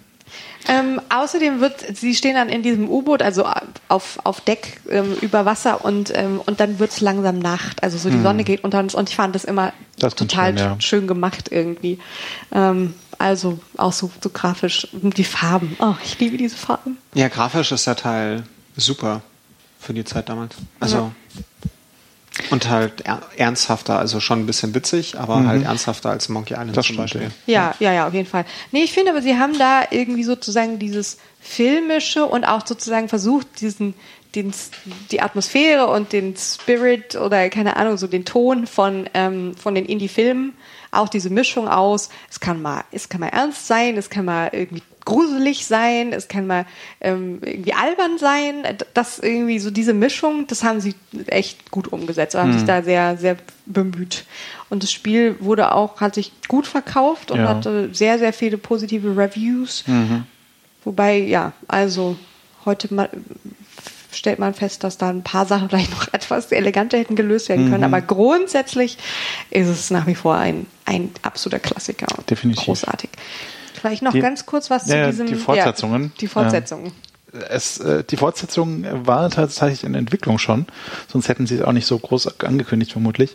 [0.67, 3.47] Ähm, außerdem wird, sie stehen dann in diesem U-Boot, also
[3.89, 7.83] auf, auf Deck ähm, über Wasser und, ähm, und dann wird es langsam Nacht.
[7.83, 10.01] Also so die Sonne geht unter uns und ich fand das immer Hm.
[10.01, 10.81] Das total schön, ja.
[10.81, 11.99] schön gemacht irgendwie.
[12.53, 14.89] Ähm, also auch so, so grafisch.
[14.93, 15.77] Und Die Farben.
[15.79, 16.99] Oh, ich liebe diese Farben.
[17.15, 18.45] Ja, grafisch ist der Teil
[18.77, 19.23] super
[19.79, 20.57] für die Zeit damals.
[20.81, 21.13] Also.
[22.51, 26.77] Und halt er ernsthafter, also schon ein bisschen witzig, aber halt ernsthafter als Monkey Island
[26.77, 27.31] Das zum stimmt, Beispiel.
[27.47, 28.45] Ja, ja, ja, auf jeden Fall.
[28.73, 33.61] Nee, ich finde aber, sie haben da irgendwie sozusagen dieses Filmische und auch sozusagen versucht,
[33.61, 33.95] diesen,
[34.35, 34.53] den,
[35.13, 39.87] die Atmosphäre und den Spirit oder keine Ahnung, so den Ton von, ähm, von den
[39.87, 40.55] Indie-Filmen,
[40.91, 44.51] auch diese Mischung aus, es kann mal, es kann mal ernst sein, es kann mal
[44.53, 46.65] irgendwie gruselig sein, es kann mal
[47.01, 48.65] ähm, irgendwie albern sein.
[48.95, 50.95] Das irgendwie so diese Mischung, das haben sie
[51.27, 53.37] echt gut umgesetzt, haben sich da sehr, sehr
[53.67, 54.25] bemüht.
[54.71, 57.49] Und das Spiel wurde auch, hat sich gut verkauft und Ja.
[57.49, 59.85] hatte sehr, sehr viele positive Reviews.
[60.85, 62.17] Wobei, ja, also
[62.65, 63.09] heute mal
[64.13, 67.69] stellt man fest, dass da ein paar Sachen vielleicht noch etwas eleganter hätten gelöst werden
[67.69, 67.85] können.
[67.85, 68.97] Aber grundsätzlich
[69.51, 72.07] ist es nach wie vor ein, ein absoluter Klassiker.
[72.17, 72.65] und Definitiv.
[72.65, 73.11] Großartig.
[73.85, 75.27] Vielleicht noch Die- ganz kurz was Ja, zu diesem.
[75.27, 76.03] die Fortsetzungen.
[76.05, 76.93] Ja, die Fortsetzungen.
[77.51, 80.65] Es, äh, die Fortsetzung war tatsächlich in Entwicklung schon,
[81.07, 83.35] sonst hätten sie es auch nicht so groß angekündigt, vermutlich.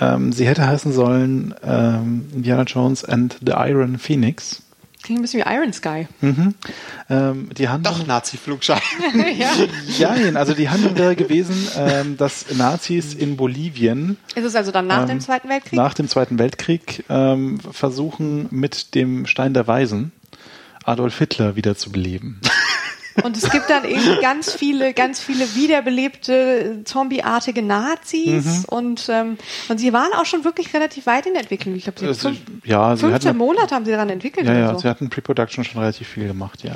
[0.00, 4.62] Ähm, sie hätte heißen sollen ähm, Indiana Jones and the Iron Phoenix.
[5.04, 6.08] Klingt ein bisschen wie Iron Sky.
[6.22, 6.54] Mhm.
[7.10, 8.80] Ähm, die Handlung, Doch, Nazi-Flugschein.
[9.38, 9.50] ja.
[9.98, 14.86] ja, also die Handlung wäre gewesen, ähm, dass Nazis in Bolivien Ist es also dann
[14.86, 15.74] nach Ähm, dem Zweiten Weltkrieg?
[15.74, 20.10] nach dem Zweiten Weltkrieg ähm, versuchen, mit dem Stein der Weisen
[20.84, 22.40] Adolf Hitler wiederzubeleben.
[23.22, 28.64] Und es gibt dann irgendwie ganz viele, ganz viele wiederbelebte, zombieartige Nazis Mhm.
[28.68, 29.38] und, ähm,
[29.68, 31.74] und sie waren auch schon wirklich relativ weit in der Entwicklung.
[31.76, 34.52] Ich glaube, sie Also, fünf, ja, sie 15 hatten- Monate haben sie daran entwickelt Ja,
[34.52, 34.80] oder ja, so.
[34.80, 36.74] sie hatten Pre-Production schon relativ viel gemacht, ja.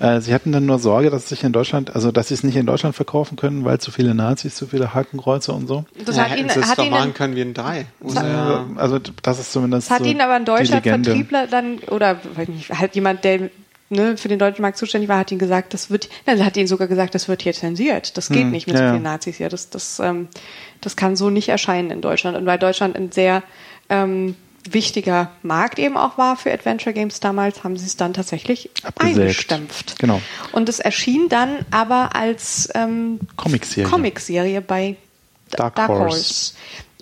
[0.00, 2.42] Äh, sie hatten dann nur Sorge, dass es sich in Deutschland, also dass sie es
[2.44, 5.84] nicht in Deutschland verkaufen können, weil zu viele Nazis, zu viele Hakenkreuze und so.
[6.04, 7.86] das ja, hat hätten ihnen, sie es hat doch ihnen, machen können wie in drei.
[8.02, 10.84] Ja- Also das ist zumindest das hat so ihnen aber in Deutschland.
[10.84, 13.50] Vertriebler dann, oder weiß nicht, halt jemand, der
[13.90, 16.66] ne, für den deutschen Markt zuständig war, hat ihnen gesagt, das wird, nein, hat ihnen
[16.66, 18.16] sogar gesagt, das wird hier zensiert.
[18.16, 18.90] Das geht nicht mit Hm, ja, so ja.
[18.92, 19.48] vielen Nazis hier.
[19.48, 20.28] Das, das, ähm,
[20.80, 22.36] das kann so nicht erscheinen in Deutschland.
[22.36, 23.42] Und weil Deutschland ein sehr
[23.88, 24.36] ähm,
[24.68, 29.18] wichtiger Markt eben auch war für Adventure Games damals, haben sie es dann tatsächlich Abgesägt.
[29.18, 29.98] eingestampft.
[29.98, 30.20] Genau.
[30.52, 33.88] Und es erschien dann aber als ähm, Comicserie.
[33.88, 34.96] Comicserie bei
[35.50, 36.04] Dark Dark, Horse.
[36.04, 36.54] Horse.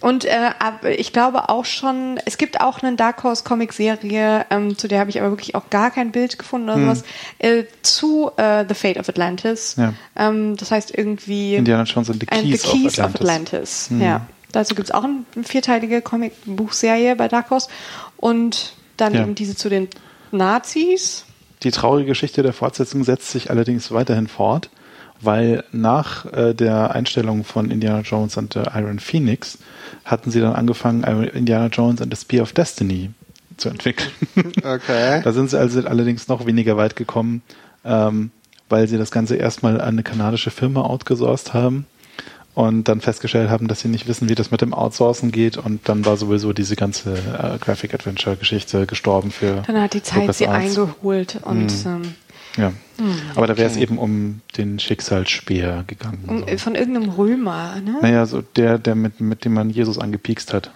[0.03, 0.51] Und äh,
[0.97, 5.11] ich glaube auch schon, es gibt auch eine Dark Horse Comic-Serie, ähm, zu der habe
[5.11, 7.05] ich aber wirklich auch gar kein Bild gefunden oder sowas,
[7.39, 9.77] äh, zu äh, The Fate of Atlantis.
[9.77, 9.85] Hm.
[9.85, 10.29] Ja.
[10.29, 13.87] Ähm, das heißt irgendwie Indiana Jones and the and Keys, the Keys of Atlantis.
[13.91, 14.01] Hm.
[14.03, 14.27] Ja.
[14.51, 17.69] Dazu gibt es auch eine vierteilige Comic-Buchserie bei Dark Horse.
[18.17, 19.23] Und dann Ja.
[19.23, 19.89] eben diese zu den
[20.33, 21.25] Nazis.
[21.63, 24.69] Die traurige Geschichte der Fortsetzung setzt sich allerdings weiterhin fort,
[25.23, 29.59] weil nach äh, der Einstellung von Indiana Jones and the Iron Phoenix
[30.05, 33.11] hatten sie dann angefangen, Indiana Jones and the Spear of Destiny
[33.57, 34.11] zu entwickeln.
[34.65, 35.21] Okay.
[35.23, 37.43] Da sind sie also allerdings noch weniger weit gekommen,
[37.85, 38.31] ähm,
[38.69, 41.87] weil sie das Ganze erstmal an eine kanadische Firma outgesourced haben
[42.55, 45.89] und dann festgestellt haben, dass sie nicht wissen, wie das mit dem Outsourcen geht und
[45.89, 50.23] dann war sowieso diese ganze äh, Graphic Adventure Geschichte gestorben für Dann hat die Zeit
[50.23, 50.79] Lucas sie Arts.
[50.79, 52.15] eingeholt und ähm,
[52.57, 52.73] Ja.
[52.99, 53.15] Hm.
[53.35, 56.25] Aber da wäre es eben um den Schicksalsspeer gegangen.
[56.27, 56.57] um, so.
[56.59, 57.97] von irgendeinem Römer, ne?
[58.03, 60.71] Naja, so der, der mit, mit dem man Jesus angepiekst hat.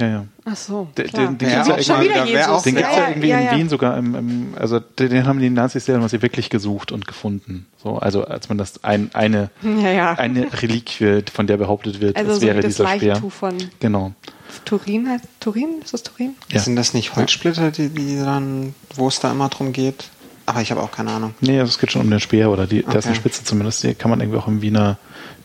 [0.00, 0.24] Ja, ja.
[0.46, 1.06] Ach so, klar.
[1.28, 3.58] den- den Ja, gibt's ja Den Ja, gibt's ja, ja, irgendwie ja, in.
[3.58, 7.06] Wien sogar im, im also den, den haben die Nazis ja sie wirklich gesucht und
[7.06, 7.66] gefunden.
[7.82, 10.12] So, also als man das ein, eine, Ja, ja.
[10.14, 13.08] eine Reliquie, von der behauptet wird, also es so wäre wie das dieser Speer.
[13.10, 14.12] Leichentuch von Genau.
[14.64, 15.80] Turin heißt Turin?
[15.84, 16.34] Ist das Turin?
[16.50, 16.60] Ja.
[16.60, 20.08] Sind das nicht Holzsplitter, die, die dann, wo es da immer drum geht?
[20.46, 21.34] Aber ich habe auch keine Ahnung.
[21.40, 23.20] Nee, also es geht schon um den Speer oder die, da ist eine Okay.
[23.20, 24.98] Spitze zumindest, die kann man irgendwie auch im Wiener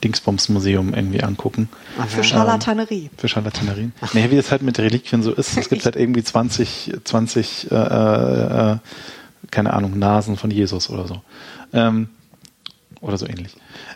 [0.04, 1.70] Dingsbums-Museum irgendwie angucken.
[2.08, 3.10] Für Scharlatanerie.
[3.18, 3.94] Für Charlatanerien.
[4.14, 5.58] Nee, wie es halt mit Reliquien so ist.
[5.58, 8.78] Es gibt halt irgendwie 20, 20 äh, äh, äh,
[9.52, 11.22] keine Ahnung, Nasen von Jesus oder so.
[11.74, 12.10] Ähm,
[13.02, 13.54] oder so ähnlich.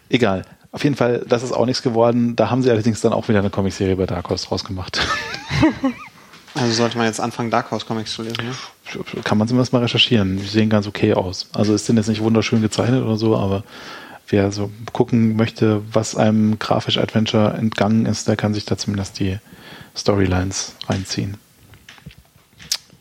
[0.10, 0.44] Egal.
[0.72, 2.36] Auf jeden Fall, das ist auch nichts geworden.
[2.36, 5.02] Da haben sie allerdings dann auch wieder eine Comicserie bei Dark Horse draus gemacht.
[6.54, 8.54] Also sollte man jetzt anfangen, Dark Horse Comics zu lesen, ne?
[9.24, 10.38] Kann man zumindest mal recherchieren.
[10.38, 11.48] Die sehen ganz okay aus.
[11.54, 13.64] Also ist denn jetzt nicht wunderschön gezeichnet oder so, aber
[14.28, 19.20] wer so gucken möchte, was einem grafisch Adventure entgangen ist, der kann sich da zumindest
[19.20, 19.38] die
[19.96, 21.38] Storylines reinziehen.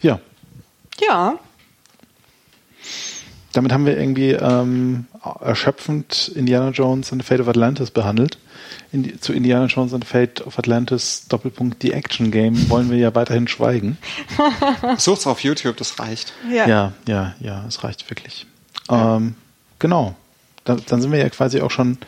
[0.01, 0.20] Ja,
[1.01, 1.38] Ja,
[3.53, 5.07] damit haben wir irgendwie ähm,
[5.40, 8.38] erschöpfend Indiana Jones and the Fate of Atlantis behandelt.
[8.93, 12.99] In, zu Indiana Jones and the Fate of Atlantis Doppelpunkt die Action Game wollen wir
[12.99, 13.99] ja weiterhin schweigen.
[14.99, 16.32] Sucht's auf YouTube, das reicht.
[16.51, 16.66] ja.
[16.66, 18.47] Ja, ja, ja, es reicht wirklich.
[18.91, 19.34] Ähm,
[19.78, 20.14] genau.
[20.64, 21.99] Dann, dann sind wir ja quasi auch schon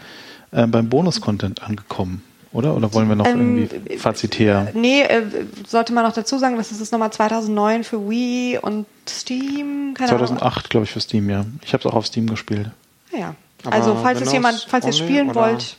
[0.50, 2.22] äh, beim Bonus-Content angekommen,
[2.52, 2.74] oder?
[2.76, 4.72] Oder wollen wir noch Ähm, irgendwie fazitär?
[4.74, 5.22] Nee, äh,
[5.66, 9.94] sollte man noch dazu sagen, das ist nochmal 2009 für Wii und Steam.
[9.94, 10.26] Keine Ahnung.
[10.26, 11.44] 2008, glaube ich, für Steam, ja.
[11.64, 12.70] Ich habe es auch auf Steam gespielt.
[13.16, 13.34] Ja.
[13.64, 15.40] Aber Also falls es jemand, falls ihr spielen oder?
[15.40, 15.76] wollt,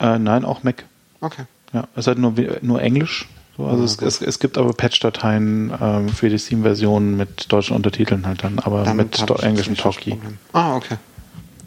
[0.00, 0.84] Äh, nein, auch Mac.
[1.20, 1.44] Okay.
[1.72, 3.28] Ja, es ist halt nur, nur Englisch.
[3.56, 8.26] So, also es, es, es gibt aber Patch-Dateien ähm, für die Steam-Version mit deutschen Untertiteln
[8.26, 10.18] halt dann, aber mit do- ich englischem Talkie.
[10.52, 10.96] Ah, okay.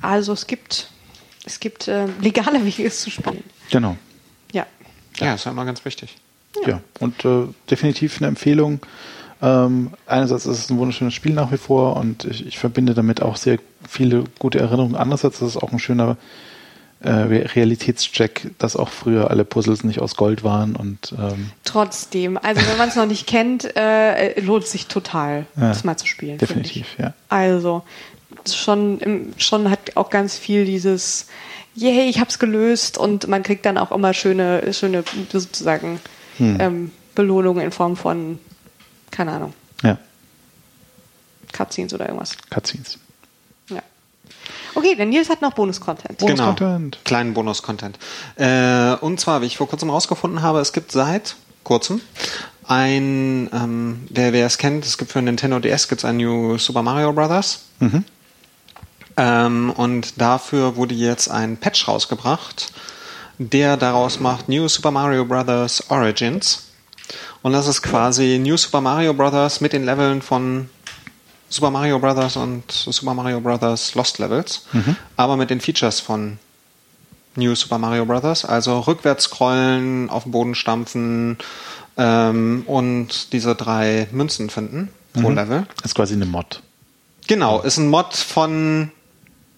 [0.01, 0.89] also es gibt,
[1.45, 3.43] es gibt äh, legale Wege, es zu spielen.
[3.71, 3.97] Genau.
[4.51, 4.67] Ja.
[5.19, 6.15] Ja, ist ja immer ganz wichtig.
[6.65, 8.79] Ja, und äh, definitiv eine Empfehlung.
[9.41, 13.21] Ähm, einerseits ist es ein wunderschönes Spiel nach wie vor und ich, ich verbinde damit
[13.21, 13.57] auch sehr
[13.87, 14.95] viele gute Erinnerungen.
[14.95, 16.17] Andererseits ist es auch ein schöner
[17.01, 22.37] äh, Re- Realitätscheck, dass auch früher alle Puzzles nicht aus Gold waren und ähm, Trotzdem,
[22.37, 25.97] also wenn man es noch nicht kennt, äh, lohnt es sich total, Ja, das mal
[25.97, 26.37] zu spielen.
[26.37, 26.99] definitiv, Ich.
[27.03, 27.13] ja.
[27.29, 27.83] Also
[28.51, 31.27] schon, schon hat auch ganz viel dieses,
[31.75, 35.99] yay, ich hab's gelöst und man kriegt dann auch immer schöne, schöne sozusagen
[36.37, 36.57] Hm.
[36.59, 38.39] ähm, Belohnungen in Form von,
[39.11, 39.97] keine Ahnung, Ja,
[41.51, 42.37] Cutscenes oder irgendwas.
[42.49, 42.97] Cutscenes.
[44.75, 46.17] Okay, der Nils hat noch Bonus-Content.
[46.19, 46.91] Bonus-Content.
[46.93, 47.03] Genau.
[47.03, 47.97] Kleinen Bonus-Content.
[48.35, 52.01] Äh, und zwar, wie ich vor kurzem rausgefunden habe, es gibt seit kurzem
[52.69, 56.83] ein, ähm, wer, wer es kennt, es gibt für Nintendo DS gibt's ein New Super
[56.83, 57.61] Mario Brothers.
[57.79, 58.05] Mhm.
[59.17, 62.71] Ähm, und dafür wurde jetzt ein Patch rausgebracht,
[63.39, 66.67] der daraus macht New Super Mario Brothers Origins.
[67.41, 70.69] Und das ist quasi New Super Mario Brothers mit den Leveln von
[71.49, 74.63] Super Mario Brothers und Super Mario Brothers Lost Levels,
[75.17, 76.37] aber mit den Features von
[77.35, 81.37] New Super Mario Brothers, also rückwärts scrollen, auf den Boden stampfen
[81.97, 85.65] ähm, und diese drei Münzen finden pro Level.
[85.83, 86.61] Ist quasi eine Mod.
[87.27, 88.91] Genau, ist ein Mod von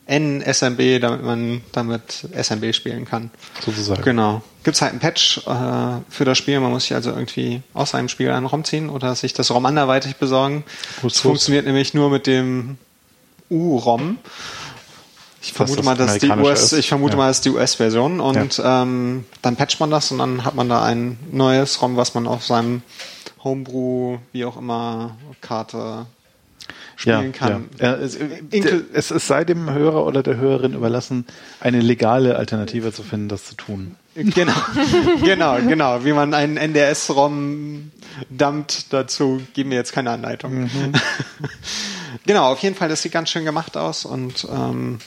[0.08, 3.32] NSMB, damit man damit SMB spielen kann.
[3.64, 4.02] Sozusagen.
[4.04, 4.42] Genau.
[4.64, 6.60] Gibt's halt ein Patch äh, für das Spiel.
[6.60, 9.66] Man muss sich also irgendwie aus einem Spiel einen ROM ziehen oder sich das ROM
[9.66, 10.64] anderweitig besorgen.
[11.02, 12.78] Gut, Das funktioniert nämlich nur mit dem
[13.50, 14.18] U-ROM.
[15.42, 16.74] Ich vermute das mal, dass die US, ist.
[16.74, 17.18] ich vermute Ja.
[17.18, 20.70] mal, das ist die US-Version und ähm, dann patcht man das und dann hat man
[20.70, 22.84] da ein neues ROM, was man auf seinem
[23.44, 26.06] Homebrew, wie auch immer, Karte
[26.96, 27.70] spielen kann.
[27.80, 27.88] Ja.
[27.88, 31.26] Ja, es, Inkel- es, es sei dem Hörer oder der Hörerin überlassen,
[31.60, 33.96] eine legale Alternative zu finden, das zu tun.
[34.16, 34.54] Genau,
[35.24, 36.04] genau, genau.
[36.04, 37.92] Wie man einen NDS-ROM
[38.30, 40.70] dumpt, dazu geben wir jetzt keine Anleitung.
[42.26, 45.00] genau, auf jeden Fall, das sieht ganz schön gemacht aus und ähm,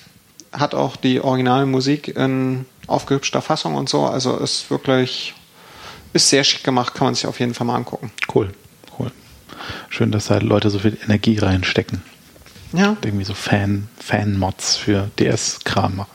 [0.53, 4.07] hat auch die originale Musik in aufgehübschter Fassung und so.
[4.07, 5.35] Also ist wirklich,
[6.13, 8.11] ist sehr schick gemacht, kann man sich auf jeden Fall mal angucken.
[8.35, 8.53] Cool,
[8.99, 9.11] cool.
[9.91, 12.03] Schön, dass da Leute so viel Energie reinstecken.
[12.73, 12.97] Ja.
[13.05, 16.11] Irgendwie so Fan, Fan-Mods für DS-Kram machen.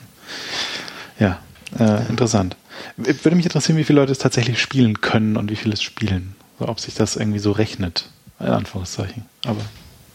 [1.20, 1.40] Ja,
[1.78, 2.58] äh, interessant.
[2.98, 6.36] Würde mich interessieren, wie viele Leute es tatsächlich spielen können und wie viele es spielen.
[6.60, 8.10] So, ob sich das irgendwie so rechnet.
[8.40, 9.26] In Anführungszeichen.
[9.46, 9.62] Aber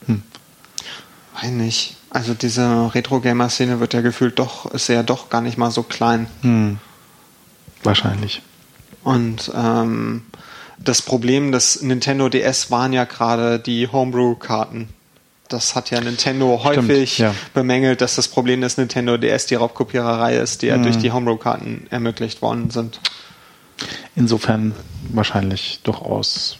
[0.07, 0.23] hm.
[1.35, 1.97] Weiß nicht.
[2.11, 6.29] Also diese Retro-Gamer-Szene wird ja gefühlt doch, ist ja doch gar nicht mal so klein.
[6.43, 6.79] Hm.
[7.83, 8.41] Wahrscheinlich.
[9.03, 10.23] Und ähm,
[10.79, 14.89] das Problem des Nintendo DS waren ja gerade die Homebrew-Karten.
[15.49, 17.35] Das hat ja Nintendo häufig ja.
[17.53, 21.87] bemängelt, dass das Problem des Nintendo DS die Raubkopiererei ist, die ja durch die Homebrew-Karten
[21.91, 22.99] ermöglicht worden sind.
[24.17, 24.75] Insofern
[25.13, 26.57] wahrscheinlich durchaus.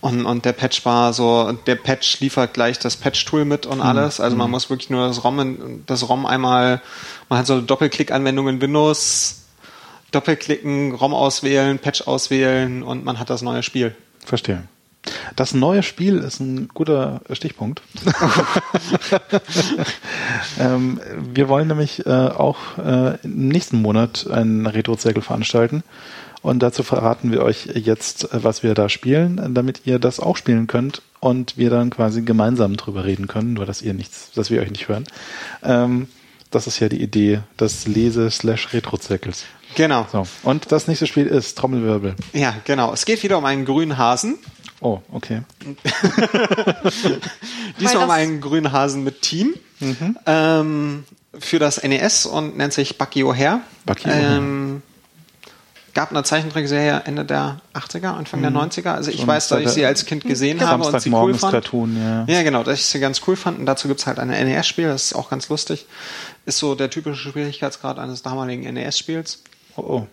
[0.00, 4.18] Und, und der Patch war so, der Patch liefert gleich das Patch-Tool mit und alles.
[4.20, 6.80] Also man muss wirklich nur das ROM, in- das ROM einmal,
[7.28, 9.42] man hat so eine Doppelklick-Anwendung in Windows,
[10.12, 13.94] doppelklicken, ROM auswählen, Patch auswählen und man hat das neue Spiel.
[14.24, 14.64] Verstehe.
[15.36, 17.80] Das neue Spiel ist ein guter Stichpunkt.
[20.58, 21.00] ähm,
[21.32, 25.82] wir wollen nämlich äh, auch äh, im nächsten Monat einen Retro-Zirkel veranstalten.
[26.42, 30.66] Und dazu verraten wir euch jetzt, was wir da spielen, damit ihr das auch spielen
[30.66, 34.62] könnt und wir dann quasi gemeinsam drüber reden können, nur dass ihr nichts, dass wir
[34.62, 35.04] euch nicht hören.
[35.62, 36.08] Ähm,
[36.50, 39.44] das ist ja die Idee des Lese-Retro-Zirkels.
[39.76, 40.06] Genau.
[40.10, 40.26] So.
[40.42, 42.16] Und das nächste Spiel ist Trommelwirbel.
[42.32, 42.92] Ja, genau.
[42.92, 44.38] Es geht wieder um einen grünen Hasen.
[44.80, 45.42] Oh, okay.
[47.80, 49.54] Diesmal um einen grünen Hasen mit Team.
[50.26, 51.04] Ähm,
[51.38, 53.60] für das NES und nennt sich Bucky O'Hare.
[53.86, 54.36] Bucky O'Hare.
[54.36, 54.82] ähm,
[55.94, 58.92] gab eine Zeichentrickserie Ende der 80er, Anfang der 90er.
[58.92, 61.52] Also ich Schon weiß, dass ich sie als Kind gesehen habe und sie cool fand.
[61.52, 62.24] Cartoon, ja.
[62.26, 63.58] Ja, genau, dass ich sie ganz cool fand.
[63.58, 65.86] Und dazu gibt's halt ein NES-Spiel, das ist auch ganz lustig.
[66.46, 69.42] Ist so der typische Schwierigkeitsgrad eines damaligen NES-Spiels.
[69.76, 70.06] Oh, oh.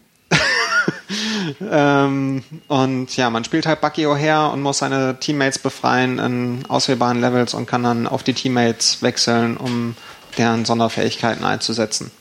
[1.72, 7.20] Ähm, und ja, man spielt halt Bucky O'Hare und muss seine Teammates befreien in auswählbaren
[7.22, 9.96] Levels und kann dann auf die Teammates wechseln, um
[10.38, 12.12] deren Sonderfähigkeiten einzusetzen.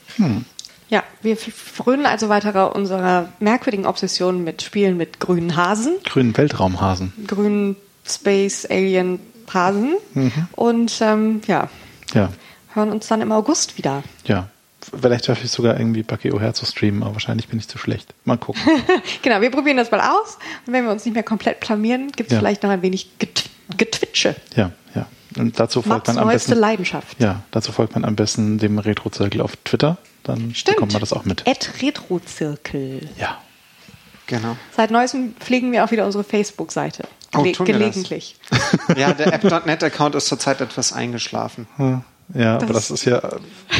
[0.89, 7.13] Ja, wir frönen also weiter unserer merkwürdigen Obsession mit Spielen mit grünen Hasen, Grünen Weltraumhasen.
[7.27, 7.77] grünen
[8.09, 9.21] Space Alien
[9.53, 9.97] Hasen
[10.53, 11.69] und ähm, ja,
[12.15, 12.31] Ja,
[12.75, 14.03] hören uns dann im August wieder.
[14.25, 14.49] ja.
[15.01, 18.15] Vielleicht schaffe ich sogar irgendwie Bucky O'Hare zu streamen, aber wahrscheinlich bin ich zu schlecht.
[18.25, 18.63] Mal gucken.
[19.23, 22.31] Genau, wir probieren das mal aus und wenn wir uns nicht mehr komplett blamieren, gibt
[22.31, 22.39] es Ja.
[22.41, 23.45] vielleicht noch ein wenig Get
[23.77, 24.37] Getwitsche.
[24.55, 25.07] ja, ja.
[25.37, 26.61] Und dazu folgt Mats man am neueste besten.
[26.61, 27.21] Leidenschaft.
[27.21, 29.99] Ja, dazu folgt man am besten dem Retro-Zirkel auf Twitter.
[30.23, 30.77] Dann Stimmt.
[30.77, 31.47] bekommt man das auch mit.
[31.47, 33.09] Ed Retrozirkel.
[33.19, 33.39] Ja.
[34.29, 34.57] Genau.
[34.77, 37.05] Seit neuestem pflegen wir auch wieder unsere Facebook-Seite.
[37.37, 37.67] Oh, Gele das?
[37.67, 38.37] gelegentlich.
[38.97, 41.67] Ja, der App.net-Account ist zurzeit etwas eingeschlafen.
[41.77, 42.03] Hm.
[42.35, 43.21] Ja, aber Das- das ist ja,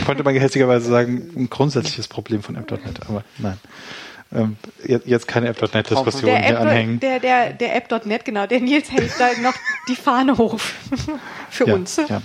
[0.07, 3.01] könnte man gehässigerweise sagen, ein grundsätzliches Problem von App.net.
[3.09, 3.59] Aber nein.
[4.35, 4.57] Ähm,
[5.05, 6.99] jetzt, keine App.net-Diskussion hier App, anhängen.
[7.01, 9.55] der, der, der App.net, genau, der Nils hält da noch
[9.89, 10.59] die Fahne hoch.
[11.51, 11.97] Für Ja, uns.
[11.97, 12.23] ja.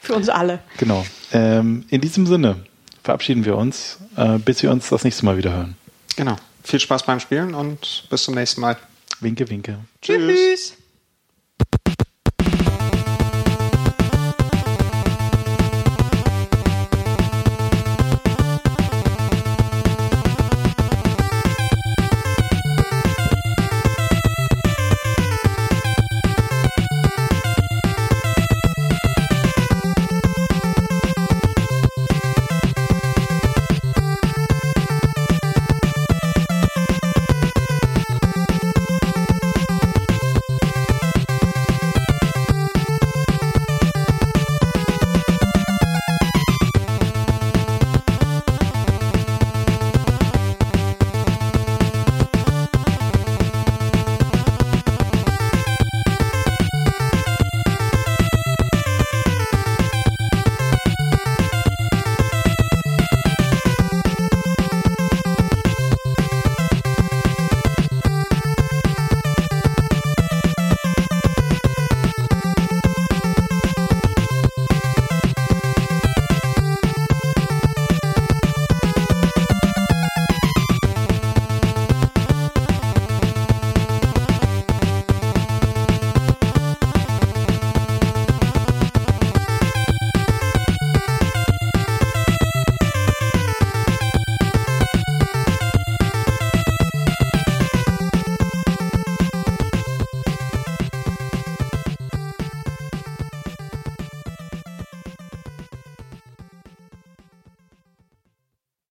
[0.00, 0.58] Für uns alle.
[0.78, 1.06] Genau.
[1.32, 2.56] Ähm, in diesem Sinne
[3.04, 5.76] verabschieden wir uns, äh, bis wir uns das nächste Mal wieder hören.
[6.16, 6.36] Genau.
[6.64, 8.76] Viel Spaß beim Spielen und bis zum nächsten Mal.
[9.20, 9.78] Winke, winke.
[10.02, 10.74] Tschüss.